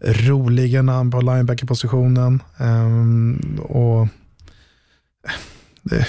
roliga 0.00 0.82
namn 0.82 1.10
på 1.10 1.20
linebackerpositionen. 1.20 2.42
Um, 2.58 3.60
och 3.62 4.08
det, 5.82 6.06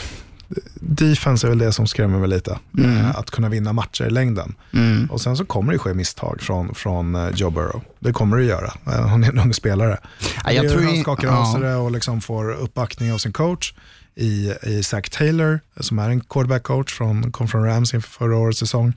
defense 0.76 1.48
är 1.48 1.50
väl 1.50 1.58
det 1.58 1.74
som 1.74 1.88
skrämmer 1.88 2.20
mig 2.20 2.30
lite. 2.30 2.60
Eh, 2.80 3.16
Att 3.16 3.32
kunna 3.32 3.50
vinna 3.50 3.74
matcher 3.74 4.04
i 4.06 4.10
längden. 4.10 4.56
Mm. 4.74 5.06
Och 5.12 5.22
sen 5.22 5.38
så 5.38 5.46
kommer 5.46 5.74
det 5.74 5.80
ske 5.80 5.94
misstag 5.94 6.42
från, 6.42 6.76
från 6.76 7.16
eh, 7.16 7.30
Joe 7.36 7.50
Burrow. 7.50 7.82
Det 8.00 8.14
kommer 8.14 8.38
det 8.38 8.44
göra. 8.44 8.74
Eh, 8.88 9.08
Han 9.08 9.24
är 9.24 9.30
en 9.30 9.40
ung 9.40 9.54
spelare. 9.54 9.98
Ja, 10.46 10.52
jag 10.52 10.72
tror 10.72 10.82
han 10.82 11.02
skakar 11.02 11.28
av 11.28 11.46
sig 11.54 11.62
det 11.62 11.76
och 11.76 11.92
liksom 11.92 12.22
får 12.22 12.52
uppbackning 12.52 13.14
av 13.14 13.18
sin 13.18 13.34
coach 13.34 13.74
i, 14.16 14.54
i 14.64 14.84
Zach 14.84 15.10
Taylor, 15.10 15.60
som 15.80 16.00
är 16.00 16.10
en 16.10 16.22
quarterback-coach 16.22 16.94
från, 16.94 17.32
kom 17.32 17.48
från 17.48 17.64
Rams 17.66 17.94
inför 17.94 18.10
förra 18.10 18.38
årets 18.38 18.60
säsong. 18.60 18.94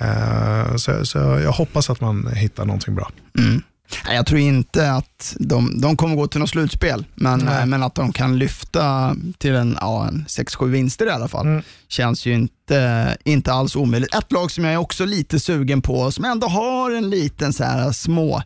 Eh, 0.00 0.76
så, 0.76 1.06
så 1.06 1.18
jag 1.18 1.52
hoppas 1.52 1.90
att 1.90 2.00
man 2.00 2.26
hittar 2.26 2.64
någonting 2.64 2.94
bra. 2.94 3.10
Mm. 3.38 3.62
Nej, 4.06 4.16
Jag 4.16 4.26
tror 4.26 4.40
inte 4.40 4.92
att 4.92 5.36
de, 5.38 5.80
de 5.80 5.96
kommer 5.96 6.16
gå 6.16 6.26
till 6.26 6.40
något 6.40 6.50
slutspel, 6.50 7.04
men, 7.14 7.38
Nej. 7.38 7.66
men 7.66 7.82
att 7.82 7.94
de 7.94 8.12
kan 8.12 8.38
lyfta 8.38 9.16
till 9.38 9.54
en, 9.54 9.76
ja, 9.80 10.08
en 10.08 10.24
6-7 10.28 10.66
vinster 10.66 11.06
i 11.06 11.10
alla 11.10 11.28
fall. 11.28 11.46
Mm. 11.46 11.62
Känns 11.88 12.26
ju 12.26 12.34
inte, 12.34 13.16
inte 13.24 13.52
alls 13.52 13.76
omöjligt. 13.76 14.14
Ett 14.14 14.32
lag 14.32 14.50
som 14.50 14.64
jag 14.64 14.72
är 14.72 14.78
också 14.78 15.04
lite 15.04 15.40
sugen 15.40 15.82
på, 15.82 16.10
som 16.10 16.24
ändå 16.24 16.46
har 16.46 16.90
en 16.90 17.10
liten 17.10 17.52
så 17.52 17.64
här 17.64 17.92
små 17.92 18.42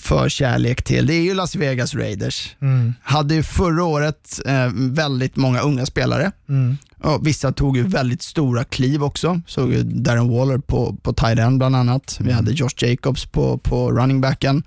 förkärlek 0.00 0.82
till, 0.82 1.06
det 1.06 1.14
är 1.14 1.20
ju 1.22 1.34
Las 1.34 1.54
Vegas 1.54 1.94
Raiders. 1.94 2.56
Mm. 2.62 2.94
Hade 3.02 3.34
ju 3.34 3.42
förra 3.42 3.84
året 3.84 4.40
eh, 4.46 4.68
väldigt 4.74 5.36
många 5.36 5.60
unga 5.60 5.86
spelare. 5.86 6.32
Mm. 6.48 6.76
Och 7.02 7.26
vissa 7.26 7.52
tog 7.52 7.76
ju 7.76 7.82
väldigt 7.82 8.22
stora 8.22 8.64
kliv 8.64 9.04
också. 9.04 9.40
Såg 9.46 9.72
ju 9.72 9.82
Darren 9.82 10.28
Waller 10.30 10.58
på, 10.58 10.96
på 11.02 11.12
tight 11.12 11.38
end 11.38 11.58
bland 11.58 11.76
annat. 11.76 12.16
Vi 12.20 12.32
hade 12.32 12.52
Josh 12.52 12.74
Jacobs 12.82 13.26
på, 13.26 13.58
på 13.58 13.92
running 13.92 14.20
backen. 14.20 14.62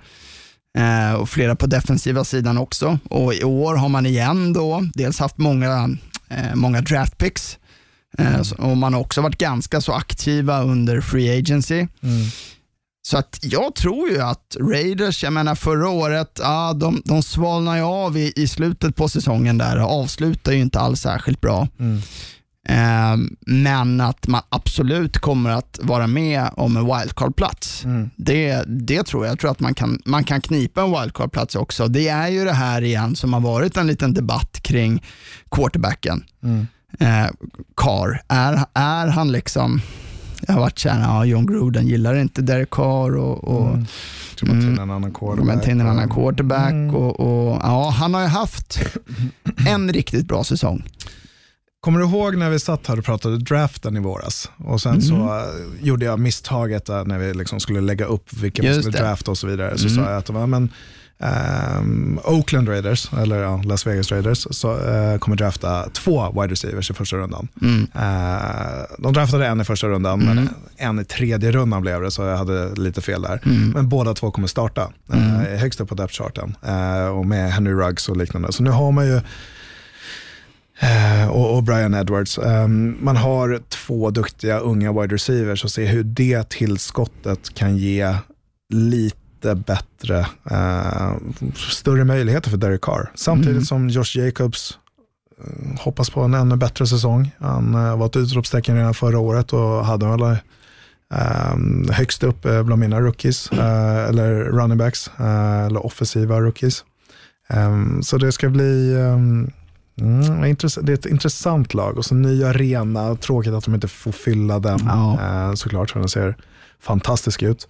Eh, 0.77 1.13
och 1.13 1.29
flera 1.29 1.55
på 1.55 1.67
defensiva 1.67 2.23
sidan 2.23 2.57
också. 2.57 2.99
Och 3.09 3.33
i 3.33 3.43
år 3.43 3.75
har 3.75 3.89
man 3.89 4.05
igen 4.05 4.53
då 4.53 4.83
dels 4.93 5.19
haft 5.19 5.37
många, 5.37 5.89
eh, 6.29 6.55
många 6.55 6.81
draft 6.81 7.17
picks. 7.17 7.57
Eh, 8.17 8.41
så- 8.41 8.55
och 8.55 8.77
man 8.77 8.93
har 8.93 9.01
också 9.01 9.21
varit 9.21 9.37
ganska 9.37 9.81
så 9.81 9.93
aktiva 9.93 10.61
under 10.63 11.01
free 11.01 11.37
agency. 11.39 11.75
Mm. 12.03 12.21
Så 13.03 13.17
att 13.17 13.39
jag 13.41 13.75
tror 13.75 14.09
ju 14.09 14.21
att 14.21 14.57
Raiders, 14.59 15.23
jag 15.23 15.33
menar 15.33 15.55
förra 15.55 15.89
året, 15.89 16.39
ja, 16.41 16.73
de, 16.73 17.01
de 17.05 17.23
svalnar 17.23 17.75
ju 17.75 17.83
av 17.83 18.17
i, 18.17 18.33
i 18.35 18.47
slutet 18.47 18.95
på 18.95 19.09
säsongen 19.09 19.57
där 19.57 19.83
och 19.83 19.91
avslutar 19.91 20.51
ju 20.51 20.61
inte 20.61 20.79
alls 20.79 21.01
särskilt 21.01 21.41
bra. 21.41 21.67
Mm. 21.79 22.01
Eh, 22.69 23.17
men 23.45 24.01
att 24.01 24.27
man 24.27 24.41
absolut 24.49 25.17
kommer 25.17 25.49
att 25.49 25.79
vara 25.81 26.07
med 26.07 26.49
om 26.57 26.77
en 26.77 26.85
wildcard-plats. 26.85 27.85
Mm. 27.85 28.09
Det, 28.15 28.63
det 28.67 29.03
tror 29.03 29.25
jag. 29.25 29.31
Jag 29.31 29.39
tror 29.39 29.51
att 29.51 29.59
man 29.59 29.73
kan, 29.73 30.01
man 30.05 30.23
kan 30.23 30.41
knipa 30.41 30.81
en 30.81 30.91
wildcard-plats 30.91 31.55
också. 31.55 31.87
Det 31.87 32.07
är 32.07 32.27
ju 32.27 32.45
det 32.45 32.53
här 32.53 32.81
igen 32.81 33.15
som 33.15 33.33
har 33.33 33.39
varit 33.39 33.77
en 33.77 33.87
liten 33.87 34.13
debatt 34.13 34.59
kring 34.61 35.03
quarterbacken. 35.51 36.23
Mm. 36.43 36.67
Eh, 36.99 37.31
Carr, 37.75 38.21
är, 38.27 38.65
är 38.73 39.07
han 39.07 39.31
liksom, 39.31 39.81
jag 40.47 40.53
har 40.53 40.61
varit 40.61 40.79
såhär, 40.79 41.01
ja, 41.01 41.25
John 41.25 41.45
Gruden 41.45 41.87
gillar 41.87 42.15
inte 42.15 42.41
Derek 42.41 42.69
Carr 42.69 43.15
och, 43.17 43.43
och 43.43 43.67
Mm. 43.67 43.85
Man 44.53 44.61
ta 44.61 44.67
in 44.67 44.79
en 44.79 44.91
annan 44.91 45.13
quarterback? 45.13 45.63
till 45.63 45.71
en 45.71 45.87
annan 45.87 46.09
quarterback. 46.09 46.71
Mm. 46.71 46.95
Och, 46.95 47.19
och, 47.19 47.59
ja, 47.63 47.89
han 47.89 48.13
har 48.13 48.21
ju 48.21 48.27
haft 48.27 48.79
en 49.67 49.93
riktigt 49.93 50.25
bra 50.27 50.43
säsong. 50.43 50.83
Kommer 51.81 51.99
du 51.99 52.05
ihåg 52.05 52.37
när 52.37 52.49
vi 52.49 52.59
satt 52.59 52.87
här 52.87 52.97
och 52.99 53.05
pratade 53.05 53.37
draften 53.37 53.97
i 53.97 53.99
våras? 53.99 54.49
Och 54.57 54.81
sen 54.81 55.01
så 55.01 55.15
Mm. 55.15 55.27
eh, 55.27 55.85
gjorde 55.87 56.05
jag 56.05 56.19
misstaget 56.19 56.85
där 56.85 57.05
när 57.05 57.17
vi 57.19 57.33
liksom 57.33 57.59
skulle 57.59 57.81
lägga 57.81 58.05
upp 58.05 58.33
vilka 58.33 58.63
Just 58.63 58.79
skulle 58.81 58.97
det. 58.97 59.03
drafta 59.03 59.31
och 59.31 59.37
så 59.37 59.47
vidare. 59.47 59.77
Så 59.77 59.87
Mm. 59.87 59.95
sa 60.05 60.11
jag 60.11 60.17
att 60.43 60.49
men, 60.49 60.69
ehm, 61.21 62.19
Oakland 62.23 62.69
Raiders, 62.69 63.09
eller 63.21 63.41
ja, 63.41 63.61
Las 63.65 63.87
Vegas 63.87 64.11
Raiders, 64.11 64.47
så, 64.51 64.71
eh, 64.71 65.17
kommer 65.17 65.37
drafta 65.37 65.89
två 65.89 66.41
wide 66.41 66.53
receivers 66.53 66.91
i 66.91 66.93
första 66.93 67.17
rundan. 67.17 67.47
Mm. 67.61 67.87
Eh, 67.95 68.83
de 68.97 69.13
draftade 69.13 69.47
en 69.47 69.61
i 69.61 69.63
första 69.63 69.87
rundan, 69.87 70.19
men 70.19 70.49
en 70.77 70.99
i 70.99 71.05
tredje 71.05 71.51
rundan 71.51 71.81
blev 71.81 72.01
det, 72.01 72.11
så 72.11 72.23
jag 72.23 72.37
hade 72.37 72.75
lite 72.75 73.01
fel 73.01 73.21
där. 73.21 73.39
Men 73.73 73.89
båda 73.89 74.13
två 74.13 74.31
kommer 74.31 74.47
starta 74.47 74.91
eh, 75.13 75.59
högst 75.59 75.81
upp 75.81 75.89
på 75.89 75.95
depth 75.95 76.13
charten 76.13 76.55
eh, 76.65 77.07
och 77.07 77.25
med 77.25 77.51
Henry 77.51 77.73
Ruggs 77.73 78.09
och 78.09 78.17
liknande. 78.17 78.51
Så 78.53 78.63
nu 78.63 78.69
har 78.69 78.91
man 78.91 79.07
ju 79.07 79.21
och, 81.29 81.55
och 81.55 81.63
Brian 81.63 81.93
Edwards. 81.93 82.37
Ehm, 82.37 82.97
man 83.01 83.15
har 83.15 83.59
två 83.69 84.09
duktiga 84.09 84.59
unga 84.59 85.01
wide 85.01 85.15
receivers 85.15 85.63
och 85.63 85.71
se 85.71 85.85
hur 85.85 86.03
det 86.03 86.49
tillskottet 86.49 87.53
kan 87.53 87.77
ge 87.77 88.15
lite 88.73 89.20
bättre, 89.41 90.19
eh, 90.51 91.13
större 91.55 92.03
möjligheter 92.05 92.49
för 92.49 92.57
Derek 92.57 92.81
Carr. 92.81 93.11
Samtidigt 93.15 93.67
som 93.67 93.89
Josh 93.89 94.17
Jacobs 94.17 94.77
eh, 95.39 95.79
hoppas 95.79 96.09
på 96.09 96.21
en 96.21 96.33
ännu 96.33 96.55
bättre 96.55 96.87
säsong. 96.87 97.31
Han 97.39 97.75
eh, 97.75 97.97
var 97.97 98.05
ett 98.05 98.15
utropstecken 98.15 98.75
redan 98.75 98.93
förra 98.93 99.19
året 99.19 99.53
och 99.53 99.85
hade 99.85 100.07
alla 100.07 100.37
Um, 101.53 101.89
högst 101.91 102.23
upp 102.23 102.45
eh, 102.45 102.63
bland 102.63 102.79
mina 102.79 102.99
rookies, 102.99 103.51
eh, 103.51 104.09
eller 104.09 104.35
running 104.35 104.77
backs, 104.77 105.11
eh, 105.19 105.65
eller 105.65 105.85
offensiva 105.85 106.39
rookies. 106.39 106.85
Så 108.01 108.17
det 108.17 108.31
ska 108.31 108.49
bli 108.49 108.95
Mm, 110.01 110.55
det 110.81 110.91
är 110.91 110.93
ett 110.93 111.05
intressant 111.05 111.73
lag 111.73 111.97
och 111.97 112.05
så 112.05 112.15
ny 112.15 112.43
arena. 112.43 113.15
Tråkigt 113.15 113.53
att 113.53 113.65
de 113.65 113.75
inte 113.75 113.87
får 113.87 114.11
fylla 114.11 114.59
den 114.59 114.79
Ja. 114.85 115.19
eh, 115.21 115.53
såklart, 115.53 115.93
den 115.93 116.09
ser 116.09 116.35
fantastisk 116.79 117.41
ut. 117.43 117.67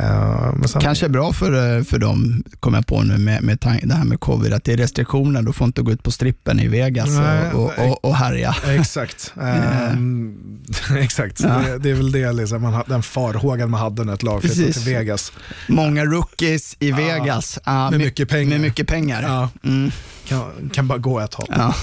Eh, 0.00 0.62
sen, 0.66 0.80
Kanske 0.80 1.06
är 1.06 1.10
bra 1.10 1.32
för, 1.32 1.76
eh, 1.78 1.84
för 1.84 1.98
dem, 1.98 2.44
kommer 2.60 2.78
jag 2.78 2.86
på 2.86 3.02
nu, 3.02 3.18
med, 3.18 3.42
med 3.42 3.58
det 3.82 3.94
här 3.94 4.04
med 4.04 4.20
covid, 4.20 4.52
att 4.52 4.64
det 4.64 4.72
är 4.72 4.76
restriktioner. 4.76 5.42
Du 5.42 5.52
får 5.52 5.66
inte 5.66 5.82
gå 5.82 5.92
ut 5.92 6.02
på 6.02 6.10
strippen 6.10 6.60
i 6.60 6.68
Vegas 6.68 7.08
Nej, 7.10 7.52
och, 7.52 7.64
och, 7.78 7.88
och, 7.90 8.04
och 8.04 8.16
härja. 8.16 8.54
Exakt. 8.68 9.34
Ehm, 9.42 10.38
exakt. 10.98 11.40
Ja. 11.40 11.48
Det, 11.48 11.78
det 11.78 11.90
är 11.90 11.94
väl 11.94 12.12
det, 12.12 12.32
liksom, 12.32 12.62
man, 12.62 12.82
den 12.86 13.02
farhågan 13.02 13.70
man 13.70 13.80
hade 13.80 14.04
när 14.04 14.14
ett 14.14 14.22
lag 14.22 14.42
flyttade 14.42 14.72
till 14.72 14.82
Vegas. 14.94 15.32
Många 15.68 16.04
rookies 16.04 16.76
i 16.78 16.92
Vegas. 16.92 17.58
Ja, 17.64 17.90
med 17.90 17.98
my- 17.98 18.04
mycket 18.04 18.28
pengar. 18.28 18.50
Med 18.50 18.60
mycket 18.60 18.88
pengar. 18.88 19.22
Ja, 19.22 19.48
Mm, 19.64 19.90
kan, 20.28 20.70
kan 20.72 20.88
bara 20.88 20.98
gå 20.98 21.20
ett 21.20 21.34
håll. 21.34 21.46
ja. 21.50 21.74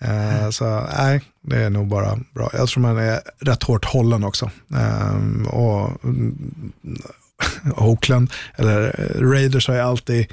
Eh, 0.00 0.50
så 0.50 0.86
nej, 0.98 1.22
det 1.42 1.56
är 1.56 1.70
nog 1.70 1.88
bara 1.88 2.18
bra. 2.34 2.50
Jag 2.52 2.68
tror 2.68 2.82
man 2.82 2.98
är 2.98 3.20
rätt 3.40 3.62
hårt 3.62 3.84
hållen 3.84 4.24
också. 4.24 4.50
Ehm, 4.76 5.46
och 5.46 6.04
mm, 6.04 6.52
Oakland, 7.76 8.30
eller 8.56 9.08
Raiders 9.20 9.68
har 9.68 9.74
ju 9.74 9.80
alltid 9.80 10.26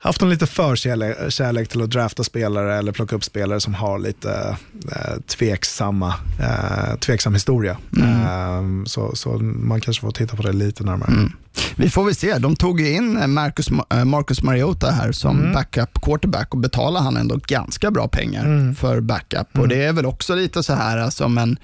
haft 0.00 0.22
en 0.22 0.30
lite 0.30 0.46
förkärlek 0.46 1.16
kärlek 1.32 1.68
till 1.68 1.82
att 1.82 1.90
drafta 1.90 2.24
spelare 2.24 2.78
eller 2.78 2.92
plocka 2.92 3.16
upp 3.16 3.24
spelare 3.24 3.60
som 3.60 3.74
har 3.74 3.98
lite 3.98 4.56
eh, 4.92 5.20
tveksamma, 5.26 6.14
eh, 6.40 6.98
tveksam 6.98 7.34
historia. 7.34 7.76
Ehm, 8.02 8.86
så, 8.86 9.16
så 9.16 9.30
man 9.38 9.80
kanske 9.80 10.00
får 10.00 10.10
titta 10.10 10.36
på 10.36 10.42
det 10.42 10.52
lite 10.52 10.84
närmare. 10.84 11.12
Vi 11.76 11.90
får 11.90 12.04
väl 12.04 12.14
se. 12.14 12.38
De 12.38 12.56
tog 12.56 12.80
ju 12.80 12.90
in 12.94 13.16
eh, 13.18 13.26
Marcus, 13.26 13.68
eh, 13.90 14.04
Marcus 14.04 14.42
Mariota 14.42 14.90
här 14.90 15.12
som 15.12 15.38
Mm. 15.40 15.52
backup 15.52 16.00
quarterback 16.02 16.54
och 16.54 16.60
betalade 16.60 17.04
han 17.04 17.16
ändå 17.16 17.40
ganska 17.46 17.90
bra 17.90 18.08
pengar 18.08 18.74
för 18.74 19.00
backup. 19.00 19.54
Mm. 19.54 19.62
Och 19.62 19.68
Det 19.68 19.84
är 19.84 19.92
väl 19.92 20.06
också 20.06 20.34
lite 20.34 20.62
så 20.62 20.74
här 20.74 20.98
eh, 20.98 21.08
som 21.08 21.38
en 21.38 21.56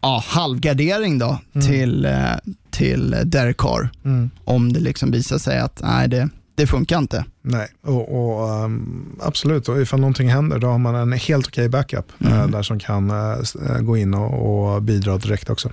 ja, 0.00 0.22
halvgardering 0.26 1.18
då 1.18 1.38
till, 1.66 2.04
eh, 2.04 2.32
till 2.70 3.16
Derek 3.24 3.56
Carr. 3.56 3.90
Mm. 4.04 4.30
Om 4.44 4.72
det 4.72 4.80
liksom 4.80 5.10
visar 5.10 5.38
sig 5.38 5.58
att 5.58 5.80
nej, 5.82 6.08
det, 6.08 6.28
det 6.54 6.66
funkar 6.66 6.98
inte. 6.98 7.24
Nej, 7.42 7.68
och, 7.82 8.38
och 8.38 8.50
ehm, 8.50 9.16
absolut, 9.20 9.68
och 9.68 9.82
ifall 9.82 10.00
någonting 10.00 10.28
händer 10.28 10.58
då 10.58 10.66
har 10.66 10.78
man 10.78 10.94
en 10.94 11.12
helt 11.12 11.46
okej 11.46 11.68
backup 11.68 12.12
eh, 12.20 12.46
där 12.46 12.62
som 12.62 12.78
kan 12.78 13.10
eh, 13.10 13.80
gå 13.80 13.96
in 13.96 14.14
och, 14.14 14.74
och 14.74 14.82
bidra 14.82 15.18
direkt 15.18 15.50
också. 15.50 15.72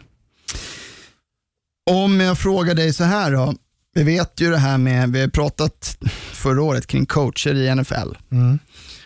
Om 1.92 2.20
jag 2.20 2.38
frågar 2.38 2.76
dig 2.76 2.94
så 2.94 3.04
här 3.04 3.32
då. 3.32 3.54
Vi 3.98 4.04
vet 4.04 4.42
ju 4.42 4.52
det 4.52 4.58
här 4.58 4.78
med, 4.78 5.12
vi 5.12 5.22
har 5.22 5.28
pratat 5.28 5.98
förra 6.32 6.62
året 6.62 6.88
kring 6.88 7.06
coacher 7.06 7.54
i 7.54 7.76
NFL. 7.76 8.18
Mm. 8.32 8.60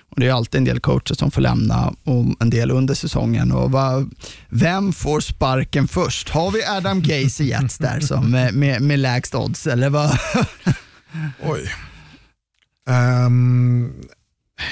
Och 0.09 0.19
det 0.19 0.27
är 0.27 0.33
alltid 0.33 0.57
en 0.57 0.65
del 0.65 0.79
coacher 0.79 1.13
som 1.13 1.31
får 1.31 1.41
lämna 1.41 1.93
och 2.03 2.25
en 2.39 2.49
del 2.49 2.71
under 2.71 2.93
säsongen. 2.93 3.51
Och 3.51 3.71
vad, 3.71 4.11
vem 4.49 4.93
får 4.93 5.19
sparken 5.19 5.87
först? 5.87 6.29
Har 6.29 6.51
vi 6.51 6.65
Adam 6.65 7.01
Gaze 7.01 7.43
i 7.43 7.49
Jets 7.49 7.77
där 7.77 7.99
som 7.99 8.31
med, 8.31 8.53
med, 8.53 8.81
med 8.81 8.99
lägst 8.99 9.35
odds? 9.35 9.67
Eller 9.67 9.89
vad? 9.89 10.17
Oj. 11.43 11.71
Ehm, 12.89 13.93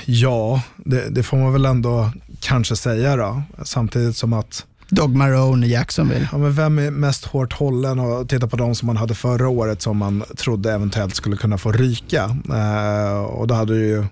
ja, 0.05 0.61
det, 0.77 1.09
det 1.09 1.23
får 1.23 1.37
man 1.37 1.53
väl 1.53 1.65
ändå 1.65 2.11
kanske 2.39 2.75
säga 2.75 3.15
då. 3.15 3.41
Samtidigt 3.63 4.17
som 4.17 4.33
att, 4.33 4.65
Dog 4.89 5.15
Marone 5.15 5.65
i 5.65 5.71
Jacksonville. 5.71 6.29
ja, 6.31 6.37
men 6.37 6.53
vem 6.53 6.79
är 6.79 6.91
mest 6.91 7.25
hårt 7.25 7.53
hållen 7.53 7.99
och 7.99 8.29
titta 8.29 8.47
på 8.47 8.57
de 8.57 8.75
som 8.75 8.85
man 8.85 8.97
hade 8.97 9.15
förra 9.15 9.49
året 9.49 9.81
som 9.81 9.97
man 9.97 10.23
trodde 10.37 10.73
eventuellt 10.73 11.15
skulle 11.15 11.37
kunna 11.37 11.57
få 11.57 11.71
ryka. 11.71 12.37
Eh, 12.53 13.19
och 13.19 13.47
då 13.47 13.55
hade 13.55 13.75
ju 13.75 14.05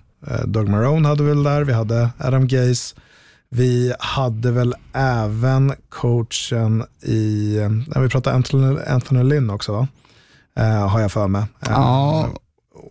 Doug 0.45 0.69
Marone 0.69 1.07
hade 1.07 1.23
väl 1.23 1.43
där, 1.43 1.63
vi 1.63 1.73
hade 1.73 2.09
Adam 2.17 2.47
Gaze. 2.47 2.95
Vi 3.49 3.93
hade 3.99 4.51
väl 4.51 4.75
även 4.93 5.73
coachen 5.89 6.83
i, 7.01 7.57
eh, 7.57 7.69
när 7.69 8.01
vi 8.01 8.09
pratade 8.09 8.35
Anthony, 8.35 8.79
Anthony 8.87 9.23
Lynn 9.23 9.49
också 9.49 9.71
va? 9.71 9.87
Eh, 10.57 10.87
har 10.87 10.99
jag 10.99 11.11
för 11.11 11.27
mig. 11.27 11.41
Eh, 11.41 11.67
Ja. 11.71 12.29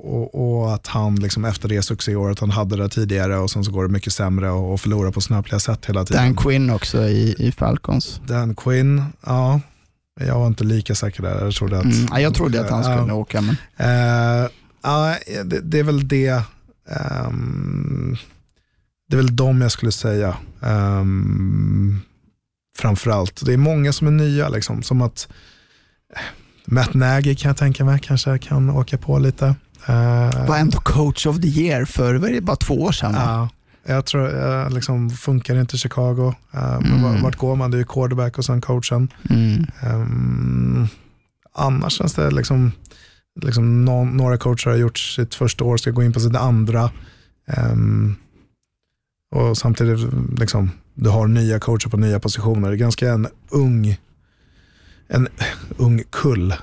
och, 0.01 0.61
och 0.63 0.75
att 0.75 0.87
han 0.87 1.17
liksom 1.17 1.45
efter 1.45 1.69
det 1.69 1.83
succéåret 1.83 2.41
han 2.41 2.51
hade 2.51 2.77
det 2.77 2.89
tidigare 2.89 3.37
och 3.39 3.51
sen 3.51 3.65
så 3.65 3.71
går 3.73 3.83
det 3.87 3.93
mycket 3.93 4.13
sämre 4.13 4.51
och, 4.51 4.73
och 4.73 4.81
förlorar 4.81 5.11
på 5.11 5.21
snöpliga 5.21 5.59
sätt 5.61 5.87
hela 5.87 6.05
tiden. 6.05 6.25
Dan 6.25 6.37
Quinn 6.37 6.71
också 6.71 7.03
i, 7.05 7.35
i 7.39 7.53
Falcons. 7.53 8.21
Dan 8.27 8.55
Quinn, 8.55 9.03
ja. 9.27 9.61
Jag 10.21 10.39
var 10.39 10.47
inte 10.47 10.65
lika 10.65 10.95
säker 10.95 11.23
där. 11.23 11.45
Jag 11.45 11.55
trodde 11.55 11.79
att, 11.79 11.85
Mm. 11.85 12.07
ja, 12.11 12.21
Jag 12.21 12.35
trodde 12.35 12.61
att 12.61 12.71
han 12.71 12.85
skulle 12.85 12.99
Ja. 13.09 13.15
åka, 13.15 13.41
men 13.41 13.57
Eh, 13.77 14.49
ja, 14.83 15.17
det, 15.45 15.61
det 15.61 15.79
är 15.79 15.83
väl 15.85 16.09
det. 16.09 16.43
Ehm, 16.91 18.17
det 19.09 19.15
är 19.17 19.17
väl 19.17 19.37
de 19.37 19.61
jag 19.61 19.73
skulle 19.73 19.93
säga. 19.93 20.37
Um, 20.61 22.01
framförallt. 22.79 23.47
Det 23.47 23.53
är 23.53 23.57
många 23.57 23.93
som 23.93 24.07
är 24.07 24.11
nya, 24.11 24.49
liksom, 24.49 24.83
som 24.83 25.03
att 25.03 25.29
eh, 26.15 26.21
Matt 26.67 26.95
Nagy 26.95 27.35
kan 27.35 27.49
jag 27.49 27.57
tänka 27.57 27.85
mig 27.85 27.99
kanske 28.03 28.39
kan 28.39 28.71
åka 28.71 28.99
på 28.99 29.19
lite. 29.19 29.47
Eh, 29.87 30.47
var 30.49 30.57
ändå 30.59 30.79
coach 30.79 31.27
of 31.27 31.41
the 31.41 31.49
year 31.49 31.85
för 31.85 32.15
var 32.15 32.29
det 32.29 32.41
bara 32.41 32.57
två 32.57 32.75
år 32.83 32.93
sedan. 32.93 33.13
Ja, 33.15 33.49
jag 33.87 34.05
tror, 34.07 34.29
uh, 34.47 34.71
liksom, 34.71 35.11
funkar 35.11 35.57
inte 35.61 35.79
Chicago. 35.79 36.35
Uh, 36.55 37.03
vart- 37.03 37.23
Vart 37.23 37.37
går 37.37 37.57
man? 37.57 37.71
Det 37.71 37.77
är 37.77 37.79
ju 37.79 37.85
quarterback 37.85 38.39
och 38.39 38.45
sen 38.45 38.61
coachen. 38.61 39.09
Mm. 39.31 39.67
Um, 39.85 40.89
annars 41.55 41.93
känns 41.93 42.15
det 42.15 42.31
liksom, 42.31 42.73
liksom 43.43 43.85
nå- 43.85 44.05
några 44.05 44.37
coacher 44.39 44.71
har 44.71 44.77
gjort 44.77 44.99
sitt 44.99 45.35
första 45.35 45.65
år, 45.65 45.77
ska 45.77 45.91
gå 45.91 46.03
in 46.03 46.13
på 46.13 46.21
sitt 46.21 46.37
andra. 46.37 46.91
Ehm, 47.47 48.17
och 49.35 49.59
samtidigt, 49.59 50.13
liksom, 50.39 50.71
du 50.95 51.11
har 51.11 51.27
nya 51.27 51.61
coacher 51.61 51.89
på 51.89 51.97
nya 51.97 52.21
positioner. 52.21 52.69
Det 52.69 52.75
är 52.75 52.79
ganska 52.79 53.13
en 53.13 53.29
ung, 53.51 53.97
en 55.09 55.29
ung 55.77 56.03
kull 56.11 56.55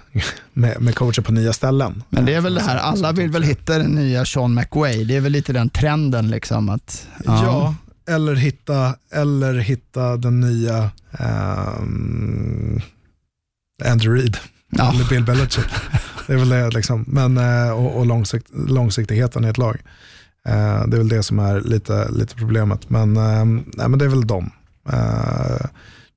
med, 0.54 0.82
med 0.82 0.96
coacher 0.96 1.22
på 1.22 1.32
nya 1.32 1.54
ställen. 1.54 2.04
Men 2.10 2.26
det 2.26 2.34
är 2.34 2.42
väl 2.42 2.54
det 2.54 2.62
här, 2.62 2.78
alla 2.78 3.12
vill 3.12 3.30
väl 3.32 3.44
hitta 3.44 3.78
den 3.78 3.92
nya 3.92 4.26
Sean 4.26 4.54
McWay. 4.54 5.04
Det 5.04 5.16
är 5.16 5.22
väl 5.22 5.32
lite 5.32 5.54
den 5.54 5.70
trenden 5.70 6.28
liksom 6.30 6.70
att 6.70 7.08
Ja, 7.26 7.76
eller, 8.10 8.36
hitta, 8.36 8.96
eller 9.12 9.54
hitta 9.54 10.18
den 10.18 10.40
nya 10.40 10.92
ehm, 11.20 12.82
Andrew 13.86 14.22
Reid. 14.22 14.38
Ja. 14.72 14.94
Eller 14.94 15.10
Bill 15.10 15.24
Belichick. 15.24 15.66
Det 16.28 16.34
är 16.34 16.38
väl 16.38 16.50
det 16.50 16.70
liksom. 16.70 17.06
Men, 17.08 17.38
eh, 17.38 17.70
och 17.72 17.98
och 18.00 18.06
långsikt, 18.06 18.48
långsiktigheten 18.68 19.46
i 19.46 19.48
ett 19.48 19.58
lag. 19.58 19.78
Eh, 20.48 20.86
Det 20.88 20.96
är 20.96 20.98
väl 20.98 21.10
det 21.10 21.24
som 21.24 21.40
är 21.40 21.62
lite, 21.62 22.10
lite 22.12 22.36
problemet. 22.36 22.90
Men, 22.90 23.18
eh, 23.18 23.46
nej, 23.46 23.90
men 23.90 24.00
det 24.00 24.06
är 24.06 24.10
väl 24.10 24.28
dem. 24.28 24.52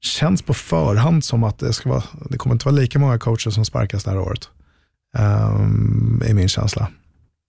Känns 0.01 0.43
på 0.43 0.55
förhand 0.55 1.25
som 1.25 1.45
att 1.45 1.59
det, 1.59 1.73
ska 1.73 1.89
vara, 1.89 2.03
det 2.31 2.39
kommer 2.39 2.55
inte 2.55 2.65
vara 2.67 2.77
lika 2.77 2.99
många 2.99 3.19
coacher 3.19 3.51
som 3.51 3.65
sparkas 3.65 4.05
det 4.05 4.11
här 4.11 4.19
året. 4.19 4.49
Är 5.19 6.35
min 6.35 6.49
känsla. 6.49 6.89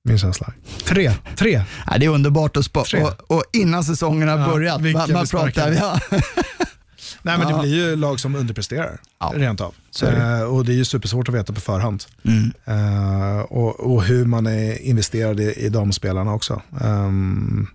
Min 0.07 0.17
känsla. 0.17 0.53
Tre. 0.85 1.11
Tre. 1.37 1.63
Ja, 1.87 1.97
det 1.97 2.05
är 2.05 2.09
underbart 2.09 2.57
att. 2.57 2.73
Tre. 2.85 3.03
Och, 3.03 3.31
och 3.37 3.43
innan 3.53 3.83
säsongen 3.83 4.27
har 4.29 4.39
Ja, 4.39 4.47
börjat, 4.47 4.81
man, 4.81 5.11
man 5.13 5.27
pratar, 5.27 5.71
ja. 5.71 5.99
Nej 7.25 7.37
men 7.37 7.47
det 7.47 7.59
blir 7.59 7.75
ju 7.75 7.95
lag 7.95 8.19
som 8.19 8.35
underpresterar. 8.35 8.99
Ja, 9.19 9.33
Rent 9.35 9.61
av. 9.61 9.75
Eh, 10.03 10.41
och 10.41 10.65
det 10.65 10.71
är 10.71 10.75
ju 10.75 10.85
supersvårt 10.85 11.29
att 11.29 11.35
veta 11.35 11.53
på 11.53 11.61
förhand. 11.61 12.03
Mm. 12.23 12.53
Eh, 12.65 13.39
och, 13.39 13.79
och 13.79 14.03
hur 14.03 14.25
man 14.25 14.47
är 14.47 14.81
investerad 14.81 15.39
i, 15.39 15.53
i 15.53 15.69
de 15.69 15.91
spelarna 15.91 16.33
också. 16.33 16.61
Ehm, 16.81 17.67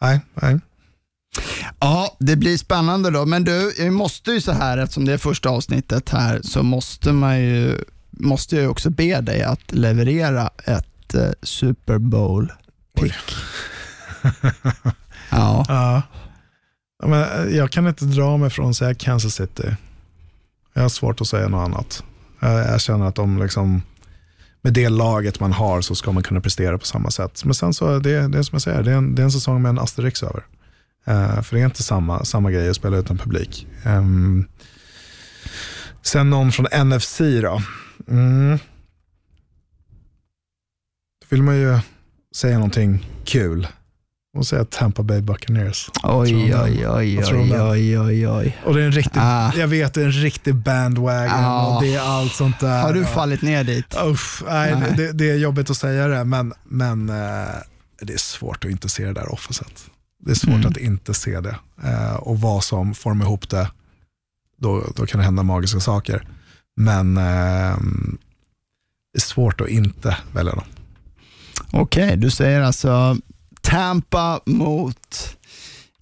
nej, 0.00 0.20
nej. 0.34 0.60
ja, 1.80 2.16
det 2.18 2.36
blir 2.36 2.58
spännande 2.58 3.10
då. 3.10 3.26
Men 3.26 3.44
du, 3.44 3.74
jag 3.78 3.92
måste 3.92 4.32
ju 4.32 4.40
så 4.40 4.52
här, 4.52 4.78
eftersom 4.78 5.04
det 5.04 5.12
är 5.12 5.18
första 5.18 5.48
avsnittet 5.48 6.08
här, 6.08 6.40
så 6.44 6.62
måste 6.62 7.12
man 7.12 7.40
ju, 7.40 7.78
måste 8.10 8.56
jag 8.56 8.70
också 8.70 8.90
be 8.90 9.20
dig 9.20 9.42
att 9.42 9.72
leverera 9.72 10.50
ett 10.64 11.14
eh, 11.14 11.30
Super 11.42 11.98
Bowl-pick. 11.98 13.14
ja. 15.30 15.64
Ja. 15.68 16.02
Men 17.02 17.48
eh, 17.48 17.56
jag 17.56 17.70
kan 17.70 17.86
inte 17.86 18.04
dra 18.04 18.36
mig 18.36 18.50
från 18.50 18.70
att 18.70 18.76
säga 18.76 18.94
Kansas 18.94 19.34
City. 19.34 19.76
Jag 20.72 20.82
har 20.82 20.88
svårt 20.88 21.20
att 21.20 21.26
säga 21.26 21.48
något 21.48 21.68
annat. 21.68 22.04
Jag, 22.40 22.52
jag 22.52 22.80
känner 22.80 23.06
att 23.06 23.14
de 23.14 23.38
liksom, 23.38 23.82
med 24.62 24.72
det 24.72 24.88
laget 24.88 25.40
man 25.40 25.52
har 25.52 25.80
så 25.80 25.94
ska 25.94 26.12
man 26.12 26.22
kunna 26.22 26.40
prestera 26.40 26.78
på 26.78 26.86
samma 26.86 27.10
sätt. 27.10 27.44
Men 27.44 27.54
sen 27.54 27.74
så 27.74 27.98
det, 27.98 28.28
det 28.28 28.38
är 28.38 28.42
som 28.42 28.54
jag 28.56 28.62
säger, 28.62 28.82
det 28.82 28.92
är 28.92 28.96
en, 28.96 29.14
det 29.14 29.22
är 29.22 29.24
en 29.24 29.32
säsong 29.32 29.62
med 29.62 29.68
en 29.70 29.78
asterix 29.78 30.22
över. 30.22 30.44
Uh, 31.08 31.42
för 31.42 31.56
det 31.56 31.62
är 31.62 31.64
inte 31.64 31.82
samma, 31.82 32.24
samma 32.24 32.50
grej 32.50 32.70
att 32.70 32.76
spela 32.76 32.96
utan 32.96 33.18
publik. 33.18 33.66
Um, 33.86 34.48
sen 36.02 36.30
någon 36.30 36.52
från 36.52 36.88
NFC 36.88 37.18
då. 37.18 37.62
Mm. 38.08 38.58
Då 41.20 41.26
vill 41.28 41.42
man 41.42 41.56
ju 41.56 41.78
säga 42.34 42.54
någonting 42.54 43.06
kul. 43.24 43.68
Och 44.34 44.46
säga 44.46 44.64
Tampa 44.64 45.02
Bay 45.02 45.20
Buccaneers. 45.20 45.90
Oj, 46.02 46.54
oj, 46.54 46.88
oj, 46.88 47.18
oj, 47.18 47.60
oj, 47.60 47.98
oj, 48.00 48.28
oj. 48.28 48.58
Och 48.64 48.74
det 48.74 48.82
är 48.82 48.86
en 48.86 48.92
riktig, 48.92 49.20
Ah. 49.22 49.52
jag 49.56 49.68
vet 49.68 49.94
det 49.94 50.00
är 50.02 50.04
en 50.06 50.12
riktig 50.12 50.54
bandwagon 50.54 51.44
Ah. 51.44 51.76
och 51.76 51.82
det 51.82 51.94
är 51.94 52.00
allt 52.00 52.32
sånt 52.32 52.60
där. 52.60 52.82
Har 52.82 52.92
du 52.92 53.04
fallit 53.04 53.42
ner 53.42 53.64
dit? 53.64 53.96
Uff, 54.04 54.42
nej, 54.46 54.76
Nej. 54.80 54.94
Det, 54.96 55.12
det 55.12 55.30
är 55.30 55.36
jobbigt 55.36 55.70
att 55.70 55.76
säga 55.76 56.08
det, 56.08 56.24
men, 56.24 56.52
men 56.64 57.08
eh, 57.08 57.54
det 58.00 58.12
är 58.12 58.18
svårt 58.18 58.64
att 58.64 58.70
inte 58.70 58.88
se 58.88 59.04
det 59.06 59.12
där 59.12 59.32
offenset. 59.32 59.84
Det 60.24 60.30
är 60.30 60.34
svårt 60.34 60.54
Mm. 60.54 60.66
att 60.68 60.76
inte 60.76 61.14
se 61.14 61.40
det. 61.40 61.56
Eh, 61.84 62.14
och 62.14 62.40
vad 62.40 62.64
som 62.64 62.94
formar 62.94 63.24
ihop 63.26 63.48
det, 63.48 63.70
då, 64.58 64.84
då 64.96 65.06
kan 65.06 65.18
det 65.18 65.24
hända 65.24 65.42
magiska 65.42 65.80
saker. 65.80 66.26
Men 66.76 67.16
eh, 67.16 67.76
det 69.12 69.18
är 69.18 69.20
svårt 69.20 69.60
att 69.60 69.68
inte 69.68 70.16
välja 70.34 70.52
dem. 70.52 70.64
Okej, 71.70 72.16
du 72.16 72.30
säger 72.30 72.60
alltså 72.60 73.16
Tampa 73.62 74.40
mot 74.46 75.36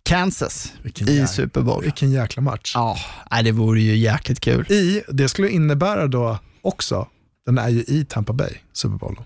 Kansas 0.03 0.73
Vilken 0.83 1.09
i 1.09 1.27
Super 1.27 1.61
Bowl. 1.63 1.83
Vilken 1.85 2.11
jäkla 2.13 2.43
match. 2.43 2.73
Ja, 2.75 2.97
det 3.45 3.53
vore 3.53 3.81
ju 3.81 3.97
jäkligt 3.97 4.41
kul. 4.41 4.73
I, 4.73 5.03
det 5.09 5.29
skulle 5.29 5.49
innebära 5.51 6.07
då 6.07 6.39
också, 6.63 7.09
den 7.47 7.59
är 7.59 7.69
ju 7.69 7.81
i 7.81 8.05
Tampa 8.09 8.33
Bay, 8.33 8.53
Super 8.73 8.97
Bowl, 8.99 9.17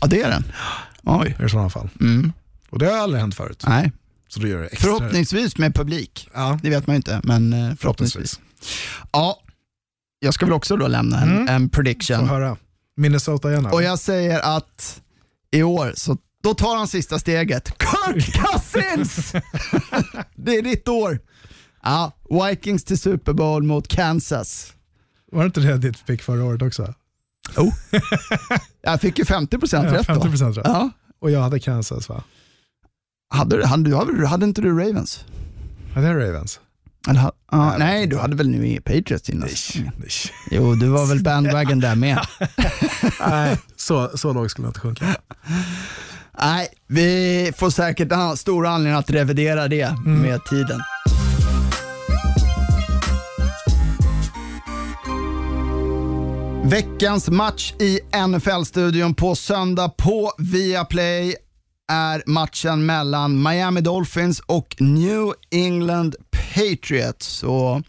Ja, 0.00 0.06
det 0.06 0.22
är 0.22 0.30
den. 0.30 0.44
Oj. 1.02 1.36
i 1.46 1.48
sådana 1.48 1.70
fall. 1.70 1.88
Mm. 2.00 2.32
Och 2.70 2.78
det 2.78 2.86
har 2.86 2.96
aldrig 2.98 3.20
hänt 3.20 3.34
förut. 3.34 3.64
Nej. 3.68 3.92
Så 4.28 4.40
då 4.40 4.46
gör 4.48 4.60
det 4.60 4.66
extra. 4.66 4.90
Förhoppningsvis 4.90 5.58
med 5.58 5.74
publik. 5.74 6.28
Ja, 6.34 6.58
Det 6.62 6.70
vet 6.70 6.86
man 6.86 6.94
ju 6.94 6.96
inte, 6.96 7.20
men 7.24 7.52
eh, 7.52 7.58
förhoppningsvis. 7.58 8.40
förhoppningsvis. 8.40 8.40
Ja, 9.12 9.38
jag 10.18 10.34
ska 10.34 10.46
väl 10.46 10.52
också 10.52 10.76
då 10.76 10.86
lämna 10.88 11.20
en, 11.20 11.28
Mm. 11.32 11.48
en 11.48 11.68
prediction. 11.68 12.28
höra. 12.28 12.56
Minnesota 12.96 13.50
igen. 13.50 13.66
Och 13.66 13.82
jag 13.82 13.98
säger 13.98 14.56
att 14.56 15.00
i 15.50 15.62
år, 15.62 15.92
så 15.96 16.16
då 16.46 16.54
tar 16.54 16.76
han 16.76 16.88
sista 16.88 17.18
steget. 17.18 17.68
Kirk 17.68 18.34
Cousins! 18.42 19.32
det 20.34 20.56
är 20.56 20.62
ditt 20.62 20.88
år. 20.88 21.18
Ja, 21.82 22.12
Vikings 22.30 22.84
till 22.84 22.98
Super 22.98 23.32
Bowl 23.32 23.62
mot 23.62 23.88
Kansas. 23.88 24.72
Var 25.32 25.40
det 25.40 25.46
inte 25.46 25.60
det 25.60 25.78
ditt 25.78 26.06
pick 26.06 26.22
förra 26.22 26.44
året 26.44 26.62
också? 26.62 26.94
Oh. 27.56 27.74
Jag 28.82 29.00
fick 29.00 29.18
ju 29.18 29.24
50% 29.24 29.84
Ja, 29.84 29.94
rätt 29.94 30.06
då. 30.06 30.14
50% 30.14 30.52
rätt. 30.52 30.66
Ja. 30.66 30.90
Och 31.20 31.30
jag 31.30 31.40
hade 31.40 31.60
Kansas 31.60 32.08
va? 32.08 32.24
Hade, 33.30 33.66
hade, 33.66 33.96
hade, 33.96 34.26
hade 34.26 34.44
inte 34.44 34.60
du 34.60 34.78
Ravens? 34.78 35.24
Ja, 35.94 36.00
det 36.00 36.06
är 36.08 36.14
Ravens. 36.14 36.60
Eller, 37.08 37.20
ja, 37.20 37.32
Nej, 37.50 37.78
nej, 37.78 38.00
jag 38.00 38.10
du 38.10 38.18
hade 38.18 38.36
väl 38.36 38.48
nu 38.48 38.80
Patriots 38.80 39.30
innan? 39.30 39.48
Nej, 39.74 39.92
nej. 39.98 40.10
Jo, 40.50 40.74
du 40.74 40.88
var 40.88 41.06
väl 41.06 41.22
bandwagon 41.22 41.80
där 41.80 41.94
med. 41.94 42.26
nej 43.20 43.58
så, 43.76 44.18
så 44.18 44.32
lågt 44.32 44.50
skulle 44.50 44.66
jag 44.66 44.70
inte 44.70 44.80
sjunka. 44.80 45.16
Nej, 46.40 46.68
vi 46.86 47.52
får 47.56 47.70
säkert 47.70 48.12
ha 48.12 48.36
stor 48.36 48.66
anledning 48.66 48.98
att 48.98 49.10
revidera 49.10 49.68
det 49.68 49.82
Mm. 49.82 50.22
med 50.22 50.44
tiden. 50.44 50.80
Veckans 56.64 57.28
match 57.28 57.72
i 57.80 58.00
NFL-studion 58.28 59.14
på 59.14 59.34
söndag 59.34 59.88
på 59.88 60.32
Viaplay 60.38 61.34
är 61.92 62.22
matchen 62.26 62.86
mellan 62.86 63.42
Miami 63.42 63.80
Dolphins 63.80 64.40
och 64.40 64.76
New 64.78 65.32
England 65.50 66.16
Patriots. 66.30 67.42
Och 67.42 67.82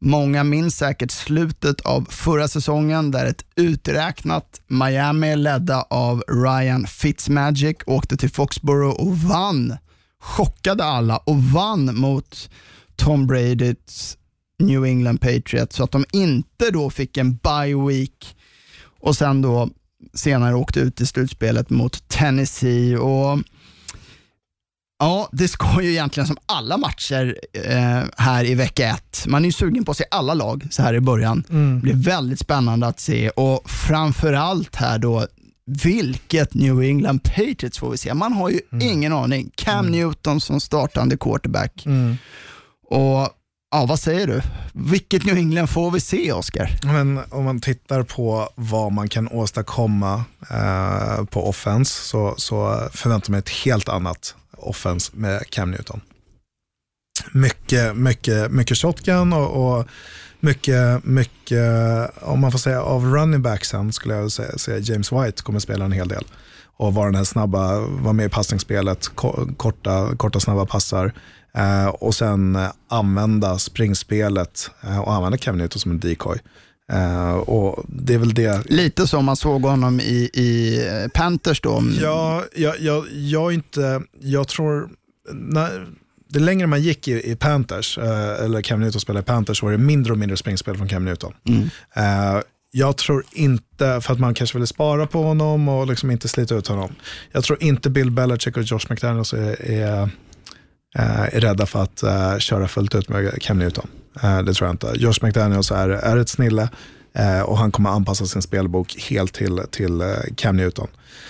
Många 0.00 0.44
minns 0.44 0.76
säkert 0.76 1.10
slutet 1.10 1.80
av 1.80 2.06
förra 2.10 2.48
säsongen 2.48 3.10
där 3.10 3.26
ett 3.26 3.44
uträknat 3.56 4.60
Miami 4.66 5.36
ledda 5.36 5.82
av 5.82 6.24
Ryan 6.28 6.86
Fitzmagic 6.86 7.76
åkte 7.86 8.16
till 8.16 8.30
Foxborough 8.30 9.00
och 9.00 9.18
vann. 9.18 9.76
Chockade 10.20 10.84
alla 10.84 11.16
och 11.16 11.42
vann 11.42 11.96
mot 11.96 12.50
Tom 12.96 13.26
Bradys 13.26 14.16
New 14.58 14.84
England 14.84 15.18
Patriots 15.18 15.76
så 15.76 15.84
att 15.84 15.92
de 15.92 16.04
inte 16.12 16.70
då 16.70 16.90
fick 16.90 17.16
en 17.16 17.36
bye 17.36 17.86
week 17.88 18.36
och 19.00 19.16
sen 19.16 19.42
då 19.42 19.68
senare 20.14 20.54
åkte 20.54 20.80
ut 20.80 21.00
i 21.00 21.06
slutspelet 21.06 21.70
mot 21.70 22.08
Tennessee. 22.08 22.96
och 22.96 23.38
Ja, 24.98 25.28
det 25.32 25.48
ska 25.48 25.82
ju 25.82 25.90
egentligen 25.90 26.26
som 26.26 26.36
alla 26.46 26.76
matcher 26.76 27.38
eh, 27.52 28.02
här 28.16 28.44
i 28.44 28.54
vecka 28.54 28.88
ett. 28.88 29.24
Man 29.26 29.42
är 29.42 29.48
ju 29.48 29.52
sugen 29.52 29.84
på 29.84 29.90
att 29.90 29.96
se 29.96 30.04
alla 30.10 30.34
lag 30.34 30.66
så 30.70 30.82
här 30.82 30.94
i 30.94 31.00
början. 31.00 31.44
Det 31.48 31.80
blir 31.82 31.94
väldigt 31.94 32.38
spännande 32.40 32.86
att 32.86 33.00
se 33.00 33.30
och 33.30 33.70
framförallt 33.70 34.76
här 34.76 34.98
då, 34.98 35.26
vilket 35.66 36.54
New 36.54 36.82
England 36.82 37.22
Patriots 37.22 37.78
får 37.78 37.90
vi 37.90 37.96
se. 37.96 38.14
Man 38.14 38.32
har 38.32 38.50
ju 38.50 38.60
ingen 38.82 39.12
aning. 39.12 39.50
Cam 39.54 39.86
Newton 39.86 40.40
som 40.40 40.60
startande 40.60 41.16
quarterback. 41.16 41.84
Och 42.90 43.28
ja, 43.70 43.86
vad 43.88 44.00
säger 44.00 44.26
du? 44.26 44.42
Vilket 44.72 45.24
New 45.24 45.36
England 45.36 45.66
får 45.66 45.90
vi 45.90 46.00
se, 46.00 46.32
Oscar? 46.32 46.70
Men 46.84 47.20
om 47.30 47.44
man 47.44 47.60
tittar 47.60 48.02
på 48.02 48.48
vad 48.54 48.92
man 48.92 49.08
kan 49.08 49.28
åstadkomma 49.28 50.24
eh, 50.50 51.24
på 51.24 51.48
offense 51.48 52.04
så, 52.04 52.34
så 52.36 52.88
förväntar 52.92 53.30
man 53.30 53.38
ett 53.38 53.48
helt 53.48 53.88
annat 53.88 54.34
offense 54.58 55.12
med 55.14 55.50
Cam 55.50 55.70
Newton. 55.70 56.00
Mycket, 57.32 57.96
mycket, 57.96 58.50
mycket 58.50 58.78
shotgun 58.78 59.32
och, 59.32 59.78
och 59.78 59.86
mycket, 60.40 61.04
mycket, 61.04 61.62
om 62.20 62.40
man 62.40 62.52
får 62.52 62.58
säga 62.58 62.82
av 62.82 63.04
running 63.04 63.42
backsen 63.42 63.92
skulle 63.92 64.14
jag 64.14 64.32
säga, 64.32 64.58
säga 64.58 64.78
James 64.78 65.12
White 65.12 65.42
kommer 65.42 65.58
spela 65.58 65.84
en 65.84 65.92
hel 65.92 66.08
del. 66.08 66.24
Och 66.76 66.94
vara 66.94 67.06
den 67.06 67.14
här 67.14 67.24
snabba, 67.24 67.80
vara 67.80 68.12
med 68.12 68.26
i 68.26 68.28
passningsspelet, 68.28 69.08
korta, 69.56 70.16
korta 70.16 70.40
snabba 70.40 70.66
passar. 70.66 71.12
Eh, 71.54 71.86
och 71.86 72.14
sen 72.14 72.58
använda 72.88 73.58
springspelet 73.58 74.70
eh, 74.82 74.98
och 74.98 75.12
använda 75.12 75.38
Cam 75.38 75.58
Newton 75.58 75.80
som 75.80 75.90
en 75.90 76.00
decoy. 76.00 76.38
Eh, 76.92 77.34
och 77.34 77.84
det 77.88 78.14
är 78.14 78.18
väl 78.18 78.34
det 78.34 78.70
Lite 78.70 79.06
som 79.06 79.24
man 79.24 79.36
såg 79.36 79.62
honom 79.62 80.00
i, 80.00 80.30
i 80.34 80.78
eh, 80.86 81.08
Panthers 81.14 81.60
då. 81.60 81.82
Ja, 82.02 82.44
jag, 82.56 82.80
jag, 82.80 83.06
jag, 83.12 83.52
inte, 83.52 84.02
jag 84.20 84.48
tror, 84.48 84.88
när, 85.32 85.86
det 86.28 86.38
längre 86.38 86.66
man 86.66 86.82
gick 86.82 87.08
i, 87.08 87.30
i 87.30 87.36
Panthers, 87.36 87.98
eh, 87.98 88.44
eller 88.44 88.62
Cam 88.62 88.80
Newton 88.80 89.00
spelade 89.00 89.22
i 89.22 89.26
Panthers, 89.26 89.58
så 89.58 89.66
var 89.66 89.72
det 89.72 89.78
mindre 89.78 90.12
och 90.12 90.18
mindre 90.18 90.36
springspel 90.36 90.76
från 90.76 90.88
Cam 90.88 91.04
Newton. 91.04 91.34
Eh, 91.94 92.40
jag 92.70 92.96
tror 92.96 93.24
inte, 93.32 94.00
för 94.00 94.12
att 94.12 94.20
man 94.20 94.34
kanske 94.34 94.56
ville 94.56 94.66
spara 94.66 95.06
på 95.06 95.22
honom 95.22 95.68
och 95.68 95.86
liksom 95.86 96.10
inte 96.10 96.28
slita 96.28 96.54
ut 96.54 96.66
honom. 96.66 96.92
Jag 97.32 97.44
tror 97.44 97.62
inte 97.62 97.90
Bill 97.90 98.10
Belichick 98.10 98.56
och 98.56 98.62
Josh 98.62 98.86
McDaniels 98.90 99.32
är, 99.32 99.70
är, 99.70 100.10
Eh, 100.94 101.34
är 101.34 101.40
rädda 101.40 101.66
för 101.66 101.82
att 101.82 102.02
eh, 102.02 102.38
köra 102.38 102.68
fullt 102.68 102.94
ut 102.94 103.08
med 103.08 103.42
Cam 103.42 103.58
Newton. 103.58 103.88
Eh, 104.22 104.42
det 104.42 104.54
tror 104.54 104.68
jag 104.68 104.74
inte. 104.74 104.92
Josh 104.94 105.18
McDaniels 105.22 105.70
är, 105.70 105.88
är 105.88 106.16
ett 106.16 106.28
snille 106.28 106.68
och 107.44 107.58
han 107.58 107.72
kommer 107.72 107.90
anpassa 107.90 108.26
sin 108.26 108.42
spelbok 108.42 108.96
helt 109.10 109.32
till, 109.34 109.60
till 109.70 110.02
Cam 110.36 110.56
Newton. 110.56 110.88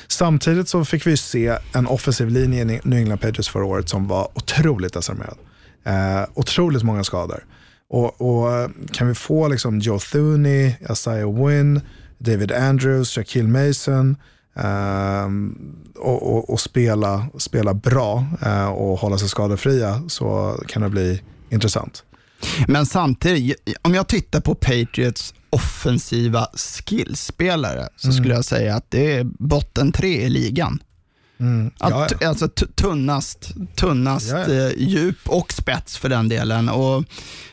Samtidigt 0.09 0.69
så 0.69 0.85
fick 0.85 1.07
vi 1.07 1.17
se 1.17 1.59
en 1.75 1.87
offensiv 1.87 2.29
linje 2.29 2.63
i 2.63 2.65
New 2.65 2.99
England 2.99 3.19
Patriots 3.19 3.49
förra 3.49 3.65
året 3.65 3.89
som 3.89 4.09
var 4.09 4.29
otroligt 4.35 4.93
desarmerad. 4.93 5.39
Eh, 5.85 6.29
otroligt 6.35 6.83
många 6.83 7.05
skador. 7.05 7.45
Och, 7.91 8.21
och 8.21 8.71
kan 8.93 9.09
vi 9.09 9.15
få 9.15 9.49
liksom 9.49 9.79
Joe 9.79 9.99
Thuney, 9.99 10.75
Isaiah 10.91 11.45
Wynn, 11.47 11.81
David 12.19 12.53
Andrews, 12.53 13.11
Shaquille 13.11 13.49
Mason 13.49 14.17
och, 15.97 16.37
och, 16.37 16.51
och 16.51 16.61
spela, 16.61 17.27
spela 17.39 17.75
bra 17.75 18.27
eh, 18.43 18.69
och 18.69 18.99
hålla 18.99 19.19
sig 19.19 19.29
skadefria 19.29 20.03
så 20.09 20.59
kan 20.69 20.83
det 20.83 20.89
bli 20.89 21.23
intressant. 21.51 22.05
Men 22.69 22.87
samtidigt, 22.87 23.57
om 23.83 23.95
jag 23.95 24.09
tittar 24.09 24.41
på 24.41 24.55
Patriots 24.55 25.35
offensiva 25.51 26.49
skillspelare 26.87 27.89
så 27.97 28.13
skulle 28.13 28.35
jag 28.35 28.45
säga 28.45 28.77
att 28.77 28.91
det 28.91 29.13
är 29.17 29.25
botten 29.25 29.93
tre 29.93 30.23
i 30.23 30.29
ligan. 30.29 30.83
Att, 31.79 31.91
Ja, 31.91 32.09
ja. 32.21 32.29
Alltså 32.29 32.49
tunnast, 32.75 33.55
tunnast 33.77 34.31
Ja. 34.31 34.53
Eh, 34.55 34.73
djup 34.77 35.29
och 35.29 35.53
spets 35.53 35.97
för 35.99 36.09
den 36.09 36.29
delen. 36.29 36.69
Och, 36.69 37.05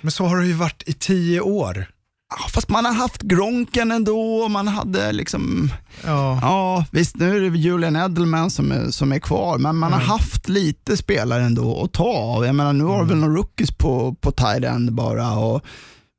Men 0.02 0.12
så 0.12 0.26
har 0.26 0.38
det 0.38 0.48
ju 0.48 0.54
varit 0.54 0.84
i 0.86 0.94
tio 0.94 1.42
år. 1.42 1.88
Ja, 2.30 2.48
fast 2.54 2.70
man 2.70 2.86
har 2.86 2.94
haft 2.94 3.22
Gronken 3.22 3.92
ändå 3.92 4.48
man 4.48 4.68
hade 4.68 5.12
liksom, 5.12 5.72
Ja. 6.06 6.40
ja 6.42 6.86
visst 6.92 7.16
nu 7.16 7.38
är 7.38 7.52
det 7.52 7.58
Julian 7.58 7.96
Edelman 7.96 8.52
som 8.52 8.72
är, 8.72 8.92
som 8.92 9.12
är 9.12 9.20
kvar, 9.20 9.58
men 9.58 9.78
man 9.78 9.94
har 9.94 10.00
haft 10.00 10.50
lite 10.50 10.98
spelare 10.98 11.44
ändå 11.44 11.84
att 11.84 11.94
ta 11.94 12.04
av. 12.04 12.46
Jag 12.46 12.56
menar 12.56 12.74
nu 12.74 12.84
har 12.84 13.02
du 13.04 13.10
väl 13.10 13.18
några 13.18 13.34
rookies 13.36 13.72
på, 13.72 14.16
på 14.22 14.32
tight 14.32 14.64
end 14.64 14.94
bara. 14.94 15.32
Och, 15.32 15.62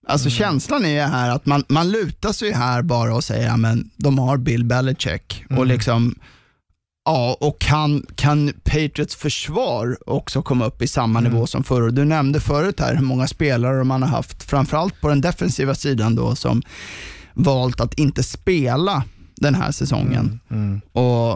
Alltså 0.09 0.31
känslan 0.31 0.85
är 0.85 1.07
här 1.07 1.31
att 1.31 1.47
man, 1.47 1.65
man 1.69 1.91
lutar 1.91 2.33
sig 2.33 2.53
här 2.53 2.83
bara 2.83 3.15
och 3.15 3.25
säger 3.25 3.49
att 3.49 3.79
de 3.97 4.19
har 4.19 4.37
Bill 4.37 4.65
Belichick 4.65 5.45
och 5.57 5.67
liksom 5.67 6.15
Ja, 7.07 7.37
och 7.41 7.59
kan, 7.59 8.07
kan 8.15 8.53
Patriots 8.65 9.17
försvar 9.17 9.97
också 10.07 10.43
komma 10.43 10.67
upp 10.67 10.83
i 10.83 10.87
samma 10.89 11.21
nivå 11.21 11.47
som 11.47 11.65
förr? 11.65 11.91
Du 11.91 12.05
nämnde 12.05 12.41
förut 12.41 12.81
här 12.81 12.95
hur 12.95 13.03
många 13.05 13.27
spelare 13.27 13.85
man 13.85 14.03
har 14.03 14.09
haft, 14.11 14.43
framförallt 14.43 15.01
på 15.01 15.09
den 15.09 15.21
defensiva 15.21 15.75
sidan 15.75 16.15
då, 16.15 16.35
som 16.35 16.63
valt 17.35 17.81
att 17.81 17.95
inte 17.95 18.23
spela 18.23 19.05
den 19.37 19.55
här 19.55 19.73
säsongen. 19.73 20.41
Och 20.93 21.31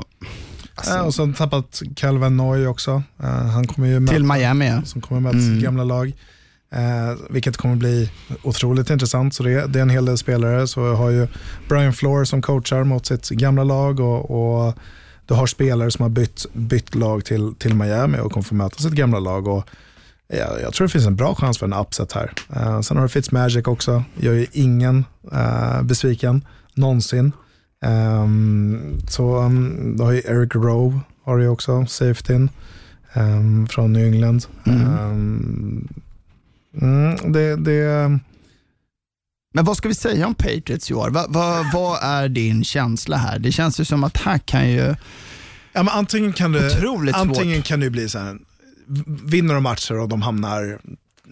alltså, 0.74 0.94
Ja, 0.94 1.02
och 1.02 1.14
sen 1.14 1.34
tappat 1.34 1.82
Calvin 1.96 2.36
Noy 2.36 2.66
också. 2.66 3.02
Eh, 3.22 3.28
han 3.46 3.66
kommer 3.66 3.88
ju 3.88 4.06
till 4.06 4.24
möta, 4.24 4.34
Miami. 4.38 4.66
ja. 4.68 4.82
som 4.82 5.00
kommer 5.00 5.20
möta 5.20 5.38
sitt 5.38 5.62
gamla 5.62 5.84
lag. 5.84 6.12
Eh, 6.72 7.18
vilket 7.30 7.56
kommer 7.56 7.76
bli 7.76 8.10
otroligt 8.42 8.90
intressant. 8.90 9.34
Så 9.34 9.42
det, 9.42 9.50
är- 9.52 9.68
det 9.68 9.78
är 9.78 9.82
en 9.82 9.90
hel 9.90 10.04
del 10.04 10.18
spelare. 10.18 10.66
Så 10.68 10.80
jag 10.80 10.94
har 10.94 11.10
ju 11.10 11.28
Brian 11.68 11.92
Floor 11.92 12.24
som 12.24 12.42
coachar 12.42 12.84
mot 12.84 13.06
sitt 13.06 13.28
gamla 13.28 13.64
lag 13.64 14.00
och, 14.00 14.30
och 14.66 14.74
du 15.30 15.34
har 15.34 15.46
spelare 15.46 15.90
som 15.90 16.02
har 16.02 16.10
bytt, 16.10 16.46
bytt 16.52 16.94
lag 16.94 17.24
till, 17.24 17.54
till 17.54 17.74
Miami 17.74 18.18
och 18.18 18.32
kommer 18.32 18.44
få 18.44 18.54
möta 18.54 18.76
sitt 18.76 18.92
gamla 18.92 19.18
lag. 19.18 19.48
Och, 19.48 19.64
ja, 20.28 20.58
jag 20.62 20.72
tror 20.72 20.86
det 20.86 20.92
finns 20.92 21.06
en 21.06 21.16
bra 21.16 21.34
chans 21.34 21.58
för 21.58 21.66
en 21.66 21.72
upset 21.72 22.12
här. 22.12 22.32
Eh, 22.56 22.80
sen 22.80 22.96
har 22.96 23.04
du 23.04 23.08
Fitzmagic 23.08 23.66
också, 23.66 24.04
gör 24.16 24.32
ju 24.32 24.46
ingen 24.52 25.04
eh, 25.32 25.82
besviken 25.82 26.44
någonsin. 26.74 27.32
Ehm, 27.84 29.00
så 29.08 29.38
um, 29.38 29.96
då 29.96 30.04
har 30.04 30.12
ju 30.12 30.18
Eric 30.18 30.54
Rowe 30.54 31.00
har 31.24 31.38
ju 31.38 31.48
också, 31.48 31.86
safetyn 31.86 32.50
um, 33.14 33.66
från 33.66 33.92
New 33.92 34.06
England. 34.06 34.46
Mm. 34.66 34.80
Ehm, 34.80 35.88
mm, 36.80 37.32
det, 37.32 37.56
det, 37.56 38.18
Men 39.52 39.64
vad 39.64 39.76
ska 39.76 39.88
vi 39.88 39.94
säga 39.94 40.26
om 40.26 40.34
Patriots 40.34 40.90
i 40.90 40.94
år? 40.94 41.10
Va, 41.10 41.26
va, 41.28 41.70
vad 41.72 41.98
är 42.02 42.28
din 42.28 42.64
känsla 42.64 43.16
här? 43.16 43.38
Det 43.38 43.52
känns 43.52 43.80
ju 43.80 43.84
som 43.84 44.04
att 44.04 44.16
här 44.16 44.38
kan 44.38 44.70
ju... 44.70 44.94
ja, 45.72 45.82
men 45.82 45.88
antingen 45.88 46.32
kan 46.32 46.52
det, 46.52 46.66
Otroligt 46.66 47.14
antingen 47.14 47.56
svårt. 47.56 47.66
kan 47.66 47.80
det 47.80 47.90
bli 47.90 48.08
så 48.08 48.18
här, 48.18 48.38
vinner 49.24 49.54
de 49.54 49.62
matcher 49.62 49.98
och 49.98 50.08
de 50.08 50.22
hamnar 50.22 50.78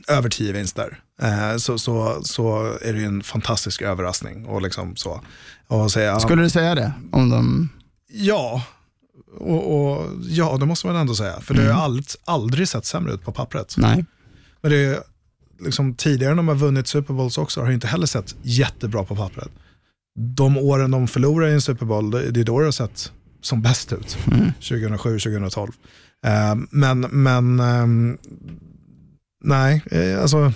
över 0.08 0.30
tio 0.30 0.52
vinster. 0.52 1.00
Eh, 1.22 1.56
så, 1.56 1.78
så, 1.78 2.20
så 2.24 2.76
är 2.82 2.92
det 2.92 2.98
ju 2.98 3.04
en 3.04 3.22
fantastisk 3.22 3.82
överraskning. 3.82 4.46
Och 4.46 4.62
liksom 4.62 4.96
så. 4.96 5.20
Och 5.66 5.92
säga, 5.92 6.20
Skulle 6.20 6.42
du 6.42 6.50
säga 6.50 6.74
det? 6.74 6.92
Om 7.12 7.30
de... 7.30 7.68
Ja, 8.12 8.62
och, 9.40 9.90
och, 9.90 10.06
ja 10.22 10.56
det 10.56 10.66
måste 10.66 10.86
man 10.86 10.96
ändå 10.96 11.14
säga. 11.14 11.40
För 11.40 11.54
det 11.54 11.60
har 11.60 11.68
ju 11.68 11.74
ald, 11.74 12.06
aldrig 12.24 12.68
sett 12.68 12.84
sämre 12.84 13.12
ut 13.12 13.22
på 13.24 13.32
pappret. 13.32 13.74
Nej. 13.78 14.04
Men 14.60 14.70
det 14.70 14.76
är, 14.76 14.98
liksom, 15.60 15.94
tidigare 15.94 16.32
när 16.32 16.36
de 16.36 16.48
har 16.48 16.54
vunnit 16.54 16.86
Super 16.86 17.14
Bowls 17.14 17.38
också 17.38 17.60
har 17.60 17.70
inte 17.70 17.86
heller 17.86 18.06
sett 18.06 18.36
jättebra 18.42 19.04
på 19.04 19.16
pappret. 19.16 19.50
De 20.36 20.58
åren 20.58 20.90
de 20.90 21.08
förlorar 21.08 21.48
i 21.48 21.52
en 21.52 21.60
Super 21.60 21.86
Bowl, 21.86 22.10
det, 22.10 22.40
är 22.40 22.44
då 22.44 22.58
det 22.58 22.64
har 22.64 22.72
sett 22.72 23.12
som 23.40 23.62
bäst 23.62 23.92
ut. 23.92 24.18
2007-2012. 24.60 25.72
Eh, 26.26 26.54
men, 26.70 27.00
men 27.00 27.60
ehm, 27.60 28.18
nej, 29.44 29.82
eh, 29.90 30.22
alltså 30.22 30.52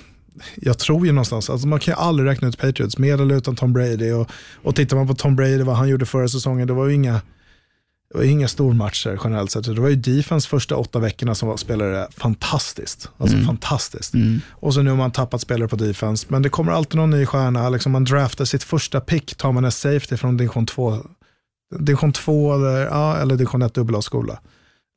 jag 0.56 0.78
tror 0.78 1.06
ju 1.06 1.12
någonstans, 1.12 1.50
alltså 1.50 1.68
man 1.68 1.80
kan 1.80 1.94
ju 1.94 1.98
aldrig 1.98 2.28
räkna 2.28 2.48
ut 2.48 2.58
Patriots 2.58 2.98
med 2.98 3.20
eller 3.20 3.34
utan 3.34 3.56
Tom 3.56 3.72
Brady. 3.72 4.12
Och, 4.12 4.30
och 4.62 4.76
tittar 4.76 4.96
man 4.96 5.06
på 5.08 5.14
Tom 5.14 5.36
Brady, 5.36 5.62
vad 5.62 5.76
han 5.76 5.88
gjorde 5.88 6.06
förra 6.06 6.28
säsongen, 6.28 6.66
det 6.66 6.72
var 6.72 6.86
ju 6.86 6.94
inga, 6.94 7.20
det 8.12 8.18
var 8.18 8.24
inga 8.24 8.48
stormatcher 8.48 9.20
generellt 9.24 9.50
sett. 9.50 9.64
Det 9.64 9.80
var 9.80 9.88
ju 9.88 9.96
defense 9.96 10.48
första 10.48 10.76
åtta 10.76 10.98
veckorna 10.98 11.34
som 11.34 11.48
var, 11.48 11.56
spelade 11.56 12.08
fantastiskt. 12.16 13.08
Alltså 13.18 13.36
fantastiskt. 13.38 14.12
Och 14.50 14.74
så 14.74 14.82
nu 14.82 14.90
har 14.90 14.96
man 14.96 15.10
tappat 15.10 15.40
spelare 15.40 15.68
på 15.68 15.76
defense, 15.76 16.26
men 16.28 16.42
det 16.42 16.48
kommer 16.48 16.72
alltid 16.72 16.96
någon 16.96 17.10
ny 17.10 17.26
stjärna. 17.26 17.68
Liksom 17.68 17.92
man 17.92 18.04
draftar 18.04 18.44
sitt 18.44 18.62
första 18.62 19.00
pick, 19.00 19.34
tar 19.34 19.52
man 19.52 19.64
en 19.64 19.72
safety 19.72 20.16
från 20.16 20.36
division 20.36 20.66
2, 20.66 20.98
division 21.78 22.12
2 22.12 22.54
eller, 22.54 22.86
ja, 22.86 23.16
eller 23.16 23.36
division 23.36 23.62
1 23.62 23.74
dubbel 23.74 24.02
skola 24.02 24.38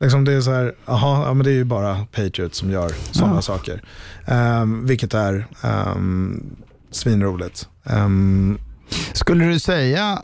Liksom 0.03 0.25
det 0.25 0.33
är 0.33 0.41
så 0.41 0.51
här, 0.51 0.75
aha, 0.85 1.25
ja, 1.27 1.33
men 1.33 1.43
det 1.45 1.51
är 1.51 1.55
ju 1.55 1.63
bara 1.63 2.05
Patriots 2.11 2.57
som 2.57 2.71
gör 2.71 2.91
sådana 3.11 3.35
Ja. 3.35 3.41
saker. 3.41 3.81
Um, 4.27 4.85
vilket 4.85 5.13
är 5.13 5.47
um, 5.95 6.43
svinroligt. 6.91 7.67
Um, 7.83 8.57
Skulle 9.13 9.45
du 9.45 9.59
säga, 9.59 10.21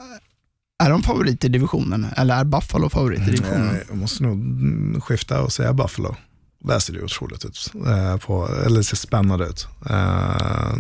är 0.86 0.90
de 0.90 1.04
favorit 1.04 1.44
i 1.46 1.48
divisionen? 1.50 2.08
Eller 2.18 2.36
är 2.40 2.44
Buffalo 2.44 2.90
favorit 2.90 3.20
i 3.28 3.32
divisionen? 3.32 3.70
Eh, 3.70 3.82
Jag 3.88 3.98
måste 3.98 4.24
nog 4.24 4.34
mm, 4.34 5.02
skifta 5.02 5.42
och 5.42 5.52
säga 5.52 5.74
Buffalo. 5.74 6.16
Där 6.64 6.80
ser 6.80 6.94
det 6.94 7.02
otroligt 7.02 7.46
ut. 7.46 7.72
Eh, 7.88 8.18
på, 8.18 8.50
eller 8.66 8.82
ser 8.82 8.96
spännande 8.98 9.46
ut. 9.46 9.68
Eh, 9.90 10.76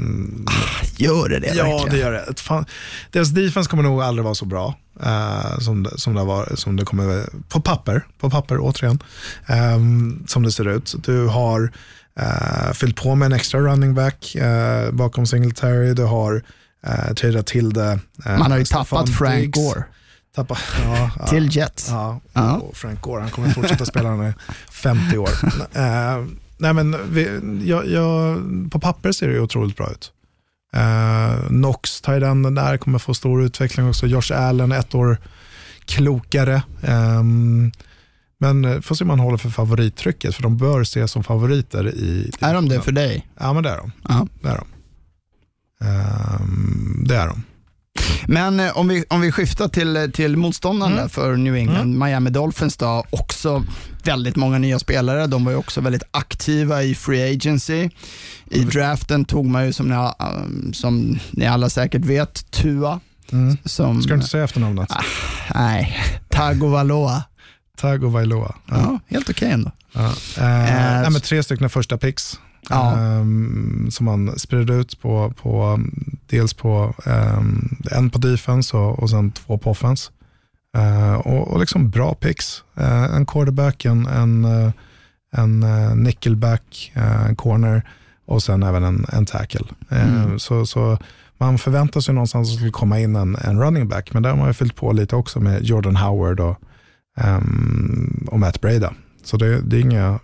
Gör 0.97 1.29
det 1.29 1.39
det 1.39 1.53
ja, 1.55 1.63
verkligen? 1.63 1.89
det 1.89 1.97
gör 1.97 2.11
det. 2.11 2.39
Fan, 2.41 2.65
deras 3.11 3.29
defense 3.29 3.69
kommer 3.69 3.83
nog 3.83 4.01
aldrig 4.01 4.23
vara 4.23 4.35
så 4.35 4.45
bra 4.45 4.75
eh, 5.03 5.59
som, 5.59 5.87
som, 5.95 6.13
det 6.15 6.23
var, 6.23 6.51
som 6.55 6.75
det 6.75 6.85
kommer 6.85 7.29
på 7.49 7.61
papper. 7.61 8.05
På 8.19 8.29
papper 8.29 8.57
återigen. 8.59 8.99
Eh, 9.47 9.79
som 10.27 10.43
det 10.43 10.51
ser 10.51 10.67
ut. 10.67 10.95
Du 11.05 11.25
har 11.27 11.71
eh, 12.19 12.73
fyllt 12.73 12.95
på 12.95 13.15
med 13.15 13.25
en 13.25 13.33
extra 13.33 13.59
running 13.59 13.93
back 13.93 14.35
eh, 14.35 14.91
bakom 14.91 15.25
Singletary. 15.25 15.93
Du 15.93 16.03
har 16.03 16.43
eh, 16.87 17.13
tradat 17.13 17.45
till 17.47 17.69
det. 17.73 17.99
eh, 18.25 18.37
Man 18.37 18.51
har 18.51 18.57
ju 18.57 18.65
Stefan 18.65 18.85
tappat 18.85 19.09
Frank 19.09 19.35
Diggs. 19.41 19.57
Gore 19.59 19.83
Tappa, 20.35 20.57
ja, 20.83 21.11
ja. 21.19 21.27
till 21.27 21.55
Jets. 21.55 21.89
Ja, 21.89 22.19
och 22.61 22.77
Frank 22.77 23.01
Gore, 23.01 23.21
han 23.21 23.29
kommer 23.29 23.49
fortsätta 23.49 23.85
spela 23.85 24.09
när 24.09 24.17
han 24.17 24.25
är 24.25 24.33
50 24.71 25.17
år. 25.17 25.29
Eh, 25.73 26.25
nej 26.57 26.73
men 26.73 27.13
vi, 27.13 27.39
jag, 27.69 27.87
jag, 27.87 28.37
på 28.71 28.79
papper 28.79 29.11
ser 29.11 29.27
det 29.27 29.39
otroligt 29.39 29.77
bra 29.77 29.91
ut. 29.91 30.11
Uh, 30.75 31.47
Knox, 31.47 32.01
tight-enden 32.01 32.55
där, 32.55 32.77
kommer 32.77 32.99
få 32.99 33.13
stor 33.13 33.43
utveckling 33.43 33.87
också. 33.89 34.07
Josh 34.07 34.31
Allen, 34.33 34.71
ett 34.71 34.95
år 34.95 35.17
klokare. 35.85 36.63
Ehm, 36.83 37.71
men 38.39 38.65
eh, 38.65 38.81
får 38.81 38.95
se 38.95 39.03
om 39.03 39.07
man 39.07 39.19
håller 39.19 39.37
för 39.37 39.49
favorittrycket, 39.49 40.35
för 40.35 40.43
de 40.43 40.57
bör 40.57 40.81
ses 40.81 41.11
som 41.11 41.23
favoriter 41.23 41.87
i... 41.87 42.31
Är 42.39 42.53
de 42.53 42.69
det 42.69 42.81
för 42.81 42.91
dig? 42.91 43.27
Ja, 43.39 43.53
men 43.53 43.63
det 43.63 43.69
är 43.69 43.77
de. 43.77 43.91
Ja. 44.07 44.27
Det 44.41 44.49
är 44.49 44.55
de. 44.57 44.67
Ehm, 45.81 47.03
det 47.07 47.15
är 47.15 47.27
de. 47.27 47.43
Men 48.27 48.59
eh, 48.59 48.77
om 48.77 48.87
vi, 48.87 49.03
om 49.09 49.21
vi 49.21 49.31
skiftar 49.31 49.67
till, 49.67 50.11
till 50.13 50.37
motståndarna 50.37 50.95
Mm. 50.97 51.09
för 51.09 51.35
New 51.35 51.55
England, 51.55 51.99
Miami 51.99 52.29
Dolphins 52.29 52.77
då, 52.77 53.03
också 53.09 53.63
väldigt 54.03 54.35
många 54.35 54.57
nya 54.57 54.79
spelare. 54.79 55.27
De 55.27 55.45
var 55.45 55.51
ju 55.51 55.57
också 55.57 55.81
väldigt 55.81 56.03
aktiva 56.11 56.83
i 56.83 56.95
free 56.95 57.33
agency. 57.35 57.89
I 58.51 58.57
Mm. 58.57 58.69
draften 58.69 59.25
tog 59.25 59.45
man 59.45 59.65
ju 59.65 59.73
som 59.73 59.87
ni, 59.89 59.95
um, 60.19 60.73
som 60.73 61.19
ni 61.31 61.45
alla 61.45 61.69
säkert 61.69 62.05
vet, 62.05 62.51
Tua. 62.51 62.99
Mm. 63.31 63.57
Som, 63.65 64.01
Ska 64.01 64.09
du 64.09 64.15
inte 64.15 64.27
säga 64.27 64.43
efternamnet? 64.43 64.89
Nej, 65.55 65.97
Tagovailoa. 66.29 67.23
Tago 67.77 68.09
Vailoa. 68.09 68.55
Ja, 68.69 68.99
helt 69.07 69.29
okej 69.29 69.51
ändå. 69.51 69.71
Ja. 69.93 70.05
Eh, 70.37 70.43
nej, 71.01 71.09
men 71.11 71.21
tre 71.21 71.43
stycken 71.43 71.69
första 71.69 71.97
picks 71.97 72.39
Ja. 72.69 72.97
ehm, 72.97 73.87
som 73.91 74.05
man 74.05 74.39
spred 74.39 74.69
ut 74.69 75.01
på, 75.01 75.33
på 75.41 75.79
dels 76.29 76.53
på 76.53 76.93
ehm, 77.05 77.77
en 77.91 78.09
på 78.09 78.17
defense 78.19 78.77
och, 78.77 78.99
och 78.99 79.09
sen 79.09 79.31
två 79.31 79.57
på 79.57 79.71
offense. 79.71 80.11
Eh, 80.77 81.13
och, 81.13 81.47
och 81.47 81.59
liksom 81.59 81.89
bra 81.89 82.13
picks. 82.13 82.63
Eh, 82.77 83.03
en 83.15 83.25
quarterback, 83.25 83.85
en, 83.85 84.05
en, 84.07 84.45
eh, 84.45 84.71
en 85.33 85.63
eh, 85.63 85.95
nickelback, 85.95 86.91
eh, 86.95 87.25
en 87.25 87.35
corner 87.35 87.89
och 88.25 88.43
sen 88.43 88.63
även 88.63 88.83
en, 88.83 89.05
en 89.13 89.25
tackle. 89.25 89.65
Eh, 89.89 90.23
Mm. 90.23 90.39
så, 90.39 90.65
så 90.65 90.97
man 91.37 91.57
förväntar 91.57 92.01
sig 92.01 92.13
någonstans 92.13 92.47
att 92.47 92.53
det 92.53 92.57
skulle 92.57 92.71
komma 92.71 92.99
in 92.99 93.15
en, 93.15 93.35
en 93.35 93.59
running 93.61 93.87
back, 93.87 94.13
men 94.13 94.23
där 94.23 94.29
har 94.29 94.37
man 94.37 94.47
ju 94.47 94.53
fyllt 94.53 94.75
på 94.75 94.91
lite 94.91 95.15
också 95.15 95.39
med 95.39 95.63
Jordan 95.63 95.95
Howard 95.95 96.39
och, 96.39 96.57
ehm, 97.17 98.27
och 98.31 98.39
Matt 98.39 98.61
Breda. 98.61 98.93
Så 99.23 99.37
det, 99.37 99.61
det 99.61 99.77
är 99.77 99.81
inga 99.81 100.19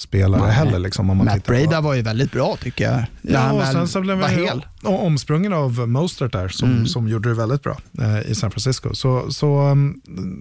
skitspelare 0.00 0.40
Nej. 0.42 0.50
heller. 0.52 0.78
Liksom, 0.78 1.10
om 1.10 1.16
man 1.16 1.26
Matt 1.26 1.44
på- 1.44 1.52
Breda 1.52 1.80
var 1.80 1.94
ju 1.94 2.02
väldigt 2.02 2.32
bra 2.32 2.56
tycker 2.60 2.84
jag. 2.92 3.04
Ja, 3.22 3.52
och 3.52 3.66
sen 3.66 3.88
så 3.88 4.00
blev 4.00 4.18
var 4.18 4.28
hel. 4.28 4.64
omsprungen 4.82 5.52
av 5.52 5.88
Mostert 5.88 6.32
där 6.32 6.48
som, 6.48 6.70
Mm. 6.70 6.86
som 6.86 7.08
gjorde 7.08 7.28
det 7.28 7.34
väldigt 7.34 7.62
bra 7.62 7.76
eh, 8.00 8.30
i 8.30 8.34
San 8.34 8.50
Francisco. 8.50 8.94
Så, 8.94 9.30
så, 9.32 9.68
um, 9.68 10.00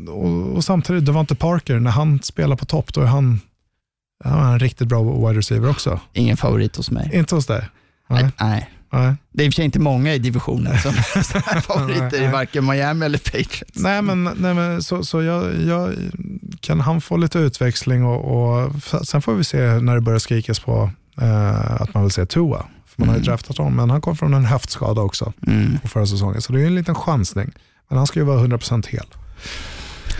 och, 0.10 0.56
och 0.56 0.64
samtidigt, 0.64 1.06
Devante 1.06 1.36
Parker, 1.36 1.80
när 1.80 1.92
han 1.92 2.20
spelar 2.22 2.56
på 2.56 2.66
topp, 2.66 2.94
då 2.94 3.02
är 3.02 3.06
han, 3.06 3.42
han 4.24 4.50
är 4.50 4.54
en 4.54 4.60
riktigt 4.60 4.88
bra 4.88 5.04
wide 5.28 5.38
receiver 5.40 5.70
också. 5.70 6.00
Ingen 6.14 6.38
favorit 6.38 6.76
hos 6.76 6.92
mig. 6.92 7.10
Inte 7.14 7.36
hos 7.36 7.46
dig? 7.48 7.70
Nej. 8.10 8.28
Nej. 8.40 8.70
Nej. 8.92 9.16
Det 9.32 9.44
är 9.44 9.46
i 9.46 9.50
och 9.50 9.54
för 9.54 9.56
sig 9.56 9.66
inte 9.66 9.80
många 9.80 10.14
i 10.14 10.20
divisionen 10.20 10.80
som 10.80 10.92
är 11.16 11.62
favoriter 11.62 12.22
i 12.24 12.28
varken 12.28 12.66
Miami 12.66 13.06
eller 13.06 13.18
Patriots. 13.18 13.72
Nej, 13.76 14.02
men, 14.02 14.24
nej, 14.24 14.54
men 14.54 14.84
så, 14.84 15.04
så 15.06 15.22
jag, 15.22 15.62
jag, 15.62 15.94
kan 16.62 16.80
han 16.80 17.02
få 17.02 17.18
lite 17.18 17.40
utväxling 17.40 18.06
och, 18.06 18.22
och 18.64 18.72
sen 19.04 19.22
får 19.22 19.34
vi 19.34 19.44
se 19.44 19.58
när 19.80 19.96
det 19.96 20.02
börjar 20.02 20.20
skrikas 20.20 20.60
på 20.60 20.92
eh, 21.22 21.82
att 21.82 21.94
man 21.94 22.04
vill 22.04 22.12
se 22.12 22.26
Tua. 22.26 22.66
För 22.86 23.02
man 23.02 23.08
har 23.08 23.16
ju 23.16 23.20
Mm. 23.20 23.26
draftat 23.28 23.58
honom, 23.58 23.76
men 23.76 23.90
han 23.90 24.02
kom 24.02 24.18
från 24.18 24.34
en 24.34 24.46
höftskada 24.46 25.02
också 25.02 25.34
Mm. 25.48 25.78
på 25.82 25.88
förra 25.88 26.06
säsongen. 26.06 26.42
Så 26.42 26.54
det 26.54 26.58
är 26.60 26.62
ju 26.62 26.68
en 26.68 26.76
liten 26.76 26.96
chansning. 26.96 27.52
Men 27.90 27.98
han 27.98 28.08
ska 28.08 28.20
ju 28.20 28.26
vara 28.26 28.40
100% 28.44 28.88
hel. 28.88 29.06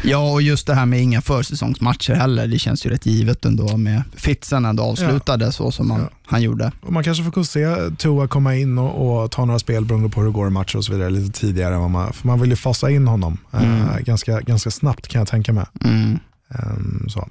Ja, 0.04 0.32
och 0.32 0.42
just 0.42 0.68
det 0.68 0.74
här 0.74 0.86
med 0.86 1.02
inga 1.02 1.22
försäsongsmatcher 1.22 2.14
heller. 2.14 2.48
Det 2.48 2.60
känns 2.60 2.86
ju 2.86 2.90
rätt 2.90 3.06
givet 3.06 3.46
ändå 3.46 3.78
med 3.78 4.04
Fitzen 4.16 4.66
ändå 4.66 4.84
avslutade 4.84 5.52
så 5.52 5.72
som 5.72 5.92
han, 5.92 6.00
Ja. 6.02 6.10
han 6.26 6.42
gjorde. 6.42 6.72
Och 6.82 6.94
man 6.94 7.04
kanske 7.04 7.24
får 7.24 7.44
se 7.44 7.76
Tua 7.98 8.28
komma 8.28 8.56
in 8.56 8.78
och, 8.78 9.24
och 9.24 9.32
ta 9.32 9.46
några 9.46 9.60
spel 9.60 9.86
beroende 9.86 10.10
på 10.10 10.20
hur 10.20 10.28
det 10.28 10.34
går 10.34 10.48
i 10.48 10.50
matcher 10.50 10.78
och 10.78 10.86
så 10.86 10.92
vidare 10.94 11.10
lite 11.10 11.40
tidigare. 11.40 11.76
än 11.76 11.92
man, 11.92 12.14
för 12.14 12.28
man 12.28 12.40
vill 12.42 12.50
ju 12.50 12.56
fasa 12.56 12.90
in 12.90 13.08
honom 13.08 13.38
eh, 13.54 13.64
Mm. 13.64 14.04
ganska, 14.04 14.42
ganska 14.42 14.72
snabbt 14.72 15.08
kan 15.08 15.20
jag 15.20 15.28
tänka 15.28 15.54
mig. 15.54 15.66
Mm. 15.84 16.20
Ehm, 16.50 17.06
så. 17.10 17.28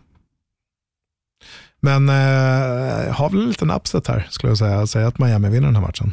Men 1.80 2.08
eh, 2.08 3.14
har 3.14 3.30
väl 3.30 3.40
en 3.42 3.48
liten 3.48 3.70
upset 3.70 4.06
här 4.06 4.26
skulle 4.30 4.50
jag 4.50 4.58
säga. 4.58 4.86
Säga 4.86 5.08
att 5.08 5.18
Miami 5.18 5.48
vinner 5.48 5.66
den 5.66 5.76
här 5.76 5.82
matchen. 5.82 6.12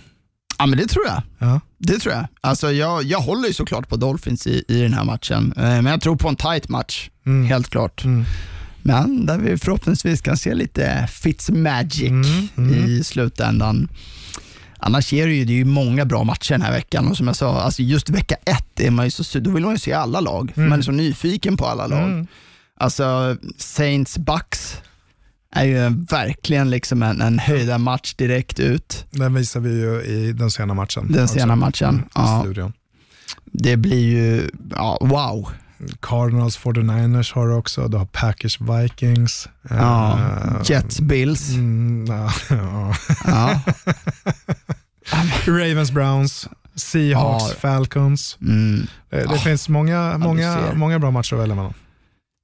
Ja, 0.57 0.65
men 0.65 0.77
det 0.77 0.87
tror 0.87 1.05
jag. 1.05 1.21
Ja. 1.39 1.59
Det 1.77 1.99
tror 1.99 2.13
jag. 2.13 2.27
Alltså, 2.41 2.71
jag, 2.71 3.03
jag 3.03 3.19
håller 3.19 3.47
ju 3.47 3.53
såklart 3.53 3.89
på 3.89 3.95
Dolphins 3.95 4.47
i, 4.47 4.63
i 4.67 4.81
den 4.81 4.93
här 4.93 5.03
matchen, 5.03 5.53
eh, 5.57 5.63
men 5.63 5.85
jag 5.85 6.01
tror 6.01 6.15
på 6.15 6.29
en 6.29 6.35
tight 6.35 6.69
match, 6.69 7.09
Mm. 7.25 7.45
helt 7.47 7.69
klart. 7.69 8.03
Mm. 8.05 8.25
Men 8.81 9.25
där 9.25 9.37
vi 9.37 9.57
förhoppningsvis 9.57 10.21
kan 10.21 10.37
se 10.37 10.53
lite 10.53 11.07
Fitzmagic 11.11 12.01
Mm, 12.09 12.47
mm. 12.57 12.85
i 12.85 13.03
slutändan. 13.03 13.87
Annars 14.79 15.13
är 15.13 15.27
det 15.27 15.33
ju, 15.33 15.45
det 15.45 15.53
är 15.53 15.57
ju 15.57 15.65
många 15.65 16.05
bra 16.05 16.23
matcher 16.23 16.51
den 16.53 16.61
här 16.61 16.71
veckan 16.71 17.07
och 17.07 17.17
som 17.17 17.27
jag 17.27 17.35
sa, 17.35 17.61
alltså 17.61 17.81
just 17.81 18.09
vecka 18.09 18.35
ett 18.45 18.79
är 18.79 18.91
man 18.91 19.05
ju 19.05 19.11
så, 19.11 19.39
då 19.39 19.49
vill 19.51 19.63
man 19.63 19.73
ju 19.73 19.79
se 19.79 19.93
alla 19.93 20.19
lag. 20.19 20.53
Mm. 20.55 20.69
Man 20.69 20.79
är 20.79 20.83
så 20.83 20.91
nyfiken 20.91 21.57
på 21.57 21.65
alla 21.65 21.87
lag. 21.87 22.03
Mm. 22.03 22.27
Alltså 22.79 23.37
Saints 23.57 24.17
Bucks 24.17 24.77
är 25.55 25.63
ju 25.65 25.89
verkligen 26.09 26.69
liksom 26.69 27.03
en, 27.03 27.21
en 27.21 27.39
höjda 27.39 27.77
match 27.77 28.13
direkt 28.13 28.59
ut. 28.59 29.05
Den 29.11 29.33
visar 29.33 29.59
vi 29.59 29.69
ju 29.69 30.01
i 30.01 30.31
den 30.33 30.51
sena 30.51 30.73
matchen. 30.73 31.11
Den 31.11 31.27
sena 31.27 31.55
matchen, 31.55 31.89
Mm, 31.95 32.05
ja. 32.15 32.41
studion. 32.43 32.73
Det 33.45 33.77
blir 33.77 34.09
ju, 34.09 34.49
ja, 34.71 34.97
wow. 35.01 35.49
Cardinals 36.01 36.59
49ers 36.59 37.33
har 37.33 37.47
du 37.47 37.53
också, 37.53 37.87
du 37.87 37.97
har 37.97 38.05
Packers 38.05 38.59
Vikings. 38.61 39.49
Ja, 39.69 40.19
Eh, 40.19 40.61
Jets, 40.65 40.99
Bills. 40.99 41.49
Mm, 41.53 42.05
ja, 42.07 42.31
ja. 42.49 42.95
Ja. 43.25 43.61
Ravens 45.47 45.91
Browns, 45.91 46.47
Seahawks 46.75 47.43
Ja. 47.49 47.55
Falcons. 47.59 48.37
Mm. 48.41 48.87
Det, 49.09 49.17
det 49.17 49.23
Ja. 49.31 49.37
finns 49.37 49.69
många, 49.69 50.17
många, 50.17 50.57
många 50.75 50.99
bra 50.99 51.11
matcher 51.11 51.33
att 51.33 51.41
välja 51.41 51.55
mellan. 51.55 51.73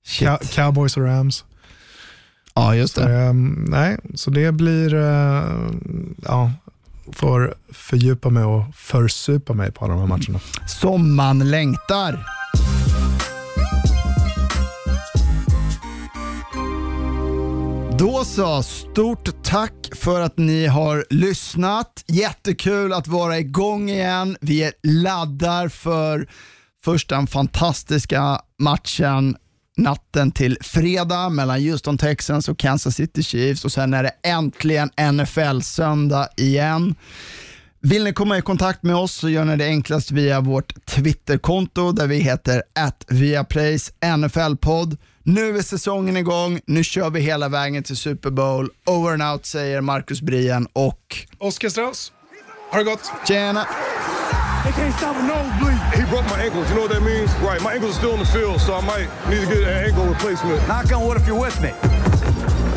Cow- 0.07 0.53
Cowboys 0.55 0.97
och 0.97 1.03
Rams. 1.03 1.43
Ja, 2.53 2.75
just 2.75 2.93
Så, 2.95 3.01
det. 3.01 3.13
ehm, 3.15 3.65
nej, 3.69 3.97
så 4.15 4.31
det 4.31 4.51
blir, 4.51 4.93
eh, 4.93 5.43
ja, 6.25 6.51
får 7.11 7.53
fördjupa 7.69 8.29
mig 8.29 8.43
och 8.43 8.63
försupa 8.75 9.53
mig 9.53 9.71
på 9.71 9.85
alla 9.85 9.93
de 9.93 9.99
här 9.99 10.07
matcherna. 10.07 10.39
Som 10.67 11.15
man 11.15 11.39
längtar. 11.51 12.25
Då 17.99 18.23
så, 18.25 18.63
stort 18.63 19.43
tack 19.43 19.73
för 19.95 20.21
att 20.21 20.37
ni 20.37 20.65
har 20.67 21.05
lyssnat. 21.09 22.03
Jättekul 22.07 22.93
att 22.93 23.07
vara 23.07 23.39
igång 23.39 23.89
igen. 23.89 24.37
Vi 24.41 24.71
laddar 24.83 25.67
för 25.69 26.27
först 26.83 27.09
den 27.09 27.27
fantastiska 27.27 28.41
matchen 28.59 29.35
natten 29.77 30.31
till 30.31 30.57
fredag 30.61 31.29
mellan 31.29 31.61
Houston 31.61 31.97
Texans 31.97 32.49
och 32.49 32.59
Kansas 32.59 32.95
City 32.95 33.23
Chiefs 33.23 33.65
och 33.65 33.71
sen 33.71 33.93
är 33.93 34.03
det 34.03 34.11
äntligen 34.23 34.89
NFL-söndag 35.13 36.27
igen. 36.37 36.95
Vill 37.83 38.03
ni 38.03 38.13
komma 38.13 38.37
i 38.37 38.41
kontakt 38.41 38.83
med 38.83 38.95
oss 38.95 39.13
så 39.13 39.29
gör 39.29 39.45
ni 39.45 39.55
det 39.57 39.65
enklast 39.65 40.11
via 40.11 40.41
vårt 40.41 40.85
Twitterkonto 40.85 41.91
där 41.91 42.07
vi 42.07 42.17
heter 42.17 42.63
viaplays 43.07 43.93
NFL-podd. 44.17 44.97
Nu 45.23 45.57
är 45.57 45.61
säsongen 45.61 46.17
igång, 46.17 46.59
nu 46.65 46.83
kör 46.83 47.09
vi 47.09 47.19
hela 47.19 47.49
vägen 47.49 47.83
till 47.83 47.97
Super 47.97 48.29
Bowl. 48.29 48.69
Over 48.85 49.13
and 49.13 49.23
out 49.23 49.45
säger 49.45 49.81
Marcus 49.81 50.21
Brien 50.21 50.67
och 50.73 51.17
Oskar 51.37 51.69
Strauss, 51.69 52.11
har 52.71 52.79
det 52.79 52.85
gott? 52.85 53.11
tjena! 53.27 53.67
They 54.63 54.71
can't 54.71 54.93
stop 54.95 55.15
a 55.15 55.23
nosebleed. 55.25 55.79
He 55.97 56.05
broke 56.09 56.25
my 56.25 56.39
ankles. 56.41 56.69
You 56.69 56.75
know 56.75 56.81
what 56.81 56.91
that 56.91 57.01
means? 57.01 57.33
Right. 57.41 57.59
My 57.61 57.73
ankles 57.73 57.95
are 57.95 57.99
still 57.99 58.13
in 58.13 58.19
the 58.19 58.25
field, 58.25 58.61
so 58.61 58.75
I 58.75 58.81
might 58.85 59.09
need 59.29 59.41
to 59.41 59.47
get 59.47 59.63
an 59.63 59.85
ankle 59.85 60.05
replacement. 60.05 60.65
Knock 60.67 60.91
on 60.91 61.05
wood 61.05 61.17
if 61.17 61.25
you're 61.25 61.39
with 61.39 61.59
me. 61.61 61.71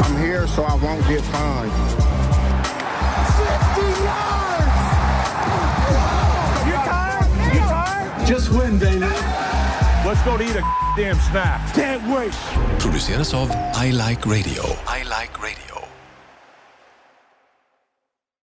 I'm 0.04 0.16
here 0.22 0.46
so 0.46 0.64
I 0.64 0.74
won't 0.74 1.06
get 1.06 1.20
fined. 1.32 1.72
50 3.36 4.04
yards! 4.08 4.84
You 6.68 6.76
tired? 6.88 7.54
You 7.54 7.60
tired? 7.60 8.26
Just 8.26 8.50
win, 8.50 8.78
baby. 8.78 9.00
Let's 10.06 10.22
go 10.24 10.36
to 10.36 10.44
eat 10.44 10.56
a 10.56 10.64
damn 10.96 11.16
snack. 11.16 11.74
Can't 11.74 12.02
wait. 12.08 12.32
produceras 12.78 13.32
av 13.34 13.50
I 13.74 13.90
Like 13.92 14.26
Radio. 14.26 14.62
I 14.86 15.02
Like 15.04 15.40
Radio. 15.42 15.73